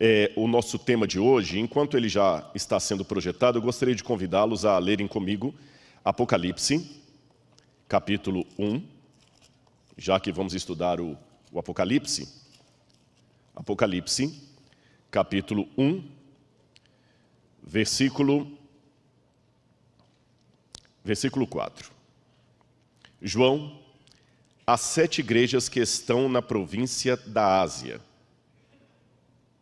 é, 0.00 0.32
o 0.36 0.46
nosso 0.46 0.78
tema 0.78 1.08
de 1.08 1.18
hoje, 1.18 1.58
enquanto 1.58 1.96
ele 1.96 2.08
já 2.08 2.48
está 2.54 2.78
sendo 2.78 3.04
projetado, 3.04 3.58
eu 3.58 3.62
gostaria 3.62 3.96
de 3.96 4.04
convidá-los 4.04 4.64
a 4.64 4.78
lerem 4.78 5.08
comigo 5.08 5.52
Apocalipse, 6.04 7.02
capítulo 7.88 8.46
1, 8.56 8.80
já 9.96 10.20
que 10.20 10.30
vamos 10.30 10.54
estudar 10.54 11.00
o, 11.00 11.18
o 11.50 11.58
Apocalipse. 11.58 12.28
Apocalipse, 13.56 14.40
capítulo 15.10 15.68
1, 15.76 16.08
versículo, 17.60 18.56
versículo 21.04 21.44
4. 21.44 21.90
João, 23.20 23.80
as 24.64 24.80
sete 24.82 25.22
igrejas 25.22 25.68
que 25.68 25.80
estão 25.80 26.28
na 26.28 26.40
província 26.40 27.16
da 27.16 27.60
Ásia, 27.60 28.00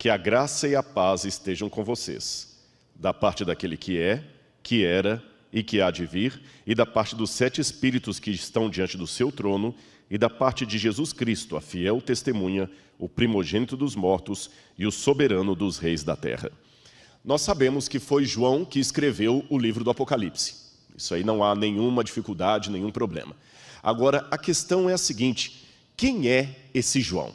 que 0.07 0.11
a 0.11 0.17
graça 0.17 0.69
e 0.69 0.77
a 0.77 0.85
paz 0.85 1.25
estejam 1.25 1.69
com 1.69 1.83
vocês, 1.83 2.57
da 2.95 3.13
parte 3.13 3.45
daquele 3.45 3.77
que 3.77 3.99
é, 3.99 4.23
que 4.63 4.85
era 4.85 5.21
e 5.53 5.65
que 5.65 5.81
há 5.81 5.91
de 5.91 6.07
vir, 6.07 6.41
e 6.65 6.77
da 6.77 6.87
parte 6.87 7.17
dos 7.17 7.33
sete 7.33 7.61
espíritos 7.61 8.21
que 8.21 8.31
estão 8.31 8.71
diante 8.71 8.97
do 8.97 9.05
seu 9.05 9.33
trono, 9.33 9.75
e 10.09 10.17
da 10.17 10.31
parte 10.31 10.65
de 10.65 10.79
Jesus 10.79 11.13
Cristo, 11.13 11.57
a 11.57 11.61
fiel 11.61 12.01
testemunha, 12.01 12.71
o 13.01 13.09
primogênito 13.09 13.77
dos 13.77 13.97
mortos 13.97 14.49
e 14.79 14.87
o 14.87 14.93
soberano 14.93 15.57
dos 15.57 15.77
reis 15.77 16.05
da 16.05 16.15
terra. 16.15 16.53
Nós 17.25 17.43
sabemos 17.43 17.89
que 17.89 17.99
foi 17.99 18.25
João 18.25 18.65
que 18.65 18.79
escreveu 18.79 19.45
o 19.51 19.59
livro 19.59 19.83
do 19.83 19.91
Apocalipse. 19.91 20.55
Isso 20.97 21.15
aí 21.15 21.25
não 21.25 21.43
há 21.43 21.53
nenhuma 21.53 22.05
dificuldade, 22.05 22.71
nenhum 22.71 22.93
problema. 22.93 23.35
Agora, 23.83 24.25
a 24.31 24.39
questão 24.39 24.89
é 24.89 24.93
a 24.93 24.99
seguinte: 24.99 25.67
quem 25.97 26.29
é 26.29 26.69
esse 26.73 27.01
João? 27.01 27.35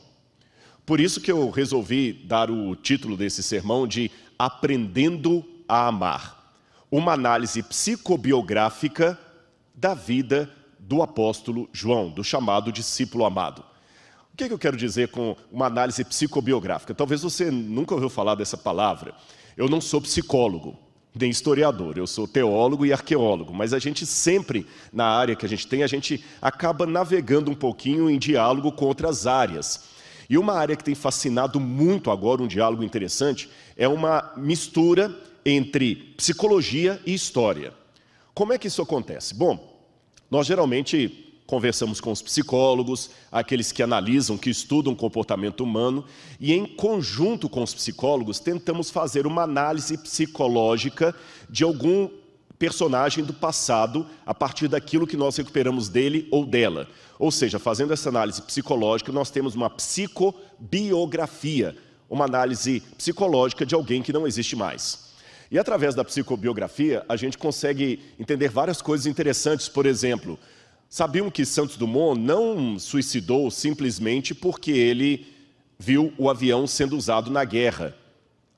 Por 0.86 1.00
isso 1.00 1.22
que 1.22 1.32
eu 1.32 1.50
resolvi 1.50 2.14
dar 2.14 2.50
o 2.50 2.76
título 2.76 3.16
desse 3.16 3.44
sermão 3.44 3.88
de 3.88 4.12
Aprendendo 4.38 5.46
a 5.68 5.88
Amar, 5.88 6.56
uma 6.90 7.14
análise 7.14 7.62
psicobiográfica 7.64 9.18
da 9.74 9.94
vida 9.94 10.50
do 10.80 11.02
apóstolo 11.02 11.70
João, 11.72 12.10
do 12.10 12.24
chamado 12.24 12.72
discípulo 12.72 13.24
amado. 13.24 13.64
O 14.34 14.38
que, 14.38 14.46
é 14.46 14.48
que 14.48 14.54
eu 14.54 14.60
quero 14.60 14.76
dizer 14.76 15.10
com 15.10 15.36
uma 15.52 15.68
análise 15.68 16.04
psicobiográfica? 16.04 16.94
Talvez 16.94 17.22
você 17.22 17.52
nunca 17.52 17.94
ouviu 17.94 18.10
falar 18.10 18.36
dessa 18.36 18.58
palavra. 18.58 19.14
Eu 19.56 19.70
não 19.70 19.80
sou 19.80 20.02
psicólogo, 20.02 20.78
nem 21.14 21.30
historiador, 21.30 21.98
eu 21.98 22.08
sou 22.08 22.28
teólogo 22.28 22.86
e 22.86 22.94
arqueólogo, 22.94 23.54
mas 23.54 23.74
a 23.74 23.80
gente 23.80 24.06
sempre, 24.06 24.66
na 24.92 25.06
área 25.06 25.36
que 25.36 25.46
a 25.46 25.50
gente 25.50 25.68
tem, 25.68 25.84
a 25.84 25.88
gente 25.88 26.24
acaba 26.42 26.86
navegando 26.86 27.52
um 27.52 27.56
pouquinho 27.56 28.10
em 28.10 28.18
diálogo 28.18 28.72
com 28.72 28.86
outras 28.86 29.28
áreas. 29.28 29.84
E 30.32 30.38
uma 30.38 30.54
área 30.54 30.78
que 30.78 30.84
tem 30.86 30.96
fascinado 30.96 31.60
muito 31.60 32.10
agora, 32.10 32.42
um 32.42 32.48
diálogo 32.48 32.86
interessante, 32.86 33.50
é 33.76 33.86
uma 33.86 34.32
mistura 34.38 35.14
entre 35.46 35.94
psicologia 36.16 37.02
e 37.06 37.14
história. 37.14 37.74
Como 38.34 38.54
é 38.54 38.58
que 38.58 38.70
isso 38.70 38.82
acontece? 38.82 39.36
Bom, 39.36 39.78
nós 40.30 40.48
geralmente 40.48 41.34
conversamos 41.46 42.00
com 42.00 42.14
os 42.14 42.22
psicólogos, 42.22 43.10
aqueles 43.30 43.74
que 43.74 43.84
analisam, 43.84 44.38
que 44.38 44.50
estudam 44.50 44.94
o 44.94 44.96
comportamento 44.96 45.66
humano, 45.66 46.06
e 46.40 46.54
em 46.54 46.66
conjunto 46.66 47.50
com 47.50 47.62
os 47.62 47.74
psicólogos 47.74 48.40
tentamos 48.40 48.90
fazer 48.90 49.28
uma 49.28 49.44
análise 49.44 49.98
psicológica 49.98 51.14
de 51.50 51.66
algum 51.66 52.08
personagem 52.62 53.26
do 53.26 53.34
passado 53.34 54.06
a 54.24 54.36
partir 54.36 54.68
daquilo 54.68 55.08
que 55.08 55.18
nós 55.18 55.36
recuperamos 55.36 55.90
dele 55.90 56.28
ou 56.30 56.46
dela. 56.46 56.88
Ou 57.18 57.32
seja, 57.32 57.58
fazendo 57.58 57.92
essa 57.92 58.10
análise 58.10 58.40
psicológica, 58.40 59.12
nós 59.12 59.32
temos 59.32 59.56
uma 59.56 59.68
psicobiografia, 59.68 61.76
uma 62.08 62.26
análise 62.26 62.84
psicológica 62.96 63.66
de 63.66 63.74
alguém 63.74 64.04
que 64.04 64.14
não 64.14 64.28
existe 64.28 64.56
mais. 64.56 65.10
E 65.50 65.58
através 65.58 65.96
da 65.96 66.06
psicobiografia, 66.06 67.04
a 67.10 67.16
gente 67.16 67.36
consegue 67.36 68.00
entender 68.20 68.50
várias 68.50 68.80
coisas 68.80 69.08
interessantes. 69.08 69.68
Por 69.68 69.88
exemplo, 69.88 70.38
sabiam 70.88 71.32
que 71.32 71.44
Santos 71.44 71.78
Dumont 71.78 72.22
não 72.22 72.78
suicidou 72.78 73.50
simplesmente 73.50 74.36
porque 74.36 74.70
ele 74.70 75.26
viu 75.80 76.14
o 76.16 76.30
avião 76.30 76.68
sendo 76.68 76.96
usado 76.96 77.32
na 77.32 77.44
guerra. 77.44 77.96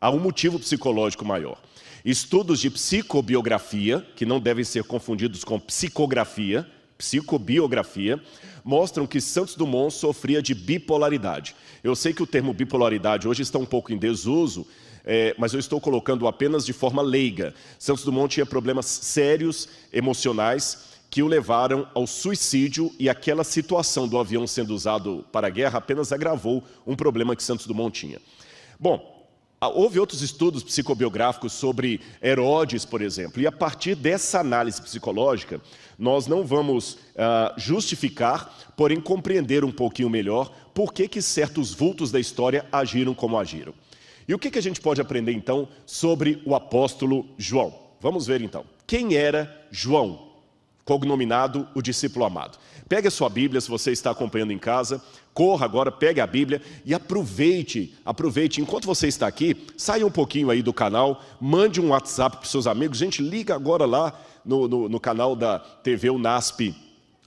Há 0.01 0.11
um 0.11 0.19
motivo 0.19 0.59
psicológico 0.59 1.23
maior. 1.23 1.57
Estudos 2.05 2.59
de 2.59 2.69
psicobiografia, 2.69 4.05
que 4.15 4.25
não 4.25 4.37
devem 4.37 4.65
ser 4.65 4.83
confundidos 4.83 5.45
com 5.45 5.57
psicografia, 5.57 6.67
psicobiografia, 6.97 8.21
mostram 8.61 9.07
que 9.07 9.21
Santos 9.21 9.55
Dumont 9.55 9.93
sofria 9.93 10.41
de 10.41 10.53
bipolaridade. 10.53 11.55
Eu 11.81 11.95
sei 11.95 12.13
que 12.13 12.21
o 12.21 12.27
termo 12.27 12.53
bipolaridade 12.53 13.25
hoje 13.25 13.41
está 13.41 13.57
um 13.57 13.65
pouco 13.65 13.93
em 13.93 13.97
desuso, 13.97 14.67
é, 15.05 15.33
mas 15.37 15.53
eu 15.53 15.59
estou 15.59 15.79
colocando 15.79 16.27
apenas 16.27 16.65
de 16.65 16.73
forma 16.73 17.01
leiga. 17.01 17.53
Santos 17.79 18.03
Dumont 18.03 18.33
tinha 18.33 18.45
problemas 18.45 18.85
sérios 18.85 19.69
emocionais 19.91 20.93
que 21.09 21.23
o 21.23 21.27
levaram 21.27 21.87
ao 21.93 22.05
suicídio 22.05 22.91
e 22.99 23.07
aquela 23.07 23.45
situação 23.45 24.09
do 24.09 24.17
avião 24.17 24.45
sendo 24.45 24.73
usado 24.73 25.23
para 25.31 25.47
a 25.47 25.49
guerra 25.49 25.77
apenas 25.77 26.11
agravou 26.11 26.63
um 26.85 26.95
problema 26.95 27.35
que 27.35 27.43
Santos 27.43 27.65
Dumont 27.65 27.97
tinha. 27.97 28.19
Bom, 28.79 29.12
houve 29.67 29.99
outros 29.99 30.21
estudos 30.21 30.63
psicobiográficos 30.63 31.53
sobre 31.53 32.01
Herodes, 32.21 32.85
por 32.85 33.01
exemplo, 33.01 33.41
e 33.41 33.47
a 33.47 33.51
partir 33.51 33.95
dessa 33.95 34.39
análise 34.39 34.81
psicológica, 34.81 35.61
nós 35.97 36.27
não 36.27 36.45
vamos 36.45 36.93
uh, 36.93 37.57
justificar, 37.57 38.73
porém 38.75 38.99
compreender 38.99 39.63
um 39.63 39.71
pouquinho 39.71 40.09
melhor 40.09 40.51
por 40.73 40.93
que, 40.93 41.07
que 41.07 41.21
certos 41.21 41.73
vultos 41.73 42.11
da 42.11 42.19
história 42.19 42.65
agiram 42.71 43.13
como 43.13 43.37
agiram. 43.37 43.73
E 44.27 44.33
o 44.33 44.39
que, 44.39 44.49
que 44.49 44.59
a 44.59 44.63
gente 44.63 44.81
pode 44.81 45.01
aprender 45.01 45.33
então 45.33 45.67
sobre 45.85 46.41
o 46.45 46.55
apóstolo 46.55 47.27
João? 47.37 47.73
Vamos 47.99 48.25
ver 48.25 48.41
então. 48.41 48.65
Quem 48.87 49.15
era 49.15 49.67
João? 49.71 50.32
Cognominado 50.85 51.67
o 51.73 51.81
discípulo 51.81 52.25
amado. 52.25 52.57
Pegue 52.89 53.07
a 53.07 53.11
sua 53.11 53.29
Bíblia, 53.29 53.61
se 53.61 53.69
você 53.69 53.91
está 53.91 54.11
acompanhando 54.11 54.51
em 54.51 54.57
casa, 54.57 55.01
corra 55.33 55.65
agora, 55.65 55.91
pegue 55.91 56.19
a 56.19 56.27
Bíblia 56.27 56.61
e 56.85 56.93
aproveite, 56.93 57.95
aproveite, 58.05 58.61
enquanto 58.61 58.85
você 58.85 59.07
está 59.07 59.25
aqui, 59.27 59.55
saia 59.77 60.05
um 60.05 60.11
pouquinho 60.11 60.49
aí 60.49 60.61
do 60.61 60.73
canal, 60.73 61.23
mande 61.39 61.81
um 61.81 61.89
WhatsApp 61.89 62.37
para 62.37 62.45
seus 62.45 62.67
amigos, 62.67 62.97
gente, 62.97 63.21
liga 63.21 63.55
agora 63.55 63.85
lá 63.85 64.19
no, 64.45 64.67
no, 64.67 64.89
no 64.89 64.99
canal 64.99 65.35
da 65.35 65.59
TV 65.59 66.09
UNASP 66.09 66.75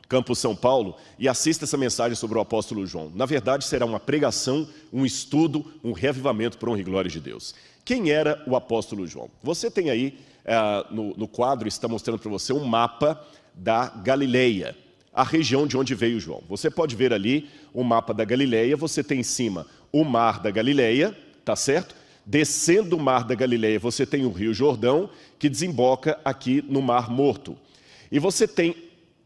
Campus 0.09 0.38
São 0.38 0.55
Paulo 0.55 0.97
e 1.19 1.28
assista 1.28 1.65
essa 1.65 1.77
mensagem 1.77 2.15
sobre 2.15 2.38
o 2.38 2.41
apóstolo 2.41 2.87
João. 2.87 3.11
Na 3.15 3.27
verdade, 3.27 3.65
será 3.65 3.84
uma 3.84 3.99
pregação, 3.99 4.69
um 4.93 5.05
estudo, 5.05 5.65
um 5.83 5.93
reavivamento 5.93 6.59
para 6.59 6.71
honra 6.71 6.81
e 6.81 6.84
glória 6.84 7.11
de 7.11 7.21
Deus. 7.21 7.55
Quem 7.84 8.11
era 8.11 8.43
o 8.47 8.56
apóstolo 8.56 9.06
João? 9.06 9.28
Você 9.43 9.71
tem 9.71 9.91
aí, 9.91 10.19
uh, 10.44 10.94
no, 10.94 11.17
no 11.17 11.28
quadro, 11.28 11.67
está 11.67 11.88
mostrando 11.88 12.19
para 12.19 12.31
você 12.31 12.53
um 12.53 12.65
mapa 12.65 13.21
da 13.56 13.89
Galileia, 13.89 14.77
a 15.12 15.25
região 15.25 15.67
de 15.67 15.78
onde 15.78 15.94
veio 15.94 16.21
João. 16.21 16.43
Você 16.49 16.71
pode 16.71 16.94
ver 16.94 17.12
ali 17.12 17.49
o 17.72 17.83
mapa 17.83 18.12
da 18.12 18.25
Galileia, 18.25 18.77
você 18.77 19.03
tem 19.03 19.21
em 19.21 19.25
cima 19.25 19.67
o 19.91 20.05
mar 20.05 20.41
da 20.41 20.50
Galileia, 20.50 21.17
tá 21.44 21.56
certo? 21.56 21.94
Descendo 22.25 22.97
o 22.97 23.00
mar 23.00 23.25
da 23.25 23.34
Galileia, 23.34 23.78
você 23.78 24.05
tem 24.05 24.27
o 24.27 24.31
Rio 24.31 24.53
Jordão, 24.53 25.09
que 25.39 25.49
desemboca 25.49 26.19
aqui 26.25 26.62
no 26.69 26.83
Mar 26.83 27.09
Morto. 27.09 27.56
E 28.11 28.19
você 28.19 28.47
tem 28.47 28.75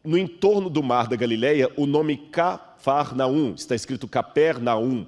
no 0.04 0.16
entorno 0.16 0.70
do 0.70 0.82
mar 0.82 1.08
da 1.08 1.16
Galileia 1.16 1.70
o 1.76 1.86
nome 1.86 2.16
Cafarnaum, 2.30 3.54
está 3.54 3.74
escrito 3.74 4.06
Capernaum. 4.06 5.06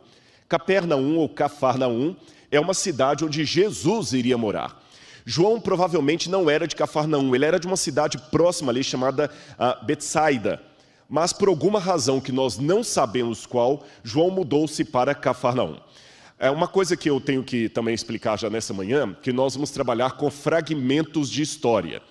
Capernaum 0.49 1.17
ou 1.17 1.29
Cafarnaum 1.29 2.17
é 2.51 2.59
uma 2.59 2.75
cidade 2.75 3.25
onde 3.25 3.45
Jesus 3.45 4.13
iria 4.13 4.37
morar. 4.37 4.82
João 5.25 5.61
provavelmente 5.61 6.29
não 6.29 6.51
era 6.51 6.67
de 6.67 6.77
Cafarnaum, 6.77 7.35
ele 7.35 7.45
era 7.45 7.61
de 7.61 7.67
uma 7.67 7.77
cidade 7.77 8.19
próxima 8.31 8.73
ali 8.73 8.83
chamada 8.83 9.31
uh, 9.53 9.85
Betsaida. 9.85 10.61
Mas 11.09 11.33
por 11.33 11.49
alguma 11.49 11.79
razão 11.79 12.21
que 12.21 12.33
nós 12.33 12.59
não 12.59 12.83
sabemos 12.83 13.47
qual, 13.47 13.85
João 14.03 14.31
mudou-se 14.31 14.85
para 14.85 15.15
Cafarnaum. 15.15 15.79
É 16.39 16.51
uma 16.51 16.67
coisa 16.67 16.97
que 16.97 17.09
eu 17.09 17.21
tenho 17.21 17.45
que 17.45 17.69
também 17.69 17.95
explicar 17.95 18.39
já 18.39 18.51
nessa 18.51 18.75
manhã, 18.75 19.15
que 19.23 19.33
nós 19.33 19.55
vamos 19.55 19.71
trabalhar 19.71 20.13
com 20.13 20.31
fragmentos 20.31 21.31
de 21.31 21.43
história. 21.43 22.03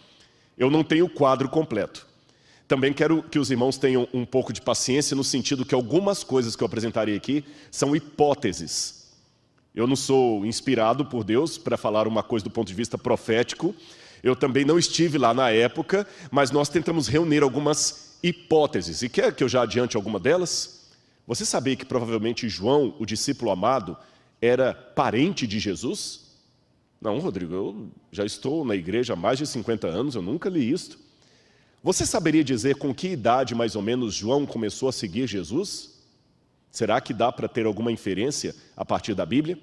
Eu 0.58 0.70
não 0.70 0.84
tenho 0.84 1.06
o 1.06 1.10
quadro 1.10 1.50
completo. 1.50 2.08
Também 2.68 2.94
quero 2.94 3.22
que 3.24 3.38
os 3.38 3.52
irmãos 3.52 3.78
tenham 3.78 4.08
um 4.14 4.24
pouco 4.24 4.54
de 4.54 4.62
paciência 4.62 5.14
no 5.14 5.24
sentido 5.26 5.66
que 5.66 5.76
algumas 5.76 6.24
coisas 6.24 6.56
que 6.56 6.64
eu 6.64 6.66
apresentarei 6.66 7.18
aqui 7.18 7.44
são 7.70 7.94
hipóteses. 7.94 9.01
Eu 9.74 9.88
não 9.88 9.96
sou 9.96 10.46
inspirado 10.46 11.06
por 11.06 11.24
Deus 11.24 11.58
para 11.58 11.78
falar 11.78 12.08
uma 12.08 12.22
coisa 12.22 12.44
do 12.44 12.52
ponto 12.52 12.68
de 12.68 12.74
vista 12.74 12.98
profético. 12.98 13.74
Eu 14.22 14.36
também 14.36 14.66
não 14.66 14.78
estive 14.78 15.18
lá 15.18 15.34
na 15.34 15.50
época, 15.50 16.06
mas 16.30 16.52
nós 16.52 16.70
tentamos 16.70 17.08
reunir 17.08 17.42
algumas 17.42 18.18
hipóteses. 18.22 19.02
E 19.02 19.10
quer 19.10 19.34
que 19.34 19.44
eu 19.44 19.50
já 19.50 19.64
adiante 19.64 19.96
alguma 19.96 20.20
delas? 20.20 20.90
Você 21.26 21.46
sabia 21.46 21.76
que 21.76 21.86
provavelmente 21.86 22.50
João, 22.50 22.94
o 23.00 23.06
discípulo 23.06 23.52
amado, 23.52 23.98
era 24.42 24.74
parente 24.74 25.48
de 25.48 25.60
Jesus? 25.60 26.32
Não, 27.00 27.18
Rodrigo, 27.20 27.54
eu 27.54 27.90
já 28.12 28.26
estou 28.26 28.66
na 28.66 28.76
igreja 28.76 29.14
há 29.14 29.16
mais 29.16 29.38
de 29.38 29.48
50 29.48 29.88
anos, 29.88 30.16
eu 30.16 30.22
nunca 30.22 30.50
li 30.50 30.72
isto. 30.72 31.00
Você 31.84 32.06
saberia 32.06 32.44
dizer 32.44 32.76
com 32.76 32.94
que 32.94 33.08
idade 33.08 33.56
mais 33.56 33.76
ou 33.76 33.82
menos 33.82 34.14
João 34.14 34.46
começou 34.46 34.88
a 34.88 34.92
seguir 34.92 35.28
Jesus? 35.28 35.91
Será 36.72 37.02
que 37.02 37.14
dá 37.14 37.32
para 37.32 37.50
ter 37.50 37.66
alguma 37.66 37.92
inferência 37.92 38.56
a 38.78 38.86
partir 38.86 39.14
da 39.14 39.26
Bíblia? 39.26 39.60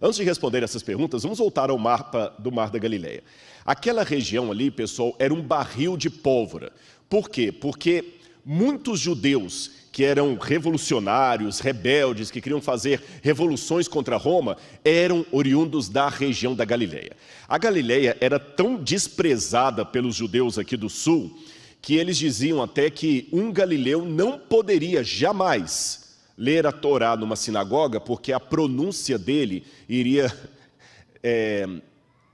Antes 0.00 0.16
de 0.16 0.24
responder 0.24 0.62
essas 0.62 0.82
perguntas, 0.82 1.22
vamos 1.22 1.38
voltar 1.38 1.70
ao 1.70 1.78
mapa 1.78 2.34
do 2.38 2.50
Mar 2.50 2.70
da 2.70 2.78
Galileia. 2.78 3.22
Aquela 3.64 4.02
região 4.02 4.50
ali, 4.50 4.70
pessoal, 4.70 5.14
era 5.18 5.34
um 5.34 5.42
barril 5.42 5.96
de 5.96 6.10
pólvora. 6.10 6.72
Por 7.08 7.28
quê? 7.28 7.52
Porque 7.52 8.14
muitos 8.44 8.98
judeus 8.98 9.70
que 9.92 10.04
eram 10.04 10.36
revolucionários, 10.36 11.60
rebeldes, 11.60 12.30
que 12.30 12.40
queriam 12.40 12.60
fazer 12.60 13.02
revoluções 13.20 13.86
contra 13.86 14.16
Roma, 14.16 14.56
eram 14.84 15.24
oriundos 15.30 15.88
da 15.88 16.08
região 16.08 16.54
da 16.54 16.64
Galileia. 16.64 17.12
A 17.46 17.58
Galileia 17.58 18.16
era 18.20 18.40
tão 18.40 18.76
desprezada 18.76 19.84
pelos 19.84 20.16
judeus 20.16 20.58
aqui 20.58 20.76
do 20.76 20.88
sul, 20.88 21.36
que 21.80 21.96
eles 21.96 22.16
diziam 22.16 22.62
até 22.62 22.88
que 22.88 23.28
um 23.32 23.52
galileu 23.52 24.04
não 24.04 24.38
poderia 24.38 25.04
jamais 25.04 26.01
ler 26.36 26.66
a 26.66 26.72
Torá 26.72 27.16
numa 27.16 27.36
sinagoga, 27.36 28.00
porque 28.00 28.32
a 28.32 28.40
pronúncia 28.40 29.18
dele 29.18 29.64
iria 29.88 30.32
é, 31.22 31.66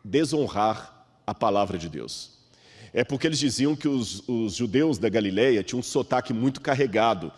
desonrar 0.04 1.06
a 1.26 1.34
palavra 1.34 1.76
de 1.78 1.88
Deus. 1.88 2.38
É 2.92 3.04
porque 3.04 3.26
eles 3.26 3.38
diziam 3.38 3.76
que 3.76 3.86
os, 3.86 4.26
os 4.28 4.54
judeus 4.54 4.98
da 4.98 5.08
Galileia 5.08 5.62
tinham 5.62 5.80
um 5.80 5.82
sotaque 5.82 6.32
muito 6.32 6.60
carregado, 6.60 7.32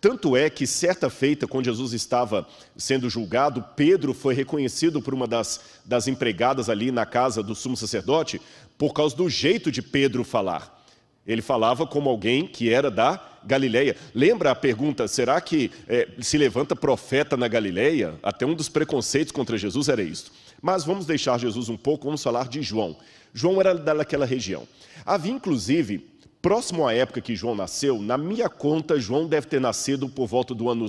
tanto 0.00 0.36
é 0.36 0.48
que, 0.48 0.64
certa 0.64 1.10
feita, 1.10 1.48
quando 1.48 1.64
Jesus 1.64 1.92
estava 1.92 2.46
sendo 2.76 3.10
julgado, 3.10 3.64
Pedro 3.74 4.14
foi 4.14 4.32
reconhecido 4.32 5.02
por 5.02 5.12
uma 5.12 5.26
das, 5.26 5.60
das 5.84 6.06
empregadas 6.06 6.68
ali 6.68 6.92
na 6.92 7.04
casa 7.04 7.42
do 7.42 7.54
sumo 7.54 7.76
sacerdote 7.76 8.40
por 8.76 8.92
causa 8.92 9.16
do 9.16 9.28
jeito 9.28 9.72
de 9.72 9.82
Pedro 9.82 10.22
falar. 10.22 10.84
Ele 11.26 11.42
falava 11.42 11.84
como 11.84 12.08
alguém 12.08 12.46
que 12.46 12.72
era 12.72 12.92
da 12.92 13.37
Galileia. 13.48 13.96
Lembra 14.14 14.50
a 14.50 14.54
pergunta, 14.54 15.08
será 15.08 15.40
que 15.40 15.72
é, 15.88 16.06
se 16.20 16.36
levanta 16.36 16.76
profeta 16.76 17.36
na 17.36 17.48
Galileia? 17.48 18.14
Até 18.22 18.44
um 18.44 18.54
dos 18.54 18.68
preconceitos 18.68 19.32
contra 19.32 19.56
Jesus 19.56 19.88
era 19.88 20.02
isso. 20.02 20.30
Mas 20.60 20.84
vamos 20.84 21.06
deixar 21.06 21.40
Jesus 21.40 21.68
um 21.68 21.76
pouco, 21.76 22.04
vamos 22.04 22.22
falar 22.22 22.46
de 22.46 22.62
João. 22.62 22.96
João 23.32 23.60
era 23.60 23.74
daquela 23.74 24.26
região. 24.26 24.68
Havia, 25.04 25.32
inclusive, 25.32 26.06
próximo 26.42 26.86
à 26.86 26.92
época 26.92 27.20
que 27.20 27.34
João 27.34 27.54
nasceu, 27.54 28.00
na 28.00 28.18
minha 28.18 28.48
conta, 28.48 29.00
João 29.00 29.26
deve 29.26 29.46
ter 29.46 29.60
nascido 29.60 30.08
por 30.08 30.26
volta 30.26 30.54
do 30.54 30.68
ano 30.68 30.86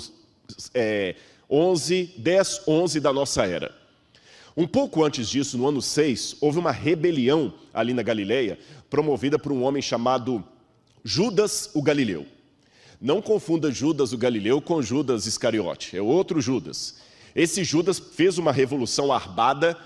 é, 0.73 1.15
11, 1.49 2.15
10, 2.17 2.61
11 2.67 2.99
da 2.99 3.13
nossa 3.13 3.45
era. 3.45 3.73
Um 4.57 4.67
pouco 4.67 5.03
antes 5.05 5.29
disso, 5.29 5.57
no 5.57 5.67
ano 5.67 5.81
6, 5.81 6.35
houve 6.41 6.59
uma 6.59 6.71
rebelião 6.71 7.53
ali 7.73 7.93
na 7.93 8.03
Galileia, 8.03 8.59
promovida 8.89 9.39
por 9.39 9.51
um 9.51 9.63
homem 9.63 9.81
chamado 9.81 10.43
Judas 11.03 11.69
o 11.73 11.81
Galileu. 11.81 12.25
Não 13.01 13.21
confunda 13.21 13.71
Judas 13.71 14.11
o 14.11 14.17
Galileu 14.17 14.61
com 14.61 14.81
Judas 14.81 15.25
Iscariote, 15.25 15.95
é 15.95 16.01
outro 16.01 16.41
Judas. 16.41 16.95
Esse 17.33 17.63
Judas 17.63 17.97
fez 17.97 18.37
uma 18.37 18.51
revolução 18.51 19.13
armada 19.13 19.77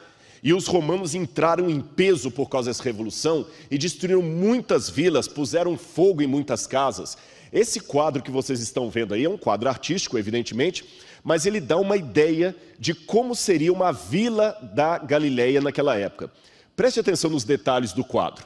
e 0.41 0.53
os 0.53 0.65
romanos 0.65 1.13
entraram 1.13 1.69
em 1.69 1.79
peso 1.79 2.31
por 2.31 2.49
causa 2.49 2.69
dessa 2.69 2.83
revolução 2.83 3.45
e 3.69 3.77
destruíram 3.77 4.21
muitas 4.21 4.89
vilas, 4.89 5.27
puseram 5.27 5.77
fogo 5.77 6.21
em 6.21 6.27
muitas 6.27 6.65
casas. 6.65 7.17
Esse 7.51 7.79
quadro 7.79 8.23
que 8.23 8.31
vocês 8.31 8.59
estão 8.59 8.89
vendo 8.89 9.13
aí 9.13 9.25
é 9.25 9.29
um 9.29 9.37
quadro 9.37 9.69
artístico, 9.69 10.17
evidentemente, 10.17 10.83
mas 11.23 11.45
ele 11.45 11.61
dá 11.61 11.77
uma 11.77 11.95
ideia 11.95 12.55
de 12.79 12.95
como 12.95 13.35
seria 13.35 13.71
uma 13.71 13.91
vila 13.91 14.57
da 14.73 14.97
Galileia 14.97 15.61
naquela 15.61 15.95
época. 15.95 16.31
Preste 16.75 16.99
atenção 16.99 17.29
nos 17.29 17.43
detalhes 17.43 17.93
do 17.93 18.03
quadro. 18.03 18.45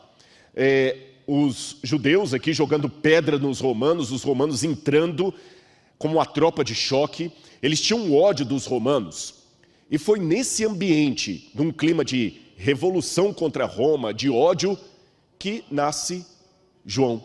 É, 0.54 0.98
os 1.28 1.78
judeus 1.84 2.34
aqui 2.34 2.54
jogando 2.54 2.90
pedra 2.90 3.38
nos 3.38 3.60
romanos, 3.60 4.12
os 4.12 4.24
romanos 4.24 4.64
entrando 4.64 5.34
como 5.98 6.16
uma 6.16 6.26
tropa 6.26 6.64
de 6.64 6.74
choque, 6.74 7.30
eles 7.62 7.82
tinham 7.82 8.16
ódio 8.16 8.46
dos 8.46 8.66
romanos. 8.66 9.36
E 9.92 9.98
foi 9.98 10.20
nesse 10.20 10.66
ambiente, 10.66 11.52
num 11.54 11.72
clima 11.72 12.06
de 12.06 12.42
revolução 12.56 13.34
contra 13.34 13.66
Roma, 13.66 14.14
de 14.14 14.30
ódio, 14.30 14.78
que 15.38 15.64
nasce 15.70 16.26
João. 16.86 17.24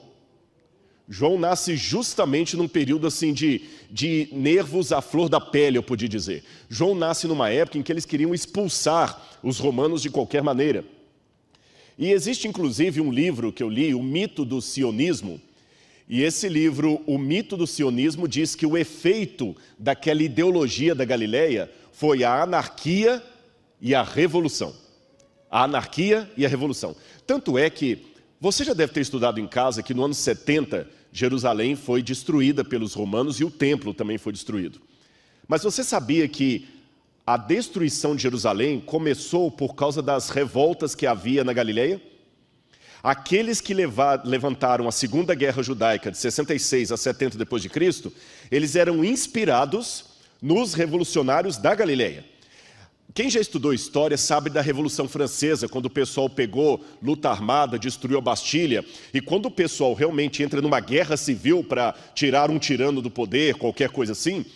João 1.09 1.39
nasce 1.39 1.77
justamente 1.77 2.57
num 2.57 2.69
período 2.69 3.07
assim 3.07 3.33
de, 3.33 3.63
de 3.91 4.29
nervos 4.33 4.93
à 4.93 5.01
flor 5.01 5.29
da 5.29 5.41
pele, 5.41 5.77
eu 5.79 5.83
podia 5.83 6.09
dizer. 6.09 6.43
João 6.69 6.95
nasce 6.95 7.27
numa 7.27 7.51
época 7.51 7.79
em 7.79 7.83
que 7.83 7.93
eles 7.93 8.05
queriam 8.05 8.35
expulsar 8.35 9.39
os 9.43 9.59
romanos 9.59 10.03
de 10.03 10.11
qualquer 10.11 10.43
maneira. 10.43 10.85
E 12.03 12.11
existe 12.11 12.49
inclusive 12.49 13.01
um 13.01 13.13
livro 13.13 13.53
que 13.53 13.63
eu 13.63 13.69
li, 13.69 13.95
O 13.95 14.03
Mito 14.03 14.45
do 14.45 14.61
Sionismo, 14.61 15.41
e 16.09 16.21
esse 16.25 16.49
livro, 16.49 17.01
O 17.07 17.17
Mito 17.17 17.57
do 17.57 17.65
Sionismo, 17.65 18.27
diz 18.27 18.57
que 18.57 18.67
o 18.67 18.77
efeito 18.77 19.55
daquela 19.79 20.21
ideologia 20.21 20.97
da 20.97 21.05
Galileia 21.05 21.71
foi 21.93 22.25
a 22.25 22.43
anarquia 22.43 23.23
e 23.81 23.95
a 23.95 24.03
revolução. 24.03 24.75
A 25.49 25.63
anarquia 25.63 26.29
e 26.37 26.45
a 26.45 26.49
revolução. 26.49 26.97
Tanto 27.25 27.57
é 27.57 27.71
que 27.71 28.05
você 28.41 28.65
já 28.65 28.73
deve 28.73 28.93
ter 28.93 29.03
estudado 29.03 29.39
em 29.39 29.47
casa 29.47 29.81
que 29.81 29.95
no 29.95 30.05
ano 30.05 30.15
70 30.15 30.89
Jerusalém 31.13 31.77
foi 31.77 32.03
destruída 32.03 32.65
pelos 32.65 32.95
romanos 32.95 33.39
e 33.39 33.45
o 33.45 33.51
templo 33.51 33.95
também 33.95 34.19
foi 34.19 34.33
destruído. 34.33 34.81
Mas 35.47 35.63
você 35.63 35.85
sabia 35.85 36.27
que 36.27 36.67
a 37.27 37.37
destruição 37.37 38.17
de 38.17 38.23
Jerusalém 38.23 38.81
começou 38.81 39.51
por 39.51 39.75
causa 39.75 40.03
das 40.03 40.29
revoltas 40.29 40.95
que 40.95 41.07
havia 41.07 41.45
na 41.45 41.53
Galileia? 41.53 42.01
Aqueles 43.03 43.61
que 43.61 43.75
levantaram 43.75 44.87
a 44.87 44.93
Segunda 44.93 45.35
Guerra 45.35 45.63
Judaica 45.63 46.11
de 46.11 46.19
66 46.19 46.93
a 46.93 46.97
70 46.97 47.37
depois 47.37 47.63
de 47.63 47.69
Cristo, 47.69 48.13
eles 48.51 48.77
eram 48.77 49.05
inspirados 49.05 50.05
nos 50.41 50.75
revolucionários 50.75 51.57
da 51.57 51.75
Galileia. 51.75 52.25
Quem 53.15 53.29
já 53.29 53.41
estudou 53.41 53.75
história 53.75 54.17
sabe 54.17 54.49
da 54.49 54.63
Revolução 54.63 55.07
Francesa, 55.07 55.69
quando 55.69 55.87
o 55.87 55.91
pessoal 55.91 56.31
pegou 56.31 56.83
luta 57.03 57.29
armada, 57.29 57.79
destruiu 57.79 58.19
a 58.19 58.23
Bastilha, 58.23 58.85
e 59.13 59.21
quando 59.21 59.47
o 59.47 59.51
pessoal 59.51 59.93
realmente 59.93 60.43
entra 60.43 60.63
numa 60.63 60.81
guerra 60.81 61.17
civil 61.17 61.63
para 61.63 61.95
tirar 62.15 62.51
um 62.51 62.59
tirano 62.59 63.03
do 63.03 63.11
poder, 63.11 63.57
qualquer 63.57 63.91
coisa 63.91 64.13
assim, 64.13 64.47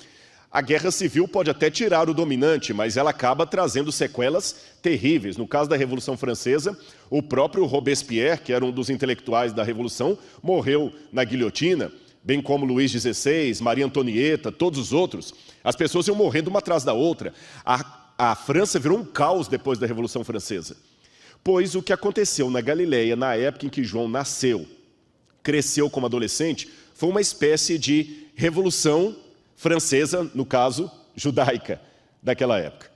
a 0.51 0.61
guerra 0.61 0.91
civil 0.91 1.27
pode 1.29 1.51
até 1.51 1.71
tirar 1.71 2.09
o 2.09 2.15
dominante, 2.15 2.73
mas 2.73 2.97
ela 2.97 3.11
acaba 3.11 3.47
trazendo 3.47 3.93
sequelas 3.93 4.57
terríveis. 4.81 5.37
No 5.37 5.47
caso 5.47 5.69
da 5.69 5.77
Revolução 5.77 6.17
Francesa, 6.17 6.79
o 7.11 7.23
próprio 7.23 7.65
Robespierre, 7.65 8.41
que 8.41 8.53
era 8.53 8.65
um 8.65 8.71
dos 8.71 8.89
intelectuais 8.89 9.53
da 9.53 9.63
Revolução, 9.63 10.19
morreu 10.43 10.93
na 11.13 11.25
guilhotina 11.25 11.91
bem 12.27 12.43
como 12.43 12.67
Luís 12.67 12.91
XVI, 12.91 13.57
Maria 13.63 13.87
Antonieta, 13.87 14.51
todos 14.51 14.81
os 14.81 14.93
outros, 14.93 15.33
as 15.63 15.77
pessoas 15.77 16.09
iam 16.09 16.17
morrendo 16.17 16.51
uma 16.51 16.59
atrás 16.59 16.83
da 16.83 16.93
outra. 16.93 17.33
A, 17.65 18.09
a 18.19 18.35
França 18.35 18.81
virou 18.81 18.99
um 18.99 19.05
caos 19.05 19.47
depois 19.47 19.79
da 19.79 19.87
Revolução 19.87 20.25
Francesa. 20.25 20.77
Pois 21.45 21.77
o 21.77 21.83
que 21.83 21.93
aconteceu 21.93 22.51
na 22.51 22.61
Galileia, 22.61 23.15
na 23.15 23.37
época 23.37 23.67
em 23.67 23.69
que 23.69 23.85
João 23.85 24.09
nasceu, 24.09 24.67
cresceu 25.41 25.89
como 25.89 26.07
adolescente, 26.07 26.69
foi 26.95 27.09
uma 27.09 27.21
espécie 27.21 27.79
de 27.79 28.27
revolução 28.35 29.15
francesa, 29.57 30.31
no 30.35 30.47
caso, 30.47 30.91
judaica, 31.17 31.81
daquela 32.23 32.59
época. 32.59 32.91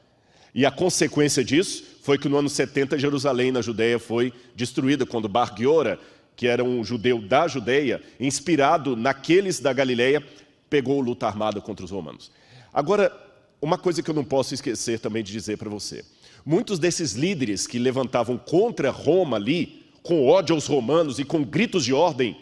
E 0.54 0.64
a 0.64 0.70
consequência 0.70 1.42
disso 1.42 1.84
foi 2.02 2.18
que 2.18 2.28
no 2.28 2.36
ano 2.36 2.48
70 2.48 2.98
Jerusalém, 2.98 3.50
na 3.50 3.62
Judéia, 3.62 3.98
foi 3.98 4.32
destruída, 4.54 5.04
quando 5.06 5.28
Bar 5.28 5.54
Giora 5.56 5.98
que 6.40 6.46
era 6.46 6.64
um 6.64 6.82
judeu 6.82 7.20
da 7.20 7.46
Judeia, 7.46 8.02
inspirado 8.18 8.96
naqueles 8.96 9.60
da 9.60 9.74
Galileia, 9.74 10.26
pegou 10.70 10.98
luta 10.98 11.26
armada 11.26 11.60
contra 11.60 11.84
os 11.84 11.90
romanos. 11.90 12.32
Agora, 12.72 13.12
uma 13.60 13.76
coisa 13.76 14.02
que 14.02 14.08
eu 14.08 14.14
não 14.14 14.24
posso 14.24 14.54
esquecer 14.54 15.00
também 15.00 15.22
de 15.22 15.32
dizer 15.32 15.58
para 15.58 15.68
você. 15.68 16.02
Muitos 16.42 16.78
desses 16.78 17.12
líderes 17.12 17.66
que 17.66 17.78
levantavam 17.78 18.38
contra 18.38 18.90
Roma 18.90 19.36
ali, 19.36 19.84
com 20.02 20.26
ódio 20.26 20.54
aos 20.54 20.66
romanos 20.66 21.18
e 21.18 21.26
com 21.26 21.44
gritos 21.44 21.84
de 21.84 21.92
ordem, 21.92 22.34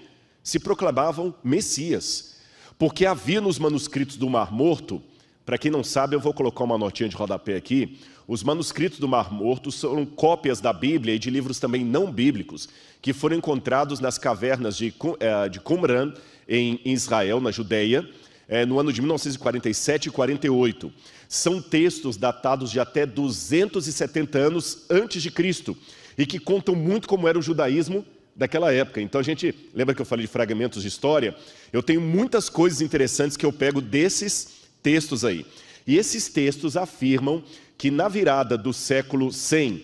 se 0.44 0.60
proclamavam 0.60 1.34
Messias. 1.42 2.36
Porque 2.78 3.04
havia 3.04 3.40
nos 3.40 3.58
manuscritos 3.58 4.16
do 4.16 4.30
Mar 4.30 4.52
Morto, 4.52 5.02
para 5.44 5.58
quem 5.58 5.70
não 5.70 5.82
sabe, 5.82 6.14
eu 6.14 6.20
vou 6.20 6.32
colocar 6.32 6.62
uma 6.62 6.78
notinha 6.78 7.08
de 7.08 7.16
rodapé 7.16 7.56
aqui, 7.56 7.98
os 8.28 8.44
manuscritos 8.44 8.98
do 8.98 9.08
Mar 9.08 9.32
Morto 9.32 9.72
são 9.72 10.06
cópias 10.06 10.60
da 10.60 10.72
Bíblia 10.72 11.14
e 11.14 11.18
de 11.18 11.30
livros 11.30 11.58
também 11.58 11.84
não 11.84 12.12
bíblicos, 12.12 12.68
que 13.00 13.12
foram 13.12 13.36
encontrados 13.36 13.98
nas 14.00 14.18
cavernas 14.18 14.76
de 14.76 14.94
eh, 15.18 15.58
Qumran, 15.64 16.12
em 16.46 16.78
Israel, 16.84 17.40
na 17.40 17.50
Judeia, 17.50 18.08
eh, 18.48 18.66
no 18.66 18.78
ano 18.78 18.92
de 18.92 19.00
1947 19.00 20.08
e 20.08 20.12
48. 20.12 20.92
São 21.28 21.60
textos 21.60 22.16
datados 22.16 22.70
de 22.70 22.78
até 22.78 23.06
270 23.06 24.38
anos 24.38 24.84
antes 24.90 25.22
de 25.22 25.30
Cristo 25.30 25.76
e 26.16 26.26
que 26.26 26.38
contam 26.38 26.74
muito 26.74 27.08
como 27.08 27.26
era 27.26 27.38
o 27.38 27.42
judaísmo 27.42 28.04
daquela 28.36 28.72
época. 28.72 29.00
Então 29.00 29.20
a 29.20 29.24
gente, 29.24 29.54
lembra 29.74 29.94
que 29.94 30.00
eu 30.00 30.06
falei 30.06 30.26
de 30.26 30.30
fragmentos 30.30 30.82
de 30.82 30.88
história? 30.88 31.34
Eu 31.72 31.82
tenho 31.82 32.00
muitas 32.00 32.48
coisas 32.48 32.80
interessantes 32.80 33.36
que 33.36 33.44
eu 33.44 33.52
pego 33.52 33.80
desses 33.80 34.48
textos 34.82 35.24
aí. 35.24 35.44
E 35.86 35.96
esses 35.96 36.28
textos 36.28 36.76
afirmam 36.76 37.42
que 37.76 37.90
na 37.90 38.08
virada 38.08 38.58
do 38.58 38.72
século 38.72 39.32
100 39.32 39.82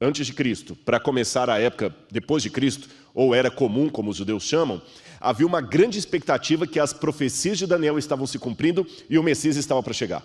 antes 0.00 0.26
de 0.26 0.32
Cristo 0.32 0.76
para 0.84 1.00
começar 1.00 1.48
a 1.48 1.58
época 1.58 1.94
depois 2.10 2.42
de 2.42 2.50
Cristo, 2.50 2.88
ou 3.14 3.34
era 3.34 3.50
comum, 3.50 3.88
como 3.88 4.10
os 4.10 4.16
judeus 4.16 4.42
chamam, 4.42 4.80
havia 5.20 5.46
uma 5.46 5.60
grande 5.60 5.98
expectativa 5.98 6.66
que 6.66 6.78
as 6.78 6.92
profecias 6.92 7.58
de 7.58 7.66
Daniel 7.66 7.98
estavam 7.98 8.26
se 8.26 8.38
cumprindo 8.38 8.86
e 9.08 9.18
o 9.18 9.22
Messias 9.22 9.56
estava 9.56 9.82
para 9.82 9.94
chegar. 9.94 10.24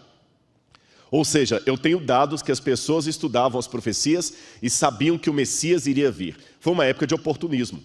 Ou 1.09 1.25
seja, 1.25 1.61
eu 1.65 1.77
tenho 1.77 1.99
dados 1.99 2.41
que 2.41 2.51
as 2.51 2.59
pessoas 2.59 3.05
estudavam 3.05 3.59
as 3.59 3.67
profecias 3.67 4.33
e 4.61 4.69
sabiam 4.69 5.17
que 5.17 5.29
o 5.29 5.33
Messias 5.33 5.85
iria 5.85 6.09
vir. 6.09 6.37
Foi 6.59 6.71
uma 6.71 6.85
época 6.85 7.05
de 7.05 7.13
oportunismo. 7.13 7.83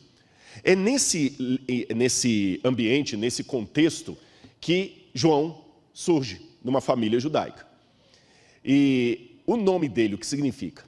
É 0.63 0.75
nesse, 0.75 1.61
nesse 1.95 2.61
ambiente, 2.65 3.17
nesse 3.17 3.45
contexto, 3.45 4.17
que 4.61 5.09
João 5.15 5.65
surge 5.93 6.41
numa 6.63 6.81
família 6.81 7.21
judaica. 7.21 7.67
E 8.65 9.39
o 9.47 9.57
nome 9.57 9.89
dele, 9.89 10.15
o 10.15 10.19
que 10.19 10.27
significa? 10.27 10.85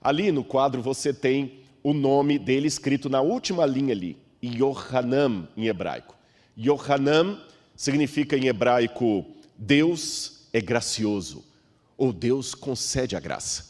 Ali 0.00 0.32
no 0.32 0.42
quadro 0.42 0.80
você 0.80 1.12
tem 1.12 1.60
o 1.82 1.92
nome 1.92 2.38
dele 2.38 2.66
escrito 2.66 3.08
na 3.08 3.20
última 3.20 3.66
linha 3.66 3.92
ali, 3.92 4.16
Yohanan 4.42 5.48
em 5.56 5.66
hebraico. 5.66 6.16
Yohanan 6.56 7.40
significa 7.76 8.36
em 8.36 8.46
hebraico 8.46 9.26
Deus 9.56 10.48
é 10.52 10.60
gracioso 10.60 11.44
ou 11.96 12.12
Deus 12.12 12.54
concede 12.54 13.16
a 13.16 13.20
graça. 13.20 13.67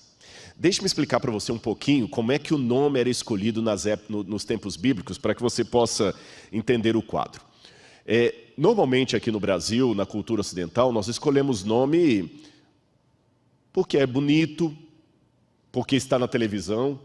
Deixe-me 0.61 0.87
explicar 0.87 1.21
para 1.21 1.31
você 1.31 1.53
um 1.53 1.59
pouquinho 1.59 2.09
como 2.09 2.33
é 2.33 2.38
que 2.38 2.53
o 2.53 2.59
nome 2.59 2.99
era 2.99 3.09
escolhido 3.09 3.62
nas, 3.62 3.85
nos 4.09 4.45
tempos 4.45 4.75
bíblicos, 4.75 5.17
para 5.17 5.33
que 5.33 5.41
você 5.41 5.65
possa 5.65 6.12
entender 6.53 6.97
o 6.97 7.03
quadro. 7.03 7.41
É, 8.05 8.35
normalmente 8.57 9.15
aqui 9.15 9.31
no 9.31 9.38
Brasil, 9.38 9.95
na 9.95 10.05
cultura 10.05 10.41
ocidental, 10.41 10.91
nós 10.91 11.07
escolhemos 11.07 11.62
nome 11.62 12.43
porque 13.73 13.99
é 13.99 14.05
bonito, 14.05 14.77
porque 15.71 15.95
está 15.95 16.19
na 16.19 16.27
televisão. 16.27 16.99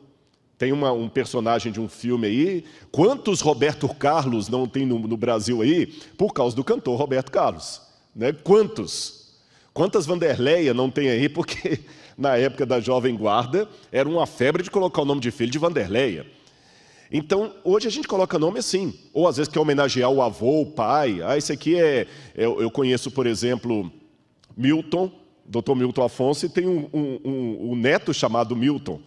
Tem 0.57 0.71
uma, 0.71 0.91
um 0.91 1.07
personagem 1.07 1.71
de 1.71 1.79
um 1.79 1.87
filme 1.87 2.25
aí. 2.25 2.65
Quantos 2.91 3.39
Roberto 3.39 3.87
Carlos 3.87 4.49
não 4.49 4.67
tem 4.67 4.83
no, 4.83 4.97
no 4.97 5.15
Brasil 5.15 5.61
aí 5.61 5.85
por 6.17 6.33
causa 6.33 6.55
do 6.55 6.63
cantor 6.63 6.97
Roberto 6.97 7.31
Carlos? 7.31 7.81
Né? 8.15 8.33
Quantos? 8.33 9.35
Quantas 9.71 10.07
Vanderleia 10.07 10.73
não 10.73 10.89
tem 10.89 11.09
aí? 11.09 11.29
Porque 11.29 11.81
na 12.17 12.37
época 12.37 12.65
da 12.65 12.79
Jovem 12.79 13.15
Guarda 13.15 13.67
era 13.91 14.07
uma 14.07 14.25
febre 14.25 14.63
de 14.63 14.71
colocar 14.71 15.01
o 15.01 15.05
nome 15.05 15.21
de 15.21 15.31
filho 15.31 15.51
de 15.51 15.57
Vanderleia. 15.57 16.25
Então, 17.11 17.53
hoje 17.63 17.87
a 17.87 17.91
gente 17.91 18.07
coloca 18.07 18.39
nome 18.39 18.57
assim. 18.57 18.93
Ou 19.13 19.27
às 19.27 19.37
vezes 19.37 19.51
quer 19.51 19.59
homenagear 19.59 20.09
o 20.09 20.21
avô, 20.21 20.61
o 20.61 20.65
pai. 20.65 21.21
Ah, 21.23 21.37
esse 21.37 21.51
aqui 21.51 21.79
é. 21.79 22.07
Eu, 22.33 22.59
eu 22.59 22.71
conheço, 22.71 23.11
por 23.11 23.27
exemplo, 23.27 23.91
Milton, 24.57 25.11
Dr. 25.45 25.75
Milton 25.75 26.03
Afonso, 26.03 26.47
e 26.47 26.49
tem 26.49 26.67
um, 26.67 26.89
um, 26.91 27.19
um, 27.23 27.71
um 27.71 27.75
neto 27.75 28.13
chamado 28.13 28.55
Milton. 28.55 28.99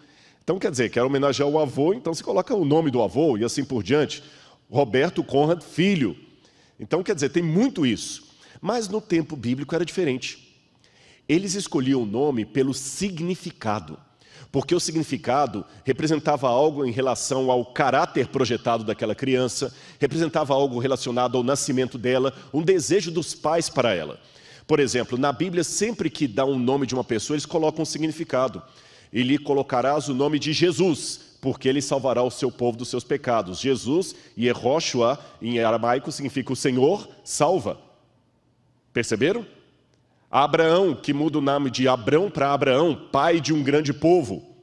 Então, 0.44 0.56
quer 0.56 0.70
dizer, 0.70 0.88
quer 0.90 1.02
homenagear 1.02 1.48
o 1.48 1.58
avô, 1.58 1.92
então 1.92 2.14
se 2.14 2.22
coloca 2.22 2.54
o 2.54 2.64
nome 2.64 2.92
do 2.92 3.02
avô 3.02 3.36
e 3.36 3.44
assim 3.44 3.64
por 3.64 3.82
diante. 3.82 4.22
Roberto 4.70 5.24
Conrad, 5.24 5.60
filho. 5.60 6.16
Então, 6.78 7.02
quer 7.02 7.16
dizer, 7.16 7.30
tem 7.30 7.42
muito 7.42 7.84
isso. 7.84 8.24
Mas 8.60 8.88
no 8.88 9.00
tempo 9.00 9.34
bíblico 9.34 9.74
era 9.74 9.84
diferente. 9.84 10.45
Eles 11.28 11.54
escolhiam 11.54 12.02
o 12.02 12.06
nome 12.06 12.44
pelo 12.44 12.72
significado, 12.72 13.98
porque 14.52 14.74
o 14.74 14.80
significado 14.80 15.64
representava 15.84 16.48
algo 16.48 16.84
em 16.84 16.92
relação 16.92 17.50
ao 17.50 17.64
caráter 17.64 18.28
projetado 18.28 18.84
daquela 18.84 19.14
criança, 19.14 19.74
representava 19.98 20.54
algo 20.54 20.78
relacionado 20.78 21.36
ao 21.36 21.42
nascimento 21.42 21.98
dela, 21.98 22.32
um 22.54 22.62
desejo 22.62 23.10
dos 23.10 23.34
pais 23.34 23.68
para 23.68 23.92
ela. 23.92 24.20
Por 24.66 24.80
exemplo, 24.80 25.18
na 25.18 25.32
Bíblia, 25.32 25.62
sempre 25.62 26.10
que 26.10 26.26
dá 26.26 26.44
um 26.44 26.58
nome 26.58 26.86
de 26.86 26.94
uma 26.94 27.04
pessoa, 27.04 27.34
eles 27.34 27.46
colocam 27.46 27.82
um 27.82 27.86
significado. 27.86 28.62
E 29.12 29.22
lhe 29.22 29.38
colocarás 29.38 30.08
o 30.08 30.14
nome 30.14 30.38
de 30.38 30.52
Jesus, 30.52 31.20
porque 31.40 31.68
ele 31.68 31.80
salvará 31.80 32.22
o 32.22 32.30
seu 32.30 32.50
povo 32.50 32.76
dos 32.76 32.88
seus 32.88 33.04
pecados. 33.04 33.60
Jesus, 33.60 34.14
Yehoshua, 34.36 35.18
em 35.40 35.60
aramaico, 35.60 36.10
significa 36.10 36.52
o 36.52 36.56
Senhor 36.56 37.08
salva. 37.22 37.78
Perceberam? 38.92 39.46
Abraão, 40.30 40.94
que 40.94 41.12
muda 41.12 41.38
o 41.38 41.40
nome 41.40 41.70
de 41.70 41.86
Abrão 41.86 42.30
para 42.30 42.52
Abraão, 42.52 43.08
pai 43.12 43.40
de 43.40 43.52
um 43.52 43.62
grande 43.62 43.92
povo. 43.92 44.56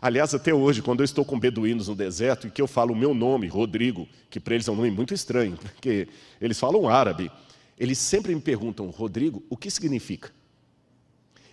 Aliás, 0.00 0.32
até 0.32 0.54
hoje, 0.54 0.80
quando 0.80 1.00
eu 1.00 1.04
estou 1.04 1.24
com 1.24 1.38
beduínos 1.38 1.88
no 1.88 1.94
deserto 1.94 2.46
e 2.46 2.50
que 2.50 2.62
eu 2.62 2.68
falo 2.68 2.92
o 2.92 2.96
meu 2.96 3.12
nome, 3.12 3.48
Rodrigo, 3.48 4.08
que 4.30 4.38
para 4.38 4.54
eles 4.54 4.68
é 4.68 4.72
um 4.72 4.76
nome 4.76 4.90
muito 4.90 5.12
estranho, 5.12 5.56
porque 5.60 6.08
eles 6.40 6.58
falam 6.58 6.88
árabe, 6.88 7.30
eles 7.76 7.98
sempre 7.98 8.34
me 8.34 8.40
perguntam, 8.40 8.88
Rodrigo, 8.90 9.42
o 9.50 9.56
que 9.56 9.70
significa? 9.70 10.30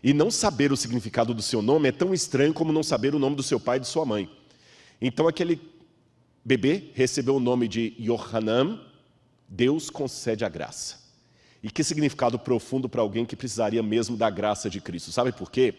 E 0.04 0.14
não 0.14 0.30
saber 0.30 0.72
o 0.72 0.78
significado 0.78 1.34
do 1.34 1.42
seu 1.42 1.64
nome 1.64 1.90
é 1.90 1.92
tão 1.92 2.14
estranho 2.14 2.54
como 2.54 2.72
não 2.72 2.84
saber 2.84 3.16
o 3.16 3.20
nome 3.20 3.36
do 3.36 3.42
seu 3.42 3.60
pai 3.60 3.78
e 3.78 3.80
de 3.82 3.88
sua 3.88 4.06
mãe. 4.06 4.30
Então, 5.02 5.28
aquele 5.28 5.60
bebê 6.44 6.92
recebeu 6.94 7.36
o 7.36 7.40
nome 7.40 7.68
de 7.68 7.96
Yohanan, 8.00 8.80
Deus 9.50 9.90
concede 9.90 10.46
a 10.46 10.50
graça. 10.50 11.05
E 11.66 11.72
que 11.72 11.84
significado 11.84 12.38
profundo 12.38 12.88
para 12.88 13.02
alguém 13.02 13.26
que 13.26 13.36
precisaria 13.36 13.82
mesmo 13.82 14.16
da 14.16 14.30
graça 14.30 14.70
de 14.70 14.80
Cristo. 14.80 15.12
Sabe 15.12 15.32
por 15.32 15.50
quê? 15.50 15.74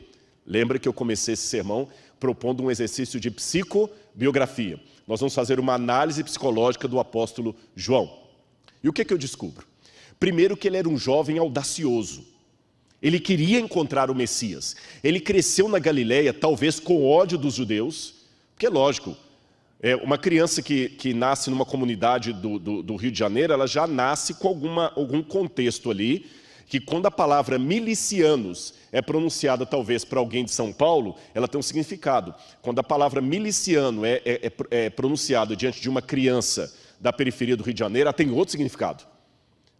Lembra 0.44 0.80
que 0.80 0.88
eu 0.88 0.92
comecei 0.92 1.34
esse 1.34 1.46
sermão 1.46 1.88
propondo 2.18 2.60
um 2.60 2.72
exercício 2.72 3.20
de 3.20 3.30
psicobiografia. 3.30 4.80
Nós 5.06 5.20
vamos 5.20 5.32
fazer 5.32 5.60
uma 5.60 5.74
análise 5.74 6.24
psicológica 6.24 6.88
do 6.88 6.98
apóstolo 6.98 7.54
João. 7.76 8.12
E 8.82 8.88
o 8.88 8.92
que, 8.92 9.04
que 9.04 9.14
eu 9.14 9.18
descubro? 9.18 9.64
Primeiro, 10.18 10.56
que 10.56 10.66
ele 10.66 10.76
era 10.76 10.88
um 10.88 10.98
jovem 10.98 11.38
audacioso. 11.38 12.26
Ele 13.00 13.20
queria 13.20 13.60
encontrar 13.60 14.10
o 14.10 14.14
Messias. 14.14 14.74
Ele 15.04 15.20
cresceu 15.20 15.68
na 15.68 15.78
Galiléia, 15.78 16.34
talvez 16.34 16.80
com 16.80 17.06
ódio 17.06 17.38
dos 17.38 17.54
judeus, 17.54 18.26
porque, 18.54 18.68
lógico, 18.68 19.16
é, 19.80 19.94
uma 19.96 20.16
criança 20.16 20.62
que, 20.62 20.88
que 20.88 21.12
nasce 21.12 21.50
numa 21.50 21.64
comunidade 21.64 22.32
do, 22.32 22.58
do, 22.58 22.82
do, 22.82 22.96
Rio 22.96 23.10
de 23.10 23.18
Janeiro, 23.18 23.52
ela 23.52 23.66
já 23.66 23.86
nasce 23.86 24.34
com 24.34 24.48
alguma, 24.48 24.92
algum 24.96 25.22
contexto 25.22 25.90
ali, 25.90 26.26
que 26.66 26.80
quando 26.80 27.06
a 27.06 27.10
palavra 27.10 27.58
milicianos 27.58 28.74
é 28.90 29.00
pronunciada 29.00 29.64
talvez 29.64 30.04
para 30.04 30.18
alguém 30.18 30.44
de 30.44 30.50
São 30.50 30.72
Paulo, 30.72 31.14
ela 31.34 31.46
tem 31.46 31.58
um 31.58 31.62
significado. 31.62 32.34
Quando 32.62 32.78
a 32.78 32.82
palavra 32.82 33.20
miliciano 33.20 34.04
é, 34.04 34.20
é, 34.24 34.46
é, 34.46 34.52
é 34.70 34.90
pronunciada 34.90 35.54
diante 35.54 35.80
de 35.80 35.88
uma 35.88 36.02
criança 36.02 36.74
da 36.98 37.12
periferia 37.12 37.56
do 37.56 37.62
Rio 37.62 37.74
de 37.74 37.80
Janeiro, 37.80 38.08
ela 38.08 38.12
tem 38.12 38.30
outro 38.30 38.52
significado. 38.52 39.04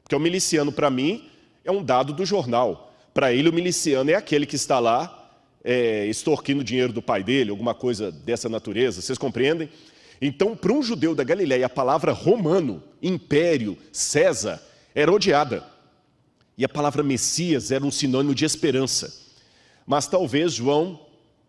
Porque 0.03 0.15
o 0.15 0.21
miliciano, 0.21 0.71
para 0.71 0.91
mim, 0.91 1.29
é 1.65 1.73
um 1.73 1.83
dado 1.83 2.13
do 2.13 2.25
jornal. 2.25 2.93
Para 3.13 3.33
ele, 3.33 3.49
o 3.49 3.53
miliciano 3.53 4.11
é 4.11 4.15
aquele 4.15 4.47
que 4.47 4.55
está 4.55 4.79
lá 4.79 5.26
é, 5.67 6.07
extorquindo 6.07 6.63
dinheiro 6.63 6.93
do 6.93 7.03
pai 7.03 7.25
dele, 7.25 7.51
alguma 7.51 7.75
coisa 7.75 8.13
dessa 8.13 8.49
natureza. 8.49 9.03
Vocês 9.03 9.19
compreendem? 9.19 9.69
Então, 10.23 10.55
para 10.55 10.73
um 10.73 10.81
judeu 10.81 11.13
da 11.13 11.25
Galiléia, 11.25 11.67
a 11.67 11.69
palavra 11.69 12.13
romano, 12.13 12.81
império, 13.03 13.77
César, 13.91 14.63
era 14.95 15.13
odiada. 15.13 15.65
E 16.57 16.65
a 16.65 16.69
palavra 16.69 17.03
Messias 17.03 17.73
era 17.73 17.85
um 17.85 17.91
sinônimo 17.91 18.33
de 18.33 18.45
esperança. 18.45 19.13
Mas 19.85 20.07
talvez 20.07 20.55
João, 20.55 21.01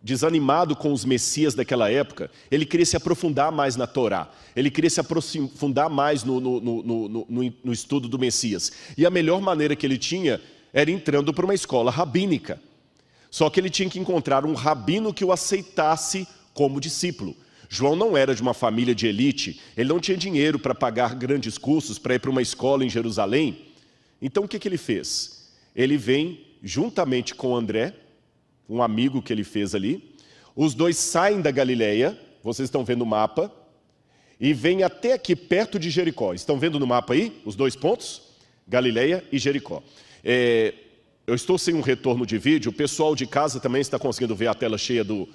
desanimado 0.02 0.76
com 0.76 0.92
os 0.92 1.06
Messias 1.06 1.54
daquela 1.54 1.90
época, 1.90 2.32
ele 2.50 2.66
queria 2.66 2.86
se 2.88 2.98
aprofundar 2.98 3.52
mais 3.52 3.76
na 3.76 3.86
Torá, 3.86 4.32
ele 4.56 4.72
queria 4.72 4.90
se 4.90 5.00
aprofundar 5.00 5.90
mais 5.90 6.24
no, 6.24 6.40
no, 6.40 6.60
no, 6.60 7.54
no 7.64 7.72
estudo 7.72 8.08
do 8.08 8.18
Messias. 8.18 8.72
E 8.98 9.06
a 9.06 9.12
melhor 9.12 9.40
maneira 9.42 9.76
que 9.76 9.86
ele 9.86 9.98
tinha 9.98 10.42
era 10.74 10.90
entrando 10.90 11.32
para 11.34 11.46
uma 11.46 11.54
escola 11.54 11.92
rabínica. 11.92 12.60
Só 13.38 13.52
que 13.52 13.60
ele 13.60 13.70
tinha 13.70 13.88
que 13.88 14.00
encontrar 14.00 14.48
um 14.48 14.56
rabino 14.56 15.14
que 15.14 15.24
o 15.24 15.32
aceitasse 15.32 16.28
como 16.56 16.82
discípulo. 16.82 17.38
João 17.70 17.96
não 17.96 18.18
era 18.18 18.34
de 18.34 18.42
uma 18.42 18.52
família 18.56 18.96
de 18.96 19.06
elite, 19.06 19.62
ele 19.78 19.90
não 19.90 20.00
tinha 20.00 20.18
dinheiro 20.18 20.58
para 20.58 20.74
pagar 20.74 21.14
grandes 21.14 21.56
cursos 21.56 22.00
para 22.00 22.16
ir 22.16 22.20
para 22.20 22.32
uma 22.32 22.42
escola 22.42 22.84
em 22.84 22.90
Jerusalém. 22.90 23.68
Então 24.20 24.46
o 24.46 24.48
que, 24.48 24.58
que 24.58 24.68
ele 24.68 24.76
fez? 24.76 25.52
Ele 25.76 25.98
vem 25.98 26.48
juntamente 26.64 27.36
com 27.36 27.56
André, 27.56 27.94
um 28.68 28.82
amigo 28.82 29.22
que 29.22 29.32
ele 29.32 29.44
fez 29.44 29.76
ali. 29.76 30.16
Os 30.56 30.74
dois 30.74 30.98
saem 30.98 31.40
da 31.40 31.52
Galileia, 31.52 32.20
vocês 32.44 32.66
estão 32.66 32.84
vendo 32.84 33.04
o 33.04 33.06
mapa, 33.06 33.54
e 34.40 34.52
vêm 34.52 34.82
até 34.82 35.14
aqui 35.14 35.36
perto 35.36 35.78
de 35.78 35.92
Jericó. 35.92 36.34
Estão 36.34 36.58
vendo 36.58 36.80
no 36.80 36.88
mapa 36.88 37.14
aí 37.14 37.40
os 37.46 37.56
dois 37.56 37.76
pontos? 37.76 38.20
Galileia 38.68 39.24
e 39.32 39.38
Jericó. 39.38 39.84
É, 40.24 40.74
eu 41.28 41.36
estou 41.36 41.58
sem 41.58 41.76
um 41.76 41.82
retorno 41.82 42.26
de 42.26 42.38
vídeo, 42.38 42.72
o 42.72 42.74
pessoal 42.74 43.14
de 43.14 43.28
casa 43.28 43.60
também 43.60 43.82
está 43.82 44.00
conseguindo 44.00 44.34
ver 44.34 44.48
a 44.48 44.54
tela 44.54 44.78
cheia 44.78 45.04
do, 45.04 45.28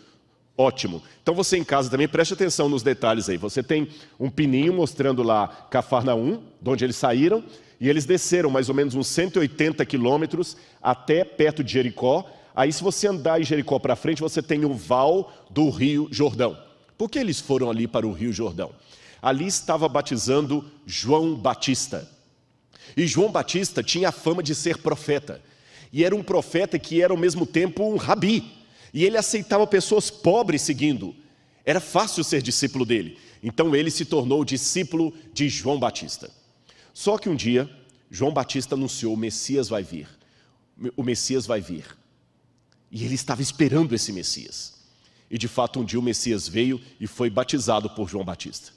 Ótimo. 0.57 1.03
Então 1.23 1.35
você 1.35 1.57
em 1.57 1.65
casa 1.65 1.91
também 1.91 2.07
preste 2.07 2.35
atenção 2.35 2.69
nos 2.69 2.83
detalhes 2.83 3.29
aí. 3.29 3.39
Você 3.39 3.63
tem 3.63 3.89
um 4.21 4.29
pininho 4.29 4.73
mostrando 4.73 5.23
lá 5.23 5.49
Cafarnaum, 5.71 6.43
de 6.61 6.71
onde 6.71 6.85
eles 6.85 6.97
saíram, 6.97 7.43
e 7.81 7.89
eles 7.89 8.05
desceram 8.05 8.51
mais 8.51 8.69
ou 8.69 8.75
menos 8.75 8.95
uns 8.95 9.07
180 9.09 9.85
quilômetros 9.87 10.57
até 10.83 11.25
perto 11.25 11.65
de 11.65 11.73
Jericó. 11.73 12.31
Aí 12.55 12.71
se 12.71 12.83
você 12.83 13.09
andar 13.09 13.41
em 13.41 13.45
Jericó 13.45 13.79
para 13.79 13.97
frente, 13.97 14.21
você 14.21 14.43
tem 14.43 14.65
o 14.65 14.75
val 14.75 15.33
do 15.51 15.71
Rio 15.71 16.07
Jordão. 16.11 16.57
Por 16.99 17.09
que 17.09 17.19
eles 17.19 17.41
foram 17.41 17.71
ali 17.71 17.89
para 17.89 18.07
o 18.07 18.13
Rio 18.13 18.33
Jordão? 18.33 18.73
Ali 19.23 19.47
estava 19.47 19.89
batizando 19.89 20.65
João 20.87 21.35
Batista. 21.35 22.09
E 22.95 23.07
João 23.07 23.33
Batista 23.33 23.83
tinha 23.83 24.11
a 24.11 24.13
fama 24.13 24.43
de 24.43 24.55
ser 24.55 24.79
profeta. 24.79 25.41
E 25.93 26.05
era 26.05 26.17
um 26.17 26.23
profeta 26.23 26.79
que 26.79 27.03
era 27.03 27.13
ao 27.13 27.19
mesmo 27.19 27.45
tempo 27.45 27.85
um 27.85 27.97
rabi 27.97 28.63
e 28.93 29.05
ele 29.05 29.17
aceitava 29.17 29.67
pessoas 29.67 30.11
pobres 30.11 30.63
seguindo. 30.63 31.15
Era 31.65 31.81
fácil 31.81 32.23
ser 32.23 32.43
discípulo 32.43 32.85
dele. 32.85 33.19
Então 33.43 33.75
ele 33.75 33.91
se 33.91 34.05
tornou 34.05 34.45
discípulo 34.45 35.15
de 35.33 35.49
João 35.49 35.79
Batista. 35.79 36.31
Só 36.93 37.17
que 37.17 37.29
um 37.29 37.35
dia, 37.35 37.71
João 38.11 38.33
Batista 38.33 38.75
anunciou: 38.75 39.15
o 39.15 39.17
Messias 39.17 39.69
vai 39.69 39.83
vir. 39.83 40.09
O 40.97 41.03
Messias 41.03 41.47
vai 41.47 41.61
vir. 41.61 41.85
E 42.91 43.05
ele 43.05 43.15
estava 43.15 43.41
esperando 43.41 43.95
esse 43.95 44.13
Messias. 44.13 44.75
E 45.31 45.39
de 45.39 45.49
fato, 45.49 45.81
um 45.81 45.85
dia 45.85 45.99
o 45.99 46.03
Messias 46.03 46.47
veio 46.47 46.81
e 47.01 47.07
foi 47.07 47.31
batizado 47.31 47.89
por 47.91 48.09
João 48.09 48.25
Batista. 48.25 48.71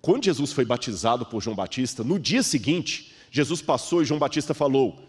Quando 0.00 0.24
Jesus 0.24 0.52
foi 0.52 0.64
batizado 0.64 1.24
por 1.24 1.40
João 1.40 1.54
Batista, 1.54 2.02
no 2.02 2.18
dia 2.18 2.42
seguinte, 2.42 3.12
Jesus 3.30 3.62
passou 3.62 4.02
e 4.02 4.04
João 4.04 4.18
Batista 4.18 4.52
falou: 4.54 5.07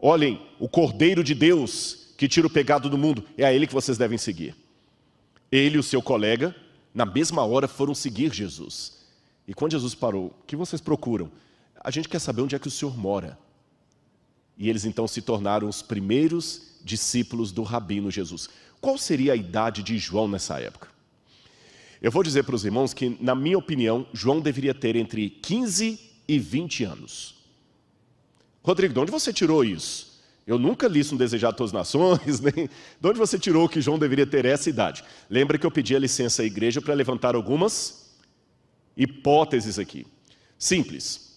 Olhem, 0.00 0.40
o 0.58 0.68
Cordeiro 0.68 1.22
de 1.22 1.34
Deus 1.34 2.00
que 2.20 2.28
tira 2.28 2.46
o 2.46 2.50
pecado 2.50 2.90
do 2.90 2.98
mundo, 2.98 3.24
é 3.34 3.46
a 3.46 3.52
ele 3.54 3.66
que 3.66 3.72
vocês 3.72 3.96
devem 3.96 4.18
seguir. 4.18 4.54
Ele 5.50 5.76
e 5.76 5.78
o 5.78 5.82
seu 5.82 6.02
colega, 6.02 6.54
na 6.94 7.06
mesma 7.06 7.42
hora, 7.46 7.66
foram 7.66 7.94
seguir 7.94 8.30
Jesus. 8.30 8.98
E 9.48 9.54
quando 9.54 9.72
Jesus 9.72 9.94
parou, 9.94 10.26
o 10.26 10.46
que 10.46 10.54
vocês 10.54 10.82
procuram? 10.82 11.32
A 11.82 11.90
gente 11.90 12.10
quer 12.10 12.18
saber 12.18 12.42
onde 12.42 12.54
é 12.54 12.58
que 12.58 12.68
o 12.68 12.70
Senhor 12.70 12.94
mora. 12.94 13.38
E 14.58 14.68
eles 14.68 14.84
então 14.84 15.08
se 15.08 15.22
tornaram 15.22 15.66
os 15.66 15.80
primeiros 15.80 16.76
discípulos 16.84 17.52
do 17.52 17.62
rabino 17.62 18.10
Jesus. 18.10 18.50
Qual 18.82 18.98
seria 18.98 19.32
a 19.32 19.36
idade 19.36 19.82
de 19.82 19.96
João 19.96 20.28
nessa 20.28 20.60
época? 20.60 20.88
Eu 22.02 22.10
vou 22.12 22.22
dizer 22.22 22.44
para 22.44 22.54
os 22.54 22.66
irmãos 22.66 22.92
que, 22.92 23.16
na 23.18 23.34
minha 23.34 23.56
opinião, 23.56 24.06
João 24.12 24.42
deveria 24.42 24.74
ter 24.74 24.94
entre 24.94 25.30
15 25.30 25.98
e 26.28 26.38
20 26.38 26.84
anos. 26.84 27.39
Rodrigo, 28.62 28.94
de 28.94 29.00
onde 29.00 29.10
você 29.10 29.32
tirou 29.32 29.64
isso? 29.64 30.10
Eu 30.46 30.58
nunca 30.58 30.88
li 30.88 31.00
isso 31.00 31.14
no 31.14 31.18
Desejado 31.18 31.56
Todas 31.56 31.70
as 31.70 31.74
Nações, 31.74 32.40
nem... 32.42 32.66
de 32.66 33.08
onde 33.08 33.18
você 33.18 33.38
tirou 33.38 33.68
que 33.68 33.80
João 33.80 33.98
deveria 33.98 34.26
ter 34.26 34.44
essa 34.44 34.68
idade? 34.68 35.04
Lembra 35.28 35.58
que 35.58 35.66
eu 35.66 35.70
pedi 35.70 35.94
a 35.94 35.98
licença 35.98 36.42
à 36.42 36.44
igreja 36.44 36.80
para 36.80 36.94
levantar 36.94 37.34
algumas 37.34 38.10
hipóteses 38.96 39.78
aqui. 39.78 40.06
Simples. 40.58 41.30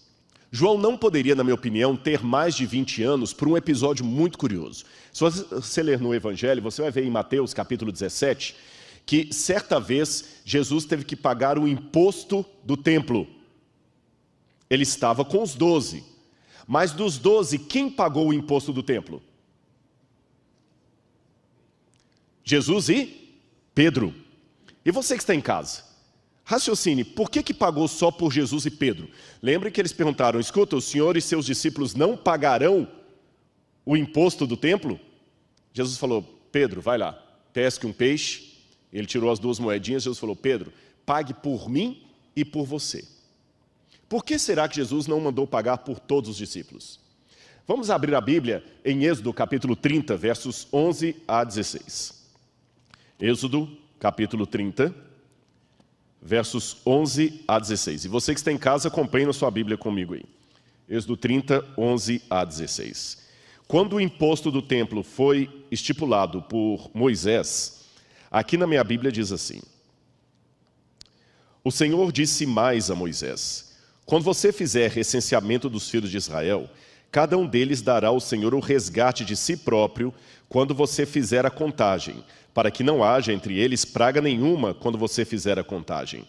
João 0.52 0.78
não 0.78 0.98
poderia, 0.98 1.34
na 1.34 1.44
minha 1.44 1.56
opinião, 1.56 1.96
ter 1.96 2.24
mais 2.24 2.56
de 2.56 2.66
20 2.66 3.02
anos 3.04 3.34
por 3.34 3.48
um 3.48 3.58
episódio 3.58 4.06
muito 4.06 4.38
curioso. 4.38 4.86
Se 5.12 5.22
você 5.22 5.82
ler 5.82 6.00
no 6.00 6.14
Evangelho, 6.14 6.62
você 6.62 6.82
vai 6.82 6.92
ver 6.92 7.06
em 7.06 7.10
Mateus 7.10 7.54
capítulo 7.54 7.92
17 7.92 8.56
que 9.06 9.34
certa 9.34 9.80
vez 9.80 10.42
Jesus 10.46 10.86
teve 10.86 11.04
que 11.04 11.16
pagar 11.16 11.58
o 11.58 11.68
imposto 11.68 12.46
do 12.64 12.78
templo. 12.78 13.28
Ele 14.70 14.84
estava 14.84 15.26
com 15.26 15.42
os 15.42 15.56
doze. 15.56 16.04
Mas 16.68 16.92
dos 16.92 17.18
doze, 17.18 17.60
quem 17.60 17.90
pagou 17.90 18.28
o 18.28 18.34
imposto 18.34 18.72
do 18.72 18.82
templo? 18.82 19.22
Jesus 22.44 22.90
e 22.90 23.38
Pedro. 23.74 24.14
E 24.86 24.92
você 24.92 25.16
que 25.16 25.24
está 25.24 25.34
em 25.34 25.42
casa? 25.42 25.84
Raciocine, 26.46 27.06
por 27.06 27.30
que, 27.30 27.42
que 27.42 27.54
pagou 27.54 27.88
só 27.88 28.12
por 28.12 28.32
Jesus 28.32 28.66
e 28.66 28.72
Pedro? 28.72 29.10
Lembre 29.42 29.72
que 29.72 29.80
eles 29.80 29.94
perguntaram: 29.94 30.40
escuta, 30.40 30.76
o 30.76 30.82
senhor 30.82 31.16
e 31.16 31.22
seus 31.22 31.46
discípulos 31.46 31.96
não 31.96 32.18
pagarão 32.18 32.88
o 33.86 33.96
imposto 33.96 34.46
do 34.46 34.58
templo? 34.58 35.00
Jesus 35.74 35.98
falou: 35.98 36.22
Pedro, 36.52 36.82
vai 36.82 36.98
lá, 36.98 37.14
pesque 37.54 37.88
um 37.88 37.94
peixe. 37.94 38.52
Ele 38.92 39.08
tirou 39.08 39.32
as 39.32 39.40
duas 39.40 39.58
moedinhas. 39.58 40.04
Jesus 40.04 40.20
falou: 40.20 40.36
Pedro, 40.36 40.74
pague 41.06 41.34
por 41.34 41.70
mim 41.70 42.04
e 42.36 42.44
por 42.44 42.66
você. 42.66 43.13
Por 44.14 44.24
que 44.24 44.38
será 44.38 44.70
que 44.70 44.76
Jesus 44.76 45.08
não 45.08 45.20
mandou 45.20 45.48
pagar 45.48 45.80
por 45.80 46.00
todos 46.00 46.30
os 46.30 46.38
discípulos? 46.38 47.00
Vamos 47.68 47.90
abrir 47.90 48.14
a 48.14 48.22
Bíblia 48.22 48.64
em 48.86 49.06
Êxodo 49.06 49.34
capítulo 49.34 49.76
30, 49.76 50.16
versos 50.16 50.68
11 50.72 51.16
a 51.28 51.44
16. 51.44 52.24
Êxodo 53.20 53.76
capítulo 54.00 54.46
30 54.46 54.94
versos 56.22 56.78
11 56.86 57.44
a 57.48 57.58
16. 57.58 58.06
E 58.06 58.08
você 58.08 58.36
que 58.36 58.40
está 58.40 58.52
em 58.52 58.58
casa, 58.60 58.88
acompanhe 58.88 59.26
na 59.26 59.34
sua 59.34 59.50
Bíblia 59.50 59.80
comigo 59.80 60.14
aí. 60.14 60.26
Êxodo 60.88 61.18
30, 61.18 61.66
11 61.76 62.22
a 62.30 62.46
16. 62.46 63.18
Quando 63.68 63.94
o 63.94 64.00
imposto 64.00 64.52
do 64.52 64.62
templo 64.62 65.02
foi 65.02 65.66
estipulado 65.72 66.40
por 66.44 66.92
Moisés, 66.94 67.86
aqui 68.30 68.58
na 68.58 68.68
minha 68.68 68.84
Bíblia 68.84 69.12
diz 69.12 69.32
assim: 69.32 69.60
O 71.64 71.72
Senhor 71.72 72.12
disse 72.12 72.46
mais 72.46 72.92
a 72.92 72.96
Moisés: 72.96 73.73
Quando 74.06 74.24
você 74.24 74.52
fizer 74.52 74.90
recenseamento 74.92 75.70
dos 75.70 75.90
filhos 75.90 76.12
de 76.12 76.18
Israel, 76.18 76.70
cada 77.12 77.38
um 77.38 77.48
deles 77.48 77.82
dará 77.82 78.10
ao 78.10 78.20
Senhor 78.20 78.54
o 78.54 78.60
resgate 78.60 79.24
de 79.24 79.36
si 79.36 79.56
próprio 79.58 80.14
quando 80.50 80.74
você 80.74 81.06
fizer 81.06 81.46
a 81.46 81.50
contagem 81.50 82.24
para 82.54 82.70
que 82.70 82.84
não 82.84 83.04
haja 83.04 83.34
entre 83.34 83.58
eles 83.58 83.84
praga 83.84 84.22
nenhuma 84.22 84.74
quando 84.74 84.98
você 84.98 85.26
fizer 85.26 85.58
a 85.58 85.64
contagem. 85.64 86.26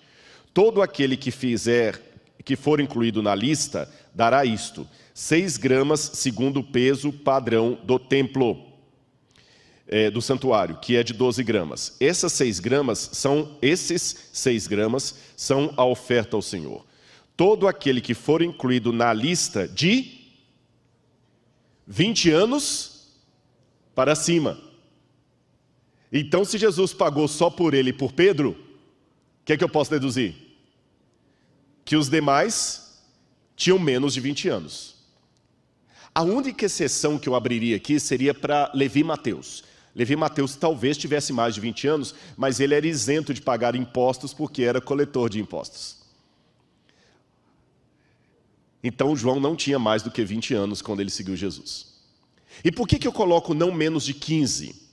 Todo 0.52 0.80
aquele 0.80 1.16
que 1.16 1.30
fizer, 1.30 2.00
que 2.44 2.56
for 2.56 2.80
incluído 2.80 3.22
na 3.22 3.34
lista, 3.34 3.88
dará 4.14 4.44
isto: 4.44 4.88
seis 5.12 5.56
gramas 5.56 6.00
segundo 6.14 6.60
o 6.60 6.64
peso 6.64 7.12
padrão 7.12 7.78
do 7.84 7.98
templo. 7.98 8.72
É, 9.87 10.10
do 10.10 10.22
santuário, 10.22 10.78
que 10.80 10.96
é 10.96 11.02
de 11.02 11.12
12 11.12 11.44
gramas. 11.44 11.94
Essas 12.00 12.32
seis 12.32 12.58
gramas 12.58 13.10
são, 13.12 13.58
esses 13.60 14.30
seis 14.32 14.66
gramas 14.66 15.14
são 15.37 15.74
a 15.76 15.84
oferta 15.84 16.34
ao 16.37 16.40
Senhor. 16.40 16.82
Todo 17.37 17.66
aquele 17.66 18.01
que 18.01 18.14
for 18.14 18.42
incluído 18.42 18.92
na 18.92 19.12
lista 19.12 19.66
de 19.66 20.20
20 21.87 22.31
anos 22.31 23.09
para 23.94 24.14
cima. 24.14 24.59
Então, 26.12 26.44
se 26.44 26.59
Jesus 26.59 26.92
pagou 26.92 27.27
só 27.27 27.51
por 27.51 27.75
ele 27.75 27.90
e 27.90 27.92
por 27.92 28.12
Pedro, 28.12 28.51
o 28.51 29.44
que 29.44 29.53
é 29.53 29.57
que 29.57 29.64
eu 29.64 29.68
posso 29.68 29.90
deduzir? 29.90 30.35
Que 31.85 31.97
os 31.97 32.09
demais 32.09 33.03
tinham 33.57 33.79
menos 33.79 34.14
de 34.14 34.20
20 34.20 34.49
anos. 34.49 34.94
A 36.14 36.23
única 36.23 36.66
exceção 36.66 37.18
que 37.18 37.29
eu 37.29 37.35
abriria 37.35 37.77
aqui 37.77 37.99
seria 37.99 38.33
para 38.33 38.70
Levi 38.73 39.03
Mateus. 39.03 39.64
Levi 39.94 40.14
Mateus 40.14 40.55
talvez 40.55 40.97
tivesse 40.97 41.33
mais 41.33 41.55
de 41.55 41.61
20 41.61 41.88
anos, 41.88 42.14
mas 42.37 42.61
ele 42.61 42.75
era 42.75 42.87
isento 42.87 43.35
de 43.35 43.42
pagar 43.42 43.75
impostos 43.75 44.33
porque 44.33 44.62
era 44.62 44.81
coletor 44.81 45.29
de 45.29 45.40
impostos. 45.40 46.04
Então 48.87 49.16
João 49.16 49.40
não 49.40 49.57
tinha 49.57 49.79
mais 49.79 50.03
do 50.03 50.11
que 50.11 50.23
20 50.23 50.53
anos 50.53 50.83
quando 50.83 51.01
ele 51.01 51.09
seguiu 51.09 51.35
Jesus. 51.35 51.94
E 52.62 52.70
por 52.70 52.87
que, 52.87 52.99
que 52.99 53.09
eu 53.09 53.12
coloco 53.12 53.55
não 53.55 53.73
menos 53.73 54.05
de 54.05 54.12
15? 54.12 54.85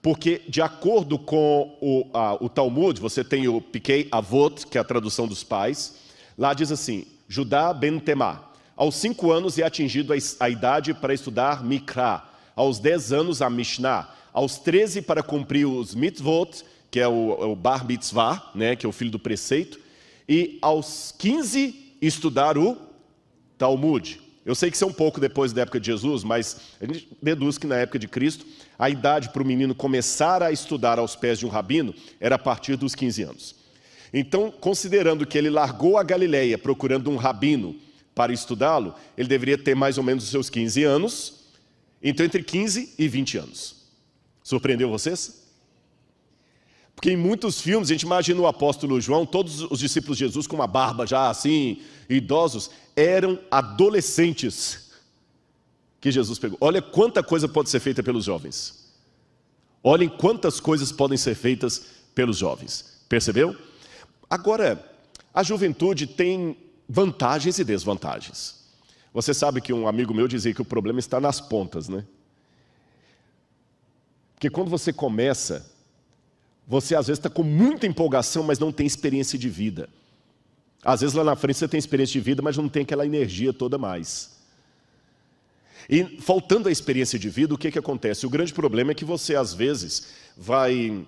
Porque, 0.00 0.42
de 0.48 0.62
acordo 0.62 1.18
com 1.18 1.76
o, 1.80 2.08
a, 2.16 2.42
o 2.42 2.48
Talmud, 2.48 2.98
você 2.98 3.22
tem 3.22 3.46
o 3.46 3.60
Piquei 3.60 4.08
Avot, 4.10 4.66
que 4.66 4.78
é 4.78 4.80
a 4.80 4.84
tradução 4.84 5.26
dos 5.28 5.44
pais, 5.44 5.96
lá 6.38 6.54
diz 6.54 6.72
assim: 6.72 7.04
Judá 7.28 7.74
ben 7.74 7.98
Temá. 7.98 8.42
Aos 8.74 8.94
cinco 8.94 9.30
anos 9.30 9.58
é 9.58 9.64
atingido 9.64 10.12
a, 10.12 10.16
a 10.40 10.48
idade 10.48 10.94
para 10.94 11.12
estudar 11.12 11.62
Mikra, 11.62 12.22
aos 12.54 12.78
dez 12.78 13.12
anos 13.12 13.42
a 13.42 13.50
Mishnah, 13.50 14.08
aos 14.32 14.58
treze 14.58 15.02
para 15.02 15.22
cumprir 15.22 15.66
os 15.66 15.94
mitzvot, 15.94 16.62
que 16.90 17.00
é 17.00 17.08
o, 17.08 17.52
o 17.52 17.56
Bar 17.56 17.86
Mitzvah, 17.86 18.50
né, 18.54 18.76
que 18.76 18.86
é 18.86 18.88
o 18.88 18.92
filho 18.92 19.10
do 19.10 19.18
preceito, 19.18 19.78
e 20.28 20.58
aos 20.62 21.12
quinze 21.18 21.94
estudar 22.00 22.56
o 22.56 22.85
Talmud. 23.58 24.20
Eu 24.44 24.54
sei 24.54 24.70
que 24.70 24.76
isso 24.76 24.84
é 24.84 24.88
um 24.88 24.92
pouco 24.92 25.20
depois 25.20 25.52
da 25.52 25.62
época 25.62 25.80
de 25.80 25.86
Jesus, 25.86 26.22
mas 26.22 26.60
a 26.80 26.86
gente 26.86 27.08
deduz 27.20 27.58
que 27.58 27.66
na 27.66 27.76
época 27.76 27.98
de 27.98 28.06
Cristo, 28.06 28.46
a 28.78 28.88
idade 28.88 29.30
para 29.30 29.42
o 29.42 29.46
menino 29.46 29.74
começar 29.74 30.42
a 30.42 30.52
estudar 30.52 30.98
aos 31.00 31.16
pés 31.16 31.38
de 31.38 31.44
um 31.44 31.48
rabino 31.48 31.92
era 32.20 32.36
a 32.36 32.38
partir 32.38 32.76
dos 32.76 32.94
15 32.94 33.22
anos. 33.24 33.54
Então, 34.12 34.50
considerando 34.50 35.26
que 35.26 35.36
ele 35.36 35.50
largou 35.50 35.98
a 35.98 36.02
Galileia 36.04 36.56
procurando 36.56 37.10
um 37.10 37.16
rabino 37.16 37.74
para 38.14 38.32
estudá-lo, 38.32 38.94
ele 39.18 39.28
deveria 39.28 39.58
ter 39.58 39.74
mais 39.74 39.98
ou 39.98 40.04
menos 40.04 40.24
os 40.24 40.30
seus 40.30 40.48
15 40.48 40.84
anos, 40.84 41.34
então 42.02 42.24
entre 42.24 42.42
15 42.42 42.94
e 42.96 43.08
20 43.08 43.38
anos. 43.38 43.76
Surpreendeu 44.44 44.88
vocês? 44.88 45.44
Porque 46.94 47.10
em 47.10 47.16
muitos 47.16 47.60
filmes 47.60 47.90
a 47.90 47.92
gente 47.92 48.04
imagina 48.04 48.40
o 48.40 48.46
apóstolo 48.46 48.98
João, 49.00 49.26
todos 49.26 49.60
os 49.60 49.80
discípulos 49.80 50.16
de 50.16 50.24
Jesus 50.24 50.46
com 50.46 50.56
uma 50.56 50.66
barba 50.66 51.06
já 51.06 51.28
assim, 51.28 51.82
idosos, 52.08 52.70
eram 52.96 53.38
adolescentes 53.50 54.90
que 56.00 56.10
Jesus 56.10 56.38
pegou. 56.38 56.56
Olha 56.60 56.80
quanta 56.80 57.22
coisa 57.22 57.46
pode 57.46 57.68
ser 57.68 57.78
feita 57.78 58.02
pelos 58.02 58.24
jovens. 58.24 58.86
Olhem 59.82 60.08
quantas 60.08 60.58
coisas 60.58 60.90
podem 60.90 61.16
ser 61.16 61.34
feitas 61.34 61.86
pelos 62.14 62.38
jovens. 62.38 63.02
Percebeu? 63.08 63.54
Agora, 64.28 64.84
a 65.32 65.42
juventude 65.42 66.06
tem 66.06 66.56
vantagens 66.88 67.58
e 67.58 67.64
desvantagens. 67.64 68.64
Você 69.12 69.32
sabe 69.32 69.60
que 69.60 69.72
um 69.72 69.86
amigo 69.86 70.14
meu 70.14 70.26
dizia 70.26 70.52
que 70.52 70.62
o 70.62 70.64
problema 70.64 70.98
está 70.98 71.20
nas 71.20 71.40
pontas, 71.40 71.88
né? 71.88 72.04
Porque 74.34 74.50
quando 74.50 74.70
você 74.70 74.92
começa 74.92 75.64
você 76.66 76.96
às 76.96 77.06
vezes 77.06 77.18
está 77.18 77.30
com 77.30 77.44
muita 77.44 77.86
empolgação, 77.86 78.42
mas 78.42 78.58
não 78.58 78.72
tem 78.72 78.86
experiência 78.86 79.38
de 79.38 79.48
vida. 79.48 79.88
Às 80.86 81.00
vezes 81.00 81.16
lá 81.16 81.24
na 81.24 81.34
frente 81.34 81.58
você 81.58 81.66
tem 81.66 81.78
experiência 81.78 82.12
de 82.12 82.20
vida, 82.20 82.40
mas 82.40 82.56
não 82.56 82.68
tem 82.68 82.84
aquela 82.84 83.04
energia 83.04 83.52
toda 83.52 83.76
mais. 83.76 84.36
E 85.90 86.04
faltando 86.20 86.68
a 86.68 86.72
experiência 86.72 87.18
de 87.18 87.28
vida, 87.28 87.52
o 87.52 87.58
que, 87.58 87.72
que 87.72 87.78
acontece? 87.78 88.24
O 88.24 88.30
grande 88.30 88.54
problema 88.54 88.92
é 88.92 88.94
que 88.94 89.04
você 89.04 89.34
às 89.34 89.52
vezes 89.52 90.12
vai 90.36 91.04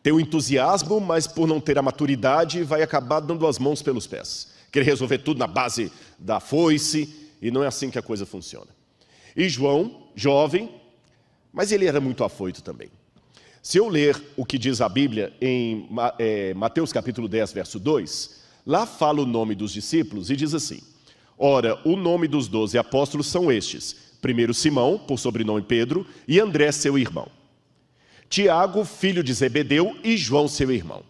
ter 0.00 0.12
o 0.12 0.20
entusiasmo, 0.20 1.00
mas 1.00 1.26
por 1.26 1.48
não 1.48 1.60
ter 1.60 1.76
a 1.76 1.82
maturidade, 1.82 2.62
vai 2.62 2.80
acabar 2.80 3.18
dando 3.18 3.48
as 3.48 3.58
mãos 3.58 3.82
pelos 3.82 4.06
pés. 4.06 4.52
Querer 4.70 4.84
resolver 4.84 5.18
tudo 5.18 5.38
na 5.38 5.48
base 5.48 5.90
da 6.16 6.38
foice, 6.38 7.12
e 7.42 7.50
não 7.50 7.64
é 7.64 7.66
assim 7.66 7.90
que 7.90 7.98
a 7.98 8.02
coisa 8.02 8.24
funciona. 8.24 8.68
E 9.36 9.48
João, 9.48 10.08
jovem, 10.14 10.70
Mas 11.52 11.72
ele 11.72 11.86
era 11.86 12.00
muito 12.00 12.22
afoito 12.22 12.62
também. 12.62 12.90
Se 13.60 13.78
eu 13.78 13.88
ler 13.88 14.22
o 14.36 14.44
que 14.44 14.56
diz 14.56 14.80
a 14.80 14.88
Bíblia 14.88 15.32
em 15.40 15.88
é, 16.16 16.54
Mateus 16.54 16.92
capítulo 16.92 17.26
10, 17.26 17.52
verso 17.52 17.80
2, 17.80 18.38
lá 18.66 18.86
fala 18.86 19.20
o 19.22 19.26
nome 19.26 19.54
dos 19.54 19.72
discípulos 19.72 20.30
e 20.30 20.36
diz 20.36 20.54
assim: 20.54 20.80
Ora, 21.38 21.80
o 21.84 21.96
nome 21.96 22.26
dos 22.26 22.48
doze 22.48 22.76
apóstolos 22.76 23.26
são 23.26 23.50
estes: 23.50 23.96
primeiro 24.20 24.52
Simão, 24.52 24.98
por 24.98 25.18
sobrenome 25.18 25.62
Pedro, 25.62 26.06
e 26.26 26.40
André, 26.40 26.72
seu 26.72 26.98
irmão. 26.98 27.28
Tiago, 28.28 28.84
filho 28.84 29.22
de 29.22 29.32
Zebedeu, 29.32 29.96
e 30.04 30.16
João, 30.16 30.48
seu 30.48 30.70
irmão. 30.70 31.02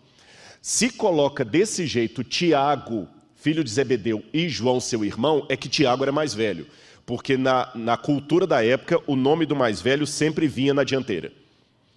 Se 0.61 0.91
coloca 0.91 1.45
desse 1.45 1.87
jeito 1.87 2.23
Tiago, 2.23 3.09
filho 3.35 3.65
de 3.65 3.71
Zebedeu, 3.71 4.23
e 4.33 4.49
João, 4.49 4.81
seu 4.81 5.05
irmão, 5.05 5.47
é 5.49 5.57
que 5.57 5.69
Tiago 5.69 6.03
era 6.05 6.13
mais 6.13 6.35
velho. 6.35 6.67
Porque 7.07 7.37
na, 7.37 7.71
na 7.75 7.97
cultura 7.97 8.47
da 8.47 8.63
época, 8.63 9.01
o 9.07 9.17
nome 9.17 9.47
do 9.47 9.57
mais 9.57 9.81
velho 9.81 10.07
sempre 10.07 10.47
vinha 10.47 10.75
na 10.75 10.85
dianteira. 10.85 11.33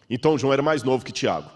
Então 0.09 0.37
João 0.37 0.53
era 0.53 0.61
mais 0.61 0.83
novo 0.83 1.03
que 1.03 1.11
Tiago. 1.11 1.51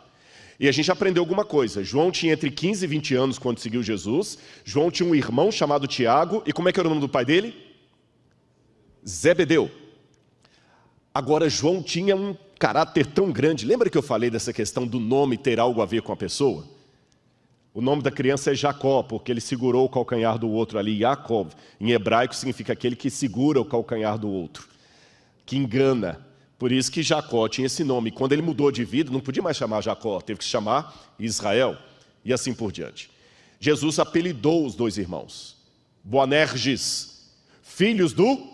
E 0.59 0.67
a 0.67 0.71
gente 0.71 0.91
aprendeu 0.91 1.21
alguma 1.21 1.43
coisa. 1.43 1.83
João 1.83 2.11
tinha 2.11 2.33
entre 2.33 2.49
15 2.49 2.85
e 2.85 2.87
20 2.87 3.15
anos 3.15 3.39
quando 3.39 3.59
seguiu 3.59 3.83
Jesus. 3.83 4.37
João 4.63 4.89
tinha 4.89 5.07
um 5.07 5.15
irmão 5.15 5.51
chamado 5.51 5.87
Tiago. 5.87 6.41
E 6.45 6.53
como 6.53 6.69
é 6.69 6.71
que 6.71 6.79
era 6.79 6.87
o 6.87 6.89
nome 6.89 7.01
do 7.01 7.09
pai 7.09 7.25
dele? 7.25 7.53
Zebedeu. 9.07 9.69
Agora, 11.13 11.49
João 11.49 11.83
tinha 11.83 12.15
um 12.15 12.35
caráter 12.57 13.05
tão 13.05 13.31
grande. 13.31 13.65
Lembra 13.65 13.89
que 13.89 13.97
eu 13.97 14.01
falei 14.01 14.29
dessa 14.29 14.53
questão 14.53 14.87
do 14.87 14.99
nome 14.99 15.37
ter 15.37 15.59
algo 15.59 15.81
a 15.81 15.85
ver 15.85 16.01
com 16.01 16.11
a 16.11 16.17
pessoa? 16.17 16.65
O 17.73 17.81
nome 17.81 18.01
da 18.01 18.09
criança 18.09 18.51
é 18.51 18.55
Jacó, 18.55 19.03
porque 19.03 19.29
ele 19.29 19.41
segurou 19.41 19.85
o 19.85 19.89
calcanhar 19.89 20.39
do 20.39 20.49
outro 20.49 20.79
ali. 20.79 20.97
Jacob, 20.97 21.49
em 21.79 21.91
hebraico, 21.91 22.33
significa 22.33 22.71
aquele 22.71 22.95
que 22.95 23.09
segura 23.09 23.59
o 23.59 23.65
calcanhar 23.65 24.17
do 24.17 24.29
outro, 24.29 24.69
que 25.45 25.57
engana. 25.57 26.24
Por 26.57 26.71
isso 26.71 26.91
que 26.91 27.03
Jacó 27.03 27.47
tinha 27.47 27.67
esse 27.67 27.83
nome. 27.83 28.11
Quando 28.11 28.31
ele 28.31 28.41
mudou 28.41 28.71
de 28.71 28.85
vida, 28.85 29.11
não 29.11 29.19
podia 29.19 29.43
mais 29.43 29.57
chamar 29.57 29.81
Jacó, 29.81 30.21
teve 30.21 30.39
que 30.39 30.45
chamar 30.45 31.13
Israel 31.19 31.77
e 32.23 32.33
assim 32.33 32.53
por 32.53 32.71
diante. 32.71 33.09
Jesus 33.59 33.99
apelidou 33.99 34.65
os 34.65 34.75
dois 34.75 34.97
irmãos, 34.97 35.57
Boanerges, 36.03 37.29
filhos 37.61 38.13
do 38.13 38.47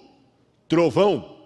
trovão. 0.67 1.37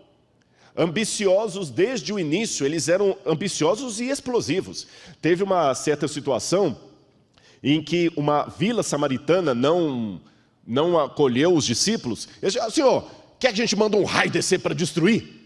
Ambiciosos 0.77 1.69
desde 1.69 2.11
o 2.11 2.19
início, 2.19 2.65
eles 2.65 2.89
eram 2.89 3.17
ambiciosos 3.25 3.99
e 3.99 4.09
explosivos. 4.09 4.87
Teve 5.21 5.41
uma 5.41 5.73
certa 5.73 6.07
situação 6.07 6.77
em 7.63 7.81
que 7.81 8.11
uma 8.15 8.43
vila 8.43 8.83
samaritana 8.83 9.53
não, 9.55 10.21
não 10.67 10.99
acolheu 10.99 11.55
os 11.55 11.65
discípulos. 11.65 12.27
Eles 12.41 12.53
disseram, 12.53 12.71
Senhor, 12.71 13.11
quer 13.39 13.53
que 13.53 13.61
a 13.61 13.65
gente 13.65 13.75
manda 13.75 13.95
um 13.95 14.03
raio 14.03 14.29
descer 14.29 14.59
para 14.59 14.75
destruir? 14.75 15.44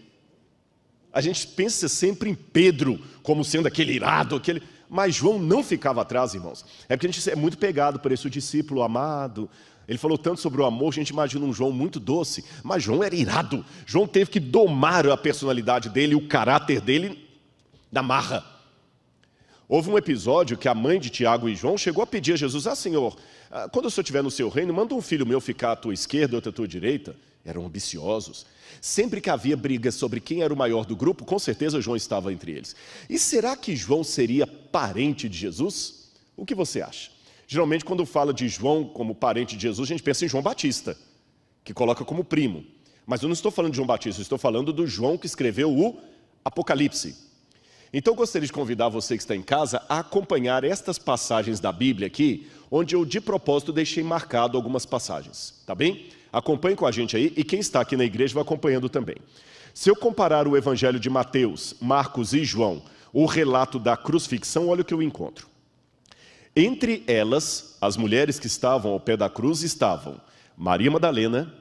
A 1.12 1.20
gente 1.20 1.46
pensa 1.46 1.88
sempre 1.88 2.30
em 2.30 2.34
Pedro 2.34 3.00
como 3.22 3.44
sendo 3.44 3.66
aquele 3.66 3.92
irado, 3.92 4.36
aquele. 4.36 4.62
Mas 4.88 5.14
João 5.14 5.38
não 5.38 5.62
ficava 5.62 6.02
atrás, 6.02 6.34
irmãos. 6.34 6.64
É 6.88 6.96
porque 6.96 7.06
a 7.06 7.10
gente 7.10 7.30
é 7.30 7.36
muito 7.36 7.58
pegado 7.58 8.00
por 8.00 8.12
esse 8.12 8.28
discípulo 8.28 8.82
amado. 8.82 9.48
Ele 9.88 9.98
falou 9.98 10.16
tanto 10.16 10.40
sobre 10.40 10.60
o 10.60 10.64
amor, 10.64 10.90
a 10.90 10.94
gente 10.94 11.08
imagina 11.08 11.44
um 11.44 11.52
João 11.52 11.72
muito 11.72 11.98
doce, 11.98 12.44
mas 12.62 12.82
João 12.82 13.02
era 13.02 13.14
irado. 13.14 13.64
João 13.84 14.06
teve 14.06 14.30
que 14.30 14.38
domar 14.38 15.04
a 15.08 15.16
personalidade 15.16 15.88
dele, 15.88 16.14
o 16.14 16.28
caráter 16.28 16.80
dele 16.80 17.28
da 17.90 18.02
marra. 18.02 18.44
Houve 19.70 19.88
um 19.88 19.96
episódio 19.96 20.58
que 20.58 20.66
a 20.66 20.74
mãe 20.74 20.98
de 20.98 21.10
Tiago 21.10 21.48
e 21.48 21.54
João 21.54 21.78
chegou 21.78 22.02
a 22.02 22.06
pedir 22.06 22.32
a 22.32 22.36
Jesus: 22.36 22.66
Ah, 22.66 22.74
Senhor, 22.74 23.16
ah, 23.48 23.68
quando 23.68 23.86
o 23.86 23.90
Senhor 23.90 24.02
estiver 24.02 24.20
no 24.20 24.28
seu 24.28 24.48
reino, 24.48 24.74
manda 24.74 24.96
um 24.96 25.00
filho 25.00 25.24
meu 25.24 25.40
ficar 25.40 25.70
à 25.70 25.76
tua 25.76 25.94
esquerda, 25.94 26.34
outro 26.34 26.50
à 26.50 26.52
tua 26.52 26.66
direita. 26.66 27.14
Eram 27.44 27.64
ambiciosos. 27.64 28.44
Sempre 28.80 29.20
que 29.20 29.30
havia 29.30 29.56
briga 29.56 29.92
sobre 29.92 30.18
quem 30.18 30.42
era 30.42 30.52
o 30.52 30.56
maior 30.56 30.84
do 30.84 30.96
grupo, 30.96 31.24
com 31.24 31.38
certeza 31.38 31.80
João 31.80 31.96
estava 31.96 32.32
entre 32.32 32.50
eles. 32.50 32.74
E 33.08 33.16
será 33.16 33.56
que 33.56 33.76
João 33.76 34.02
seria 34.02 34.44
parente 34.44 35.28
de 35.28 35.38
Jesus? 35.38 36.10
O 36.36 36.44
que 36.44 36.54
você 36.54 36.82
acha? 36.82 37.12
Geralmente, 37.46 37.84
quando 37.84 38.04
fala 38.04 38.34
de 38.34 38.48
João 38.48 38.84
como 38.84 39.14
parente 39.14 39.54
de 39.54 39.62
Jesus, 39.62 39.88
a 39.88 39.92
gente 39.92 40.02
pensa 40.02 40.24
em 40.24 40.28
João 40.28 40.42
Batista, 40.42 40.98
que 41.62 41.72
coloca 41.72 42.04
como 42.04 42.24
primo. 42.24 42.64
Mas 43.06 43.22
eu 43.22 43.28
não 43.28 43.34
estou 43.34 43.52
falando 43.52 43.70
de 43.70 43.76
João 43.76 43.86
Batista, 43.86 44.20
eu 44.20 44.24
estou 44.24 44.38
falando 44.38 44.72
do 44.72 44.84
João 44.84 45.16
que 45.16 45.26
escreveu 45.26 45.70
o 45.70 45.96
Apocalipse. 46.44 47.29
Então, 47.92 48.12
eu 48.12 48.16
gostaria 48.16 48.46
de 48.46 48.52
convidar 48.52 48.88
você 48.88 49.16
que 49.16 49.22
está 49.22 49.34
em 49.34 49.42
casa 49.42 49.82
a 49.88 49.98
acompanhar 49.98 50.62
estas 50.62 50.96
passagens 50.96 51.58
da 51.58 51.72
Bíblia 51.72 52.06
aqui, 52.06 52.48
onde 52.70 52.94
eu 52.94 53.04
de 53.04 53.20
propósito 53.20 53.72
deixei 53.72 54.04
marcado 54.04 54.56
algumas 54.56 54.86
passagens, 54.86 55.62
tá 55.66 55.74
bem? 55.74 56.06
Acompanhe 56.32 56.76
com 56.76 56.86
a 56.86 56.92
gente 56.92 57.16
aí 57.16 57.32
e 57.36 57.42
quem 57.42 57.58
está 57.58 57.80
aqui 57.80 57.96
na 57.96 58.04
igreja 58.04 58.34
vai 58.34 58.42
acompanhando 58.42 58.88
também. 58.88 59.16
Se 59.74 59.90
eu 59.90 59.96
comparar 59.96 60.46
o 60.46 60.56
evangelho 60.56 61.00
de 61.00 61.10
Mateus, 61.10 61.74
Marcos 61.80 62.32
e 62.32 62.44
João, 62.44 62.80
o 63.12 63.26
relato 63.26 63.78
da 63.78 63.96
crucifixão, 63.96 64.68
olha 64.68 64.82
o 64.82 64.84
que 64.84 64.94
eu 64.94 65.02
encontro. 65.02 65.48
Entre 66.54 67.02
elas, 67.08 67.76
as 67.80 67.96
mulheres 67.96 68.38
que 68.38 68.46
estavam 68.46 68.92
ao 68.92 69.00
pé 69.00 69.16
da 69.16 69.28
cruz 69.28 69.62
estavam 69.62 70.20
Maria 70.56 70.90
Madalena, 70.90 71.52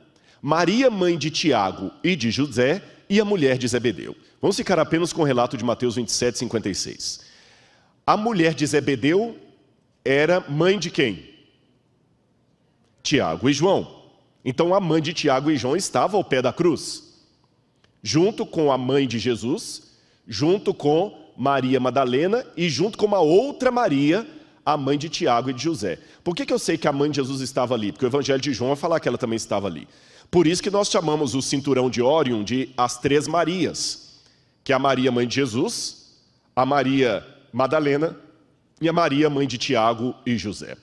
Maria, 0.42 0.92
mãe 0.92 1.18
de 1.18 1.32
Tiago 1.32 1.92
e 2.04 2.16
de 2.16 2.30
José, 2.30 2.84
e 3.10 3.20
a 3.20 3.26
mulher 3.26 3.58
de 3.58 3.68
Zebedeu. 3.68 4.16
Vamos 4.42 4.56
ficar 4.56 4.80
apenas 4.80 5.12
com 5.12 5.22
o 5.22 5.26
relato 5.26 5.58
de 5.58 5.66
Mateus 5.66 5.96
27, 5.96 6.40
56. 6.40 7.22
A 8.08 8.16
mulher 8.16 8.54
de 8.54 8.66
Zebedeu 8.66 9.38
era 10.04 10.40
mãe 10.40 10.80
de 10.80 10.90
quem? 10.90 11.30
Tiago 13.04 13.50
e 13.50 13.54
João. 13.54 14.00
Então 14.44 14.74
a 14.74 14.80
mãe 14.80 15.02
de 15.02 15.14
Tiago 15.14 15.52
e 15.52 15.58
João 15.58 15.76
estava 15.76 16.16
ao 16.16 16.24
pé 16.24 16.42
da 16.42 16.54
cruz, 16.54 17.04
junto 18.02 18.46
com 18.46 18.72
a 18.72 18.78
mãe 18.78 19.08
de 19.08 19.20
Jesus, 19.20 19.92
junto 20.28 20.74
com 20.74 21.34
Maria 21.38 21.80
Madalena 21.80 22.46
e 22.56 22.70
junto 22.70 22.98
com 22.98 23.06
uma 23.06 23.20
outra 23.20 23.72
Maria, 23.72 24.26
a 24.66 24.78
mãe 24.78 24.98
de 24.98 25.10
Tiago 25.10 25.50
e 25.50 25.54
de 25.54 25.64
José. 25.64 26.00
Por 26.24 26.36
que, 26.36 26.46
que 26.46 26.54
eu 26.54 26.60
sei 26.60 26.78
que 26.78 26.88
a 26.88 26.94
mãe 26.94 27.10
de 27.10 27.18
Jesus 27.18 27.42
estava 27.42 27.74
ali? 27.74 27.92
Porque 27.92 28.06
o 28.06 28.08
Evangelho 28.08 28.42
de 28.42 28.54
João 28.54 28.70
vai 28.70 28.78
falar 28.78 29.00
que 29.00 29.08
ela 29.08 29.18
também 29.18 29.38
estava 29.38 29.68
ali. 29.68 29.88
Por 30.32 30.48
isso 30.48 30.64
que 30.64 30.70
nós 30.70 30.90
chamamos 30.90 31.36
o 31.36 31.42
cinturão 31.42 31.90
de 31.90 32.02
Órion 32.02 32.44
de 32.44 32.70
as 32.78 32.98
três 32.98 33.28
Marias, 33.28 34.09
que 34.70 34.74
é 34.74 34.76
a 34.76 34.78
Maria, 34.78 35.12
mãe 35.12 35.28
de 35.28 35.34
Jesus, 35.34 36.14
a 36.56 36.64
Maria 36.64 37.26
Madalena 37.52 38.16
e 38.80 38.88
a 38.88 38.94
Maria, 38.94 39.28
mãe 39.28 39.48
de 39.48 39.58
Tiago 39.58 40.14
e 40.24 40.38
José. 40.38 40.78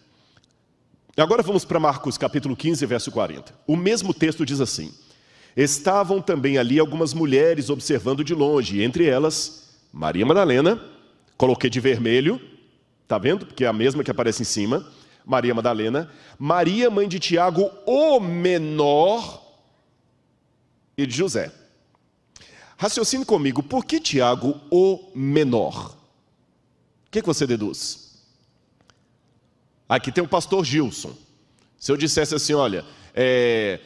Agora 1.16 1.40
vamos 1.40 1.64
para 1.64 1.78
Marcos 1.78 2.18
capítulo 2.18 2.56
15, 2.56 2.84
verso 2.84 3.12
40. 3.12 3.54
O 3.64 3.76
mesmo 3.76 4.12
texto 4.12 4.44
diz 4.44 4.60
assim: 4.60 4.92
Estavam 5.56 6.20
também 6.20 6.58
ali 6.58 6.80
algumas 6.80 7.14
mulheres 7.14 7.70
observando 7.70 8.24
de 8.24 8.34
longe, 8.34 8.82
entre 8.82 9.06
elas 9.06 9.78
Maria 9.92 10.26
Madalena, 10.26 10.82
coloquei 11.36 11.70
de 11.70 11.78
vermelho, 11.78 12.40
tá 13.06 13.18
vendo? 13.18 13.46
Porque 13.46 13.64
é 13.64 13.68
a 13.68 13.72
mesma 13.72 14.02
que 14.02 14.10
aparece 14.10 14.42
em 14.42 14.46
cima. 14.46 14.84
Maria 15.24 15.54
Madalena, 15.54 16.10
Maria, 16.36 16.90
mãe 16.90 17.06
de 17.06 17.20
Tiago, 17.20 17.70
o 17.86 18.18
menor, 18.18 19.44
e 20.98 21.06
de 21.06 21.16
José. 21.16 21.52
Raciocine 22.76 23.24
comigo, 23.24 23.62
por 23.62 23.84
que 23.84 23.98
Tiago, 23.98 24.60
o 24.70 25.10
menor? 25.14 25.96
O 27.06 27.10
que, 27.10 27.22
que 27.22 27.26
você 27.26 27.46
deduz? 27.46 28.18
Aqui 29.88 30.12
tem 30.12 30.22
o 30.22 30.28
pastor 30.28 30.64
Gilson. 30.64 31.12
Se 31.78 31.90
eu 31.90 31.96
dissesse 31.96 32.34
assim, 32.34 32.52
olha, 32.52 32.84
é, 33.14 33.80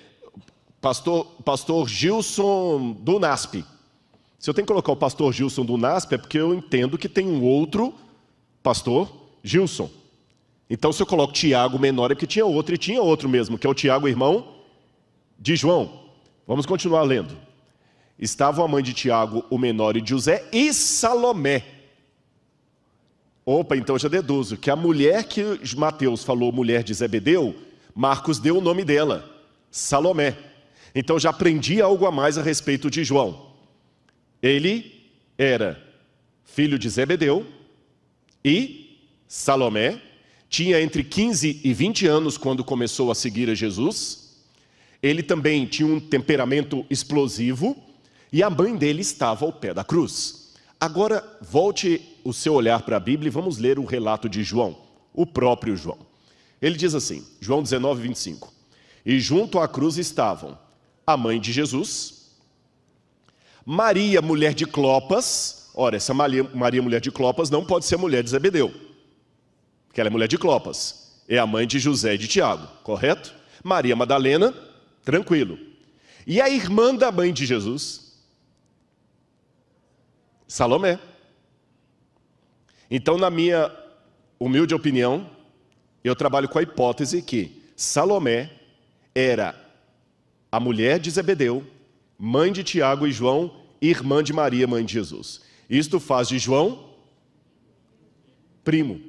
pastor, 0.81 1.25
pastor 1.45 1.89
Gilson 1.89 2.93
do 2.93 3.19
NASP. 3.21 3.65
Se 4.39 4.49
eu 4.49 4.55
tenho 4.55 4.67
que 4.67 4.73
colocar 4.73 4.93
o 4.93 4.97
pastor 4.97 5.33
Gilson 5.33 5.65
do 5.65 5.77
NASP, 5.77 6.15
é 6.15 6.19
porque 6.19 6.39
eu 6.39 6.55
entendo 6.55 6.97
que 6.97 7.09
tem 7.09 7.29
um 7.29 7.45
outro 7.45 7.95
pastor 8.63 9.13
Gilson. 9.45 9.91
Então, 10.69 10.93
se 10.93 11.03
eu 11.03 11.07
coloco 11.07 11.33
Tiago 11.33 11.79
menor, 11.79 12.11
é 12.11 12.15
porque 12.15 12.27
tinha 12.27 12.47
outro, 12.47 12.75
e 12.75 12.79
tinha 12.79 13.03
outro 13.03 13.29
mesmo, 13.29 13.59
que 13.59 13.67
é 13.67 13.71
o 13.71 13.75
Tiago, 13.75 14.09
irmão 14.09 14.57
de 15.39 15.57
João. 15.57 16.07
Vamos 16.47 16.65
continuar 16.65 17.03
lendo. 17.03 17.37
Estavam 18.21 18.63
a 18.63 18.69
mãe 18.69 18.83
de 18.83 18.93
Tiago, 18.93 19.47
o 19.49 19.57
menor, 19.57 19.97
e 19.97 20.03
de 20.03 20.11
José, 20.11 20.47
e 20.53 20.75
Salomé. 20.75 21.65
Opa, 23.47 23.75
então 23.77 23.99
já 23.99 24.09
deduzo 24.09 24.59
que 24.59 24.71
a 24.71 24.77
mulher 24.77 25.25
que 25.25 25.43
Mateus 25.75 26.23
falou, 26.23 26.53
mulher 26.53 26.83
de 26.83 26.93
Zebedeu, 26.93 27.57
Marcos 27.95 28.39
deu 28.39 28.59
o 28.59 28.61
nome 28.61 28.85
dela, 28.85 29.29
Salomé. 29.71 30.37
Então 30.95 31.19
já 31.19 31.31
aprendi 31.31 31.81
algo 31.81 32.05
a 32.05 32.13
mais 32.13 32.37
a 32.37 32.43
respeito 32.43 32.91
de 32.91 33.03
João. 33.03 33.55
Ele 34.43 35.09
era 35.39 35.83
filho 36.45 36.79
de 36.79 36.89
Zebedeu 36.91 37.47
e 38.45 38.99
Salomé 39.27 40.01
tinha 40.49 40.81
entre 40.83 41.03
15 41.03 41.61
e 41.65 41.73
20 41.73 42.07
anos 42.07 42.37
quando 42.37 42.63
começou 42.63 43.11
a 43.11 43.15
seguir 43.15 43.49
a 43.49 43.55
Jesus. 43.55 44.43
Ele 45.03 45.23
também 45.23 45.65
tinha 45.65 45.89
um 45.89 45.99
temperamento 46.01 46.85
explosivo 46.91 47.77
e 48.33 48.43
a 48.43 48.51
mãe 48.51 48.77
dele 48.77 49.01
estava 49.01 49.45
ao 49.45 49.53
pé 49.53 49.75
da 49.75 49.85
cruz. 49.85 50.55
Agora, 50.81 51.23
volte 51.41 52.01
o 52.25 52.33
seu 52.33 52.55
olhar 52.55 52.83
para 52.83 52.97
a 52.97 53.01
Bíblia 53.01 53.29
e 53.29 53.31
vamos 53.31 53.59
ler 53.59 53.79
o 53.79 53.85
relato 53.85 54.29
de 54.29 54.43
João, 54.43 54.77
o 55.13 55.27
próprio 55.27 55.77
João. 55.77 55.99
Ele 56.61 56.77
diz 56.77 56.95
assim, 56.95 57.27
João 57.41 57.63
19, 57.63 58.03
25: 58.03 58.53
E 59.05 59.19
junto 59.19 59.59
à 59.59 59.69
cruz 59.69 59.99
estavam 59.99 60.59
a 61.07 61.17
mãe 61.17 61.41
de 61.41 61.53
Jesus, 61.53 62.31
Maria, 63.65 64.23
mulher 64.23 64.55
de 64.55 64.67
Clopas, 64.67 65.71
ora, 65.75 65.97
essa 65.97 66.15
Maria, 66.15 66.45
Maria, 66.55 66.83
mulher 66.83 67.01
de 67.01 67.11
Clopas, 67.11 67.51
não 67.51 67.65
pode 67.65 67.85
ser 67.85 67.97
mulher 67.97 68.23
de 68.23 68.31
Zebedeu, 68.31 68.73
porque 69.87 70.01
ela 70.01 70.09
é 70.09 70.11
mulher 70.11 70.29
de 70.29 70.39
Clopas, 70.39 71.21
é 71.29 71.39
a 71.39 71.47
mãe 71.47 71.67
de 71.67 71.79
José 71.79 72.15
e 72.15 72.19
de 72.19 72.27
Tiago, 72.27 72.67
correto? 72.83 73.35
Maria 73.63 73.95
Madalena, 73.95 74.55
tranquilo. 75.05 75.59
E 76.27 76.41
a 76.41 76.49
irmã 76.49 76.95
da 76.95 77.13
mãe 77.13 77.33
de 77.33 77.45
Jesus? 77.45 78.10
Salomé. 80.51 80.99
Então, 82.91 83.17
na 83.17 83.31
minha 83.31 83.71
humilde 84.37 84.75
opinião, 84.75 85.31
eu 86.03 86.17
trabalho 86.17 86.49
com 86.49 86.59
a 86.59 86.63
hipótese 86.63 87.23
que 87.23 87.63
Salomé 87.77 88.51
era 89.15 89.55
a 90.51 90.59
mulher 90.59 90.99
de 90.99 91.09
Zebedeu, 91.09 91.65
mãe 92.19 92.53
de 92.53 92.65
Tiago 92.65 93.07
e 93.07 93.13
João, 93.13 93.63
irmã 93.81 94.25
de 94.25 94.33
Maria, 94.33 94.67
mãe 94.67 94.85
de 94.85 94.93
Jesus. 94.93 95.41
Isto 95.69 96.01
faz 96.01 96.27
de 96.27 96.37
João 96.41 96.97
primo, 98.65 99.01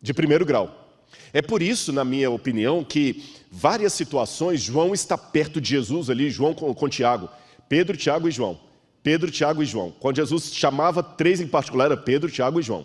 de 0.00 0.14
primeiro 0.14 0.46
grau. 0.46 1.04
É 1.34 1.42
por 1.42 1.60
isso, 1.60 1.92
na 1.92 2.02
minha 2.02 2.30
opinião, 2.30 2.82
que 2.82 3.22
várias 3.50 3.92
situações 3.92 4.62
João 4.62 4.94
está 4.94 5.18
perto 5.18 5.60
de 5.60 5.68
Jesus 5.68 6.08
ali, 6.08 6.30
João 6.30 6.54
com, 6.54 6.72
com 6.74 6.88
Tiago, 6.88 7.28
Pedro, 7.68 7.94
Tiago 7.94 8.26
e 8.26 8.30
João. 8.30 8.65
Pedro, 9.06 9.30
Tiago 9.30 9.62
e 9.62 9.66
João. 9.66 9.94
Quando 10.00 10.16
Jesus 10.16 10.52
chamava 10.52 11.00
três 11.00 11.40
em 11.40 11.46
particular, 11.46 11.84
era 11.84 11.96
Pedro, 11.96 12.28
Tiago 12.28 12.58
e 12.58 12.62
João. 12.64 12.84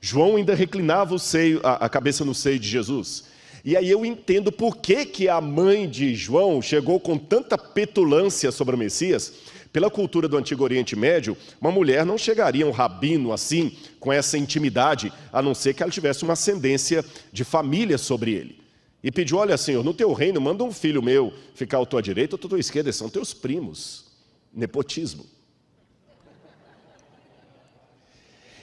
João 0.00 0.36
ainda 0.36 0.54
reclinava 0.54 1.14
o 1.14 1.18
seio, 1.18 1.60
a, 1.62 1.84
a 1.84 1.88
cabeça 1.90 2.24
no 2.24 2.34
seio 2.34 2.58
de 2.58 2.66
Jesus. 2.66 3.24
E 3.62 3.76
aí 3.76 3.90
eu 3.90 4.02
entendo 4.02 4.50
por 4.50 4.78
que, 4.78 5.04
que 5.04 5.28
a 5.28 5.38
mãe 5.38 5.86
de 5.86 6.14
João 6.14 6.62
chegou 6.62 6.98
com 6.98 7.18
tanta 7.18 7.58
petulância 7.58 8.50
sobre 8.50 8.74
o 8.74 8.78
Messias. 8.78 9.34
Pela 9.70 9.90
cultura 9.90 10.26
do 10.26 10.38
Antigo 10.38 10.64
Oriente 10.64 10.96
Médio, 10.96 11.36
uma 11.60 11.70
mulher 11.70 12.06
não 12.06 12.16
chegaria 12.16 12.64
a 12.64 12.68
um 12.68 12.72
rabino 12.72 13.30
assim, 13.30 13.76
com 13.98 14.10
essa 14.10 14.38
intimidade, 14.38 15.12
a 15.30 15.42
não 15.42 15.54
ser 15.54 15.74
que 15.74 15.82
ela 15.82 15.92
tivesse 15.92 16.24
uma 16.24 16.32
ascendência 16.32 17.04
de 17.30 17.44
família 17.44 17.98
sobre 17.98 18.32
ele. 18.32 18.58
E 19.04 19.12
pediu: 19.12 19.36
Olha, 19.36 19.58
Senhor, 19.58 19.84
no 19.84 19.92
teu 19.92 20.10
reino, 20.14 20.40
manda 20.40 20.64
um 20.64 20.72
filho 20.72 21.02
meu 21.02 21.34
ficar 21.54 21.82
à 21.82 21.84
tua 21.84 22.00
direita 22.00 22.36
ou 22.36 22.40
à 22.42 22.48
tua 22.48 22.58
esquerda, 22.58 22.90
são 22.94 23.10
teus 23.10 23.34
primos. 23.34 24.06
Nepotismo. 24.54 25.26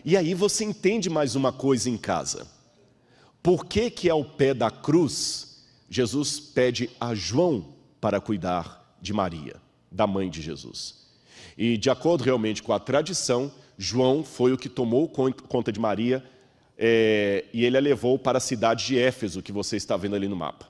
E 0.08 0.16
aí 0.16 0.34
você 0.34 0.64
entende 0.64 1.10
mais 1.10 1.36
uma 1.36 1.52
coisa 1.52 1.90
em 1.90 1.98
casa. 1.98 2.48
Por 3.44 3.66
que, 3.66 3.92
que 3.92 4.10
ao 4.10 4.24
pé 4.24 4.54
da 4.54 4.72
cruz, 4.72 5.66
Jesus 5.90 6.40
pede 6.40 6.90
a 6.98 7.14
João 7.14 7.76
para 8.00 8.22
cuidar 8.22 8.98
de 9.02 9.12
Maria, 9.12 9.58
da 9.92 10.08
mãe 10.08 10.30
de 10.30 10.42
Jesus? 10.42 11.10
E 11.58 11.78
de 11.78 11.90
acordo 11.90 12.24
realmente 12.24 12.64
com 12.64 12.72
a 12.72 12.80
tradição, 12.80 13.52
João 13.78 14.24
foi 14.24 14.54
o 14.54 14.58
que 14.58 14.70
tomou 14.70 15.10
conta 15.10 15.74
de 15.74 15.80
Maria 15.82 16.24
é, 16.78 17.44
e 17.52 17.66
ele 17.66 17.76
a 17.76 17.82
levou 17.82 18.18
para 18.18 18.38
a 18.38 18.40
cidade 18.40 18.86
de 18.86 18.98
Éfeso, 18.98 19.42
que 19.42 19.52
você 19.52 19.76
está 19.76 19.98
vendo 19.98 20.16
ali 20.16 20.30
no 20.30 20.38
mapa. 20.38 20.70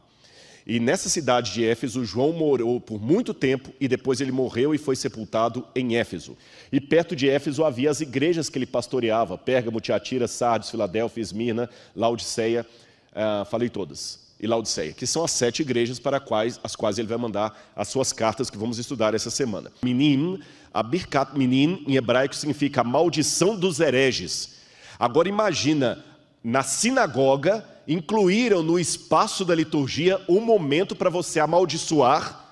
E 0.69 0.81
nessa 0.81 1.07
cidade 1.07 1.53
de 1.53 1.65
Éfeso, 1.65 2.03
João 2.03 2.33
morou 2.33 2.81
por 2.81 3.01
muito 3.01 3.33
tempo 3.33 3.71
e 3.79 3.87
depois 3.87 4.19
ele 4.19 4.33
morreu 4.33 4.75
e 4.75 4.77
foi 4.77 4.97
sepultado 4.97 5.65
em 5.73 5.95
Éfeso. 5.95 6.35
E 6.69 6.81
perto 6.81 7.15
de 7.15 7.29
Éfeso 7.29 7.63
havia 7.63 7.89
as 7.89 8.01
igrejas 8.01 8.49
que 8.49 8.57
ele 8.57 8.65
pastoreava: 8.65 9.37
Pérgamo, 9.37 9.79
Tiatira, 9.79 10.27
Sardes, 10.27 10.69
Filadélfia, 10.69 11.21
Esmirna, 11.21 11.69
Laodiceia, 11.95 12.65
uh, 13.13 13.45
falei 13.45 13.69
todas, 13.69 14.19
e 14.37 14.45
Laodiceia, 14.45 14.91
que 14.91 15.07
são 15.07 15.23
as 15.23 15.31
sete 15.31 15.61
igrejas 15.61 15.99
para 15.99 16.19
quais, 16.19 16.59
as 16.61 16.75
quais 16.75 16.97
ele 16.97 17.07
vai 17.07 17.17
mandar 17.17 17.71
as 17.73 17.87
suas 17.87 18.11
cartas 18.11 18.49
que 18.49 18.57
vamos 18.57 18.77
estudar 18.77 19.13
essa 19.13 19.29
semana. 19.29 19.71
Minim, 19.81 20.37
a 20.73 20.83
Birkat 20.83 21.37
Minim, 21.37 21.81
em 21.87 21.95
hebraico, 21.95 22.35
significa 22.35 22.81
a 22.81 22.83
maldição 22.83 23.55
dos 23.55 23.79
hereges. 23.79 24.57
Agora 24.99 25.29
imagina, 25.29 26.03
na 26.43 26.61
sinagoga, 26.61 27.63
incluíram 27.87 28.61
no 28.61 28.77
espaço 28.77 29.45
da 29.45 29.55
liturgia 29.55 30.19
um 30.27 30.41
momento 30.41 30.95
para 30.95 31.09
você 31.09 31.39
amaldiçoar 31.39 32.45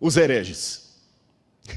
os 0.00 0.16
hereges. 0.16 0.96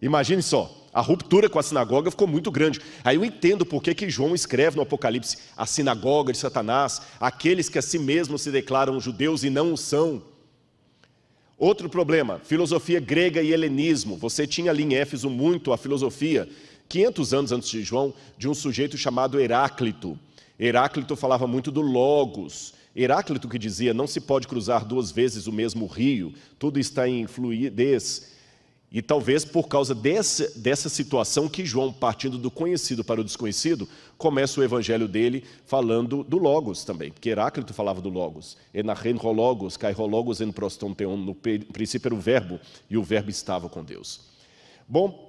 Imagine 0.00 0.42
só, 0.42 0.86
a 0.96 1.00
ruptura 1.00 1.50
com 1.50 1.58
a 1.58 1.62
sinagoga 1.62 2.10
ficou 2.10 2.26
muito 2.26 2.50
grande. 2.50 2.80
Aí 3.04 3.16
eu 3.16 3.24
entendo 3.24 3.66
por 3.66 3.82
que, 3.82 3.94
que 3.94 4.08
João 4.08 4.34
escreve 4.34 4.76
no 4.76 4.82
Apocalipse 4.82 5.36
a 5.56 5.66
sinagoga 5.66 6.32
de 6.32 6.38
Satanás, 6.38 7.02
aqueles 7.20 7.68
que 7.68 7.78
a 7.78 7.82
si 7.82 7.98
mesmos 7.98 8.40
se 8.40 8.50
declaram 8.50 8.98
judeus 8.98 9.42
e 9.42 9.50
não 9.50 9.74
o 9.74 9.76
são. 9.76 10.22
Outro 11.58 11.88
problema, 11.88 12.38
filosofia 12.44 13.00
grega 13.00 13.42
e 13.42 13.52
helenismo. 13.52 14.16
Você 14.16 14.46
tinha 14.46 14.70
ali 14.70 14.84
em 14.84 14.94
Éfeso 14.94 15.28
muito 15.28 15.72
a 15.72 15.78
filosofia, 15.78 16.48
500 16.88 17.34
anos 17.34 17.52
antes 17.52 17.68
de 17.68 17.82
João, 17.82 18.14
de 18.38 18.48
um 18.48 18.54
sujeito 18.54 18.96
chamado 18.96 19.40
Heráclito. 19.40 20.18
Heráclito 20.58 21.16
falava 21.16 21.46
muito 21.46 21.70
do 21.70 21.80
Logos. 21.80 22.74
Heráclito 22.94 23.48
que 23.48 23.58
dizia: 23.58 23.92
não 23.92 24.06
se 24.06 24.20
pode 24.20 24.48
cruzar 24.48 24.84
duas 24.84 25.10
vezes 25.10 25.46
o 25.46 25.52
mesmo 25.52 25.86
rio, 25.86 26.32
tudo 26.58 26.78
está 26.78 27.08
em 27.08 27.26
fluidez. 27.26 28.34
E 28.90 29.02
talvez 29.02 29.44
por 29.44 29.68
causa 29.68 29.94
dessa, 29.94 30.48
dessa 30.58 30.88
situação 30.88 31.48
que 31.48 31.66
João, 31.66 31.92
partindo 31.92 32.38
do 32.38 32.50
conhecido 32.50 33.04
para 33.04 33.20
o 33.20 33.24
desconhecido, 33.24 33.86
começa 34.16 34.60
o 34.60 34.64
evangelho 34.64 35.08
dele 35.08 35.44
falando 35.66 36.22
do 36.22 36.38
Logos 36.38 36.84
também, 36.84 37.10
porque 37.10 37.28
Heráclito 37.28 37.74
falava 37.74 38.00
do 38.00 38.08
Logos. 38.08 38.56
Enachen 38.72 39.16
rologos, 39.16 39.76
kai 39.76 39.92
rologos 39.92 40.40
en 40.40 40.52
prostonteon, 40.52 41.16
no 41.16 41.34
princípio 41.34 42.08
era 42.08 42.14
o 42.14 42.20
verbo, 42.20 42.60
e 42.88 42.96
o 42.96 43.02
verbo 43.02 43.28
estava 43.28 43.68
com 43.68 43.84
Deus. 43.84 44.20
Bom, 44.88 45.25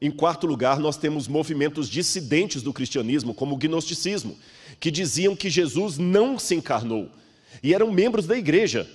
em 0.00 0.10
quarto 0.10 0.46
lugar, 0.46 0.78
nós 0.78 0.96
temos 0.96 1.28
movimentos 1.28 1.88
dissidentes 1.88 2.62
do 2.62 2.72
cristianismo, 2.72 3.34
como 3.34 3.54
o 3.54 3.58
gnosticismo, 3.58 4.36
que 4.78 4.90
diziam 4.90 5.36
que 5.36 5.50
Jesus 5.50 5.98
não 5.98 6.38
se 6.38 6.54
encarnou 6.54 7.10
e 7.62 7.74
eram 7.74 7.90
membros 7.90 8.26
da 8.26 8.36
igreja, 8.36 8.88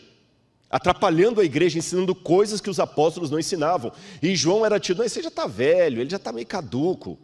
atrapalhando 0.69 1.39
a 1.39 1.45
igreja, 1.45 1.77
ensinando 1.77 2.15
coisas 2.15 2.59
que 2.59 2.69
os 2.69 2.79
apóstolos 2.79 3.29
não 3.29 3.39
ensinavam. 3.39 3.91
E 4.21 4.35
João 4.35 4.65
era 4.65 4.79
tido, 4.79 4.97
não, 4.97 5.05
esse 5.05 5.21
já 5.21 5.27
está 5.27 5.45
velho, 5.45 6.01
ele 6.01 6.09
já 6.09 6.17
está 6.17 6.31
meio 6.31 6.47
caduco. 6.47 7.19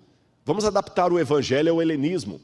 Vamos 0.45 0.65
adaptar 0.65 1.11
o 1.11 1.19
evangelho 1.19 1.71
ao 1.71 1.81
helenismo. 1.81 2.39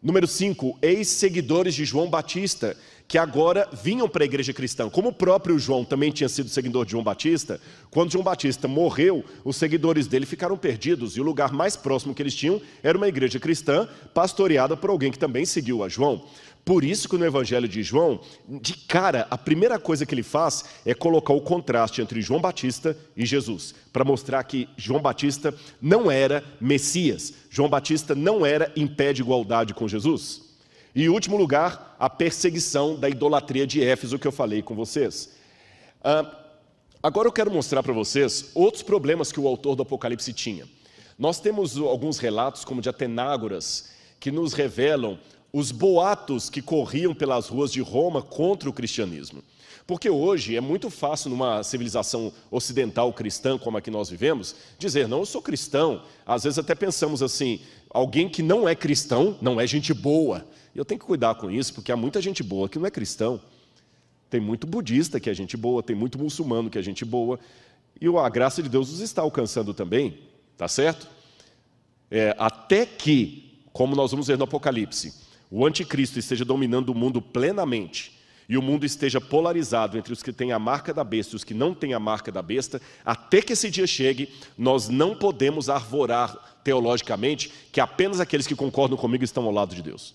Número 0.00 0.26
5, 0.26 0.78
ex-seguidores 0.82 1.74
de 1.74 1.84
João 1.84 2.08
Batista, 2.08 2.76
que 3.12 3.18
agora 3.18 3.68
vinham 3.70 4.08
para 4.08 4.24
a 4.24 4.24
igreja 4.24 4.54
cristã. 4.54 4.88
Como 4.88 5.10
o 5.10 5.12
próprio 5.12 5.58
João 5.58 5.84
também 5.84 6.10
tinha 6.10 6.30
sido 6.30 6.48
seguidor 6.48 6.86
de 6.86 6.92
João 6.92 7.04
Batista, 7.04 7.60
quando 7.90 8.10
João 8.10 8.24
Batista 8.24 8.66
morreu, 8.66 9.22
os 9.44 9.56
seguidores 9.56 10.06
dele 10.06 10.24
ficaram 10.24 10.56
perdidos 10.56 11.14
e 11.14 11.20
o 11.20 11.22
lugar 11.22 11.52
mais 11.52 11.76
próximo 11.76 12.14
que 12.14 12.22
eles 12.22 12.34
tinham 12.34 12.58
era 12.82 12.96
uma 12.96 13.06
igreja 13.06 13.38
cristã 13.38 13.86
pastoreada 14.14 14.78
por 14.78 14.88
alguém 14.88 15.12
que 15.12 15.18
também 15.18 15.44
seguiu 15.44 15.84
a 15.84 15.90
João. 15.90 16.24
Por 16.64 16.82
isso 16.82 17.06
que 17.06 17.18
no 17.18 17.26
Evangelho 17.26 17.68
de 17.68 17.82
João, 17.82 18.18
de 18.48 18.72
cara, 18.72 19.26
a 19.30 19.36
primeira 19.36 19.78
coisa 19.78 20.06
que 20.06 20.14
ele 20.14 20.22
faz 20.22 20.64
é 20.86 20.94
colocar 20.94 21.34
o 21.34 21.42
contraste 21.42 22.00
entre 22.00 22.22
João 22.22 22.40
Batista 22.40 22.96
e 23.14 23.26
Jesus, 23.26 23.74
para 23.92 24.06
mostrar 24.06 24.42
que 24.44 24.66
João 24.74 25.02
Batista 25.02 25.54
não 25.82 26.10
era 26.10 26.42
Messias, 26.58 27.34
João 27.50 27.68
Batista 27.68 28.14
não 28.14 28.46
era 28.46 28.72
em 28.74 28.86
pé 28.86 29.12
de 29.12 29.20
igualdade 29.20 29.74
com 29.74 29.86
Jesus. 29.86 30.51
E 30.94 31.08
último 31.08 31.36
lugar, 31.36 31.96
a 31.98 32.10
perseguição 32.10 32.96
da 32.96 33.08
idolatria 33.08 33.66
de 33.66 33.82
Éfeso 33.82 34.18
que 34.18 34.26
eu 34.26 34.32
falei 34.32 34.60
com 34.62 34.74
vocês. 34.74 35.30
Ah, 36.04 36.36
agora 37.02 37.28
eu 37.28 37.32
quero 37.32 37.50
mostrar 37.50 37.82
para 37.82 37.92
vocês 37.92 38.50
outros 38.54 38.82
problemas 38.82 39.32
que 39.32 39.40
o 39.40 39.48
autor 39.48 39.74
do 39.74 39.82
Apocalipse 39.82 40.32
tinha. 40.32 40.66
Nós 41.18 41.40
temos 41.40 41.78
alguns 41.78 42.18
relatos, 42.18 42.64
como 42.64 42.82
de 42.82 42.88
Atenágoras, 42.88 43.90
que 44.20 44.30
nos 44.30 44.52
revelam 44.52 45.18
os 45.52 45.70
boatos 45.70 46.50
que 46.50 46.60
corriam 46.60 47.14
pelas 47.14 47.48
ruas 47.48 47.72
de 47.72 47.80
Roma 47.80 48.22
contra 48.22 48.68
o 48.68 48.72
cristianismo. 48.72 49.42
Porque 49.86 50.08
hoje 50.08 50.56
é 50.56 50.60
muito 50.60 50.88
fácil, 50.90 51.30
numa 51.30 51.62
civilização 51.62 52.32
ocidental 52.50 53.12
cristã 53.12 53.58
como 53.58 53.76
a 53.76 53.80
que 53.80 53.90
nós 53.90 54.08
vivemos, 54.08 54.54
dizer, 54.78 55.08
não, 55.08 55.20
eu 55.20 55.26
sou 55.26 55.42
cristão. 55.42 56.02
Às 56.24 56.44
vezes 56.44 56.58
até 56.58 56.74
pensamos 56.74 57.22
assim, 57.22 57.60
alguém 57.90 58.28
que 58.28 58.42
não 58.42 58.68
é 58.68 58.74
cristão 58.74 59.36
não 59.40 59.60
é 59.60 59.66
gente 59.66 59.92
boa. 59.92 60.46
E 60.74 60.78
eu 60.78 60.84
tenho 60.84 61.00
que 61.00 61.06
cuidar 61.06 61.34
com 61.34 61.50
isso, 61.50 61.74
porque 61.74 61.90
há 61.90 61.96
muita 61.96 62.20
gente 62.20 62.42
boa 62.42 62.68
que 62.68 62.78
não 62.78 62.86
é 62.86 62.90
cristão. 62.90 63.40
Tem 64.30 64.40
muito 64.40 64.66
budista 64.66 65.18
que 65.18 65.28
é 65.28 65.34
gente 65.34 65.56
boa, 65.56 65.82
tem 65.82 65.96
muito 65.96 66.18
muçulmano 66.18 66.70
que 66.70 66.78
é 66.78 66.82
gente 66.82 67.04
boa. 67.04 67.38
E 68.00 68.06
a 68.06 68.28
graça 68.28 68.62
de 68.62 68.68
Deus 68.68 68.90
os 68.90 69.00
está 69.00 69.22
alcançando 69.22 69.74
também, 69.74 70.18
tá 70.56 70.68
certo? 70.68 71.08
É, 72.10 72.34
até 72.38 72.86
que, 72.86 73.60
como 73.72 73.96
nós 73.96 74.10
vamos 74.10 74.28
ver 74.28 74.38
no 74.38 74.44
Apocalipse, 74.44 75.12
o 75.50 75.66
anticristo 75.66 76.18
esteja 76.18 76.44
dominando 76.44 76.90
o 76.90 76.94
mundo 76.94 77.20
plenamente 77.20 78.21
e 78.52 78.58
o 78.58 78.60
mundo 78.60 78.84
esteja 78.84 79.18
polarizado 79.18 79.96
entre 79.96 80.12
os 80.12 80.22
que 80.22 80.30
têm 80.30 80.52
a 80.52 80.58
marca 80.58 80.92
da 80.92 81.02
besta 81.02 81.34
e 81.34 81.36
os 81.36 81.42
que 81.42 81.54
não 81.54 81.72
têm 81.72 81.94
a 81.94 81.98
marca 81.98 82.30
da 82.30 82.42
besta, 82.42 82.82
até 83.02 83.40
que 83.40 83.54
esse 83.54 83.70
dia 83.70 83.86
chegue, 83.86 84.28
nós 84.58 84.90
não 84.90 85.16
podemos 85.16 85.70
arvorar 85.70 86.58
teologicamente 86.62 87.50
que 87.72 87.80
apenas 87.80 88.20
aqueles 88.20 88.46
que 88.46 88.54
concordam 88.54 88.98
comigo 88.98 89.24
estão 89.24 89.46
ao 89.46 89.52
lado 89.52 89.74
de 89.74 89.80
Deus. 89.80 90.14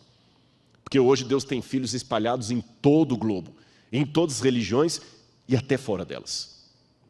Porque 0.84 1.00
hoje 1.00 1.24
Deus 1.24 1.44
tem 1.44 1.64
filhos 1.64 1.96
espalhados 1.96 2.52
em 2.52 2.62
todo 2.80 3.14
o 3.14 3.18
globo, 3.18 3.56
em 3.92 4.06
todas 4.06 4.36
as 4.36 4.42
religiões 4.42 5.02
e 5.50 5.56
até 5.56 5.76
fora 5.76 6.06
delas. 6.06 6.58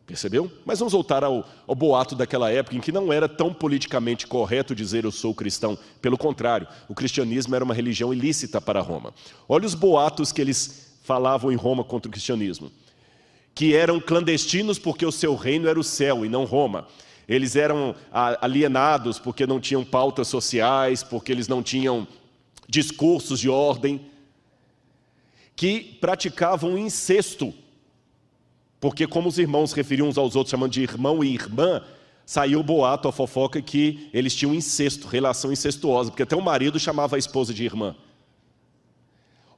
Percebeu? 0.06 0.50
Mas 0.63 0.80
vamos 0.80 0.94
voltar 0.94 1.26
ao, 1.26 1.46
ao, 1.68 1.76
boato 1.76 2.16
daquela 2.16 2.50
época 2.50 2.78
em 2.78 2.80
que 2.80 2.94
não 2.94 3.12
era 3.12 3.28
tão 3.28 3.54
politicamente 3.54 4.26
correto 4.26 4.74
dizer 4.74 5.04
eu 5.04 5.12
sou 5.12 5.36
cristão. 5.36 5.78
Pelo 6.02 6.18
contrário, 6.18 6.70
o 6.88 6.96
cristianismo 6.96 7.54
era 7.54 7.66
uma 7.66 7.74
religião 7.74 8.13
ilícita 8.13 8.62
para 8.62 8.80
Roma. 8.80 9.13
Olha 9.50 9.66
os 9.66 9.76
boatos 9.76 10.32
que 10.32 10.40
eles 10.40 10.87
falavam 11.08 11.52
em 11.52 11.56
Roma 11.56 11.84
contra 11.84 12.08
o 12.08 12.12
cristianismo. 12.12 12.72
Que 13.56 13.74
eram 13.74 14.00
clandestinos 14.00 14.78
porque 14.78 15.06
o 15.06 15.12
seu 15.12 15.36
reino 15.36 15.67
era 15.67 15.80
o 15.80 15.84
céu 15.84 16.24
e 16.24 16.30
não 16.30 16.46
Roma. 16.46 16.88
Eles 17.28 17.56
eram 17.56 17.96
alienados 18.41 19.17
porque 19.17 19.48
não 19.48 19.60
tinham 19.60 19.84
pautas 19.84 20.28
sociais, 20.28 21.02
porque 21.02 21.32
eles 21.32 21.48
não 21.48 21.63
tinham 21.63 22.08
discursos 22.70 23.39
de 23.39 23.50
ordem. 23.50 24.02
Que 25.56 25.98
praticavam 26.00 26.78
incesto 26.78 27.52
porque, 28.80 29.08
como 29.08 29.28
os 29.28 29.39
irmãos 29.39 29.74
referiam 29.74 30.08
uns 30.08 30.17
aos 30.17 30.36
outros, 30.36 30.52
chamando 30.52 30.72
de 30.72 30.84
irmão 30.84 31.24
e 31.24 31.34
irmã, 31.34 31.84
saiu 32.26 32.60
o 32.60 32.63
boato, 32.63 33.08
a 33.08 33.12
fofoca, 33.12 33.62
que 33.62 34.10
eles 34.13 34.36
tinham 34.36 34.54
incesto, 34.54 35.08
relação 35.08 35.52
incestuosa, 35.52 36.12
porque 36.12 36.24
até 36.24 36.36
o 36.36 36.41
marido 36.41 36.80
chamava 36.80 37.15
a 37.15 37.20
esposa 37.20 37.54
de 37.54 37.63
irmã. 37.63 37.96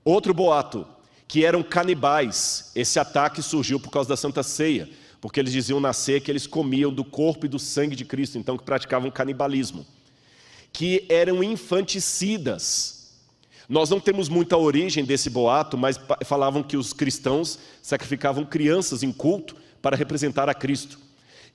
Outro 0.06 0.34
boato, 0.34 0.88
que 1.30 1.46
eram 1.46 1.62
canibais. 1.62 2.72
Esse 2.76 3.00
ataque 3.00 3.44
surgiu 3.44 3.80
por 3.80 3.92
causa 3.92 4.10
da 4.10 4.18
Santa 4.18 4.42
Ceia, 4.42 4.90
porque 5.22 5.40
eles 5.40 5.54
diziam 5.54 5.80
na 5.80 5.94
ceia 5.94 6.20
que 6.20 6.32
eles 6.32 6.48
comiam 6.48 6.92
do 6.92 7.06
corpo 7.06 7.46
e 7.46 7.50
do 7.50 7.60
sangue 7.60 7.96
de 7.96 8.04
Cristo, 8.04 8.40
então 8.40 8.58
que 8.58 8.64
praticavam 8.64 9.12
canibalismo. 9.12 9.86
Que 10.74 11.06
eram 11.08 11.44
infanticidas, 11.44 13.12
nós 13.68 13.92
não 13.92 14.00
temos 14.00 14.28
muita 14.28 14.58
origem 14.58 15.06
desse 15.06 15.30
boato, 15.30 15.78
mas 15.78 16.00
falavam 16.26 16.64
que 16.64 16.76
os 16.76 16.94
cristãos 16.94 17.60
sacrificavam 17.80 18.44
crianças 18.44 19.04
em 19.04 19.12
culto 19.12 19.56
para 19.84 19.96
representar 19.96 20.50
a 20.50 20.56
Cristo. 20.56 20.98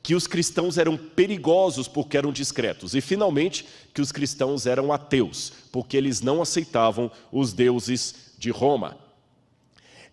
Que 0.04 0.14
os 0.14 0.28
cristãos 0.28 0.78
eram 0.78 0.96
perigosos 0.96 1.88
porque 1.88 2.16
eram 2.16 2.30
discretos. 2.30 2.94
E, 2.94 3.00
finalmente, 3.00 3.66
que 3.92 4.00
os 4.00 4.12
cristãos 4.12 4.66
eram 4.66 4.92
ateus, 4.92 5.52
porque 5.72 5.96
eles 5.96 6.20
não 6.20 6.40
aceitavam 6.40 7.10
os 7.32 7.52
deuses 7.52 8.14
de 8.38 8.50
Roma. 8.50 9.02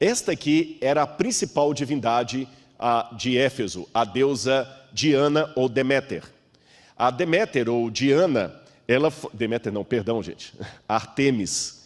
Esta 0.01 0.31
aqui 0.31 0.79
era 0.81 1.03
a 1.03 1.07
principal 1.07 1.73
divindade 1.73 2.47
de 3.15 3.37
Éfeso, 3.37 3.87
a 3.93 4.03
deusa 4.03 4.67
Diana 4.91 5.53
ou 5.55 5.69
Deméter. 5.69 6.23
A 6.97 7.11
Deméter 7.11 7.69
ou 7.69 7.89
Diana, 7.91 8.51
ela. 8.87 9.13
Deméter 9.31 9.71
não, 9.71 9.85
perdão, 9.85 10.21
gente. 10.21 10.53
Artemis 10.89 11.81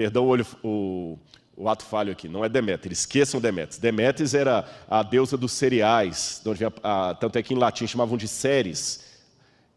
Perdão 0.00 0.30
o, 0.30 0.66
o, 0.66 1.18
o 1.54 1.68
ato 1.68 1.84
falho 1.84 2.10
aqui, 2.10 2.26
não 2.26 2.42
é 2.42 2.48
Deméter, 2.48 2.90
esqueçam 2.90 3.38
Deméter. 3.38 3.78
Deméter 3.78 4.26
era 4.34 4.66
a 4.88 5.02
deusa 5.02 5.36
dos 5.36 5.52
cereais, 5.52 6.42
a, 6.82 7.10
a, 7.10 7.14
tanto 7.14 7.36
é 7.36 7.42
que 7.42 7.52
em 7.52 7.58
latim 7.58 7.86
chamavam 7.86 8.16
de 8.16 8.26
Ceres, 8.26 9.04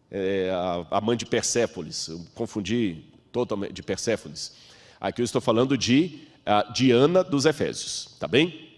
é, 0.10 0.50
a, 0.50 0.98
a, 0.98 1.02
mãe 1.02 1.18
de 1.18 1.26
Persépolis. 1.26 2.08
Eu 2.08 2.22
confundi 2.34 3.04
totalmente 3.34 3.74
de 3.74 3.84
Persépolis. 3.84 4.54
Aqui 4.98 5.22
eu 5.22 5.26
estou 5.26 5.42
falando 5.42 5.78
de 5.78 6.26
Diana 6.74 7.24
dos 7.24 7.46
Efésios, 7.46 8.16
tá 8.20 8.28
bem? 8.28 8.70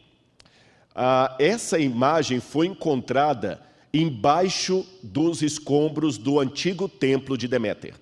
Ah, 0.93 1.35
essa 1.39 1.79
imagem 1.79 2.39
foi 2.39 2.67
encontrada 2.67 3.59
embaixo 3.93 4.85
dos 5.01 5.41
escombros 5.41 6.17
do 6.17 6.39
antigo 6.39 6.87
templo 6.87 7.37
de 7.37 7.47
Deméter, 7.47 7.93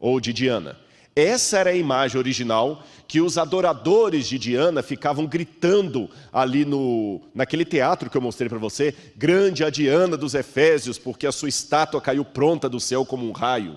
ou 0.00 0.20
de 0.20 0.32
Diana. 0.32 0.76
Essa 1.14 1.58
era 1.58 1.70
a 1.70 1.74
imagem 1.74 2.18
original 2.18 2.84
que 3.08 3.20
os 3.20 3.38
adoradores 3.38 4.28
de 4.28 4.38
Diana 4.38 4.82
ficavam 4.82 5.26
gritando 5.26 6.08
ali 6.32 6.64
no, 6.64 7.20
naquele 7.34 7.64
teatro 7.64 8.08
que 8.08 8.16
eu 8.16 8.20
mostrei 8.20 8.48
para 8.48 8.58
você, 8.58 8.94
grande 9.16 9.64
a 9.64 9.70
Diana 9.70 10.16
dos 10.16 10.34
Efésios, 10.34 10.98
porque 10.98 11.26
a 11.26 11.32
sua 11.32 11.48
estátua 11.48 12.00
caiu 12.00 12.24
pronta 12.24 12.68
do 12.68 12.78
céu 12.78 13.04
como 13.04 13.26
um 13.26 13.32
raio. 13.32 13.76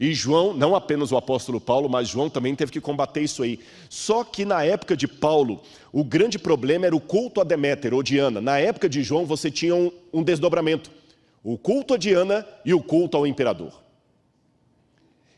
E 0.00 0.14
João, 0.14 0.54
não 0.54 0.76
apenas 0.76 1.10
o 1.10 1.16
apóstolo 1.16 1.60
Paulo, 1.60 1.88
mas 1.88 2.08
João 2.08 2.30
também 2.30 2.54
teve 2.54 2.70
que 2.70 2.80
combater 2.80 3.20
isso 3.20 3.42
aí. 3.42 3.58
Só 3.90 4.22
que 4.22 4.44
na 4.44 4.62
época 4.62 4.96
de 4.96 5.08
Paulo, 5.08 5.60
o 5.92 6.04
grande 6.04 6.38
problema 6.38 6.86
era 6.86 6.94
o 6.94 7.00
culto 7.00 7.40
a 7.40 7.44
Deméter 7.44 7.92
ou 7.92 8.02
Diana. 8.02 8.40
Na 8.40 8.58
época 8.58 8.88
de 8.88 9.02
João, 9.02 9.26
você 9.26 9.50
tinha 9.50 9.74
um, 9.74 9.90
um 10.12 10.22
desdobramento: 10.22 10.90
o 11.42 11.58
culto 11.58 11.94
a 11.94 11.96
Diana 11.96 12.46
e 12.64 12.72
o 12.72 12.80
culto 12.80 13.16
ao 13.16 13.26
imperador. 13.26 13.72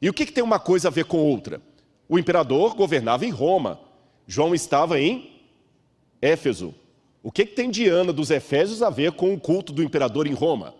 E 0.03 0.11
o 0.11 0.13
que, 0.13 0.27
que 0.27 0.33
tem 0.33 0.45
uma 0.45 0.59
coisa 0.59 0.89
a 0.89 0.91
ver 0.91 1.07
com 1.07 1.19
outra? 1.19 1.61
O 2.09 2.19
imperador 2.19 2.75
governava 2.75 3.25
em 3.25 3.31
Roma, 3.31 3.81
João 4.27 4.55
estava 4.55 5.01
em 5.01 5.41
Éfeso. 6.21 6.75
O 7.23 7.31
que, 7.33 7.47
que 7.47 7.55
tem 7.55 7.71
Diana 7.71 8.13
dos 8.13 8.31
Efésios 8.31 8.83
a 8.83 8.91
ver 8.91 9.13
com 9.13 9.33
o 9.33 9.41
culto 9.41 9.73
do 9.73 9.83
imperador 9.83 10.27
em 10.27 10.33
Roma? 10.33 10.75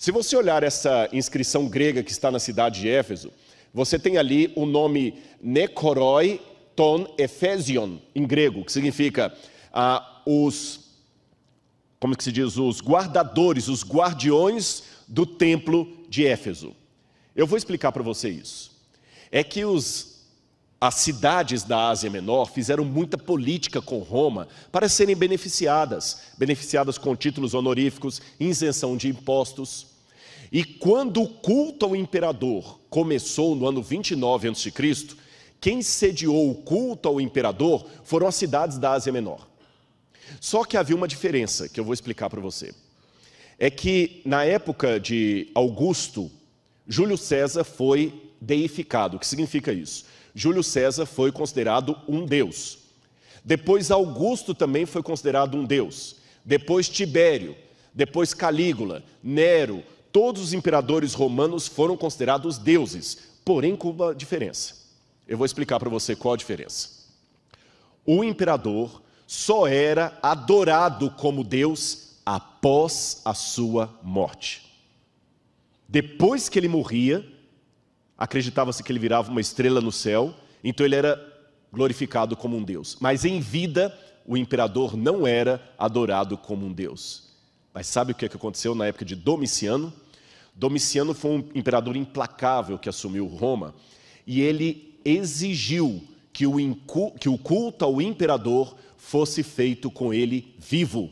Se 0.00 0.10
você 0.10 0.34
olhar 0.34 0.62
essa 0.62 1.10
inscrição 1.12 1.68
grega 1.68 2.02
que 2.02 2.10
está 2.10 2.30
na 2.30 2.38
cidade 2.38 2.80
de 2.80 2.88
Éfeso, 2.88 3.30
você 3.70 3.98
tem 3.98 4.16
ali 4.16 4.50
o 4.56 4.64
nome 4.64 5.22
Nekoroi 5.42 6.40
ton 6.74 7.06
Ephesion, 7.18 7.98
em 8.14 8.26
grego, 8.26 8.64
que 8.64 8.72
significa 8.72 9.30
ah, 9.70 10.22
os, 10.24 10.80
como 12.00 12.16
que 12.16 12.24
se 12.24 12.32
diz, 12.32 12.56
os 12.56 12.80
guardadores, 12.80 13.68
os 13.68 13.84
guardiões 13.84 14.84
do 15.06 15.26
templo 15.26 15.86
de 16.08 16.26
Éfeso. 16.26 16.74
Eu 17.36 17.46
vou 17.46 17.58
explicar 17.58 17.92
para 17.92 18.02
você 18.02 18.30
isso. 18.30 18.72
É 19.30 19.44
que 19.44 19.66
os, 19.66 20.22
as 20.80 20.94
cidades 20.94 21.62
da 21.62 21.90
Ásia 21.90 22.08
Menor 22.08 22.46
fizeram 22.46 22.86
muita 22.86 23.18
política 23.18 23.82
com 23.82 23.98
Roma 23.98 24.48
para 24.72 24.88
serem 24.88 25.14
beneficiadas 25.14 26.22
beneficiadas 26.38 26.96
com 26.96 27.14
títulos 27.14 27.52
honoríficos, 27.52 28.22
isenção 28.40 28.96
de 28.96 29.06
impostos. 29.06 29.89
E 30.52 30.64
quando 30.64 31.22
o 31.22 31.28
culto 31.28 31.86
ao 31.86 31.94
imperador 31.94 32.80
começou 32.90 33.54
no 33.54 33.66
ano 33.66 33.82
29 33.82 34.48
a.C., 34.48 34.72
quem 35.60 35.82
sediou 35.82 36.50
o 36.50 36.54
culto 36.54 37.08
ao 37.08 37.20
imperador 37.20 37.86
foram 38.02 38.26
as 38.26 38.34
cidades 38.34 38.78
da 38.78 38.92
Ásia 38.92 39.12
Menor. 39.12 39.46
Só 40.40 40.64
que 40.64 40.76
havia 40.76 40.96
uma 40.96 41.08
diferença 41.08 41.68
que 41.68 41.78
eu 41.78 41.84
vou 41.84 41.94
explicar 41.94 42.30
para 42.30 42.40
você. 42.40 42.72
É 43.58 43.70
que 43.70 44.22
na 44.24 44.44
época 44.44 44.98
de 44.98 45.50
Augusto, 45.54 46.30
Júlio 46.88 47.18
César 47.18 47.62
foi 47.62 48.32
deificado. 48.40 49.16
O 49.16 49.20
que 49.20 49.26
significa 49.26 49.72
isso? 49.72 50.06
Júlio 50.34 50.62
César 50.62 51.04
foi 51.04 51.30
considerado 51.30 51.96
um 52.08 52.24
deus. 52.24 52.78
Depois 53.44 53.90
Augusto 53.90 54.54
também 54.54 54.86
foi 54.86 55.02
considerado 55.02 55.56
um 55.56 55.64
deus. 55.64 56.16
Depois 56.44 56.88
Tibério, 56.88 57.54
depois 57.94 58.32
Calígula, 58.32 59.04
Nero, 59.22 59.82
todos 60.12 60.42
os 60.42 60.52
imperadores 60.52 61.14
romanos 61.14 61.66
foram 61.66 61.96
considerados 61.96 62.58
deuses, 62.58 63.18
porém 63.44 63.76
com 63.76 63.90
uma 63.90 64.14
diferença. 64.14 64.74
Eu 65.26 65.38
vou 65.38 65.46
explicar 65.46 65.78
para 65.78 65.88
você 65.88 66.16
qual 66.16 66.34
a 66.34 66.36
diferença. 66.36 67.00
O 68.04 68.24
imperador 68.24 69.02
só 69.26 69.66
era 69.66 70.18
adorado 70.22 71.10
como 71.12 71.44
deus 71.44 72.16
após 72.26 73.22
a 73.24 73.32
sua 73.32 73.96
morte. 74.02 74.70
Depois 75.88 76.48
que 76.48 76.58
ele 76.58 76.68
morria, 76.68 77.24
acreditava-se 78.18 78.82
que 78.82 78.90
ele 78.90 78.98
virava 78.98 79.30
uma 79.30 79.40
estrela 79.40 79.80
no 79.80 79.92
céu, 79.92 80.34
então 80.62 80.84
ele 80.84 80.96
era 80.96 81.18
glorificado 81.72 82.36
como 82.36 82.56
um 82.56 82.62
Deus. 82.62 82.96
Mas 83.00 83.24
em 83.24 83.40
vida, 83.40 83.96
o 84.26 84.36
imperador 84.36 84.96
não 84.96 85.26
era 85.26 85.62
adorado 85.78 86.36
como 86.36 86.66
um 86.66 86.72
Deus. 86.72 87.29
Mas 87.72 87.86
sabe 87.86 88.12
o 88.12 88.14
que 88.14 88.26
aconteceu 88.26 88.74
na 88.74 88.86
época 88.86 89.04
de 89.04 89.14
Domiciano? 89.14 89.92
Domiciano 90.54 91.14
foi 91.14 91.30
um 91.30 91.44
imperador 91.54 91.96
implacável 91.96 92.78
que 92.78 92.88
assumiu 92.88 93.26
Roma 93.26 93.74
e 94.26 94.40
ele 94.40 94.98
exigiu 95.04 96.02
que 96.32 96.46
o, 96.46 96.56
que 97.18 97.28
o 97.28 97.38
culto 97.38 97.84
ao 97.84 98.00
imperador 98.00 98.76
fosse 98.96 99.42
feito 99.42 99.90
com 99.90 100.12
ele 100.12 100.54
vivo. 100.58 101.10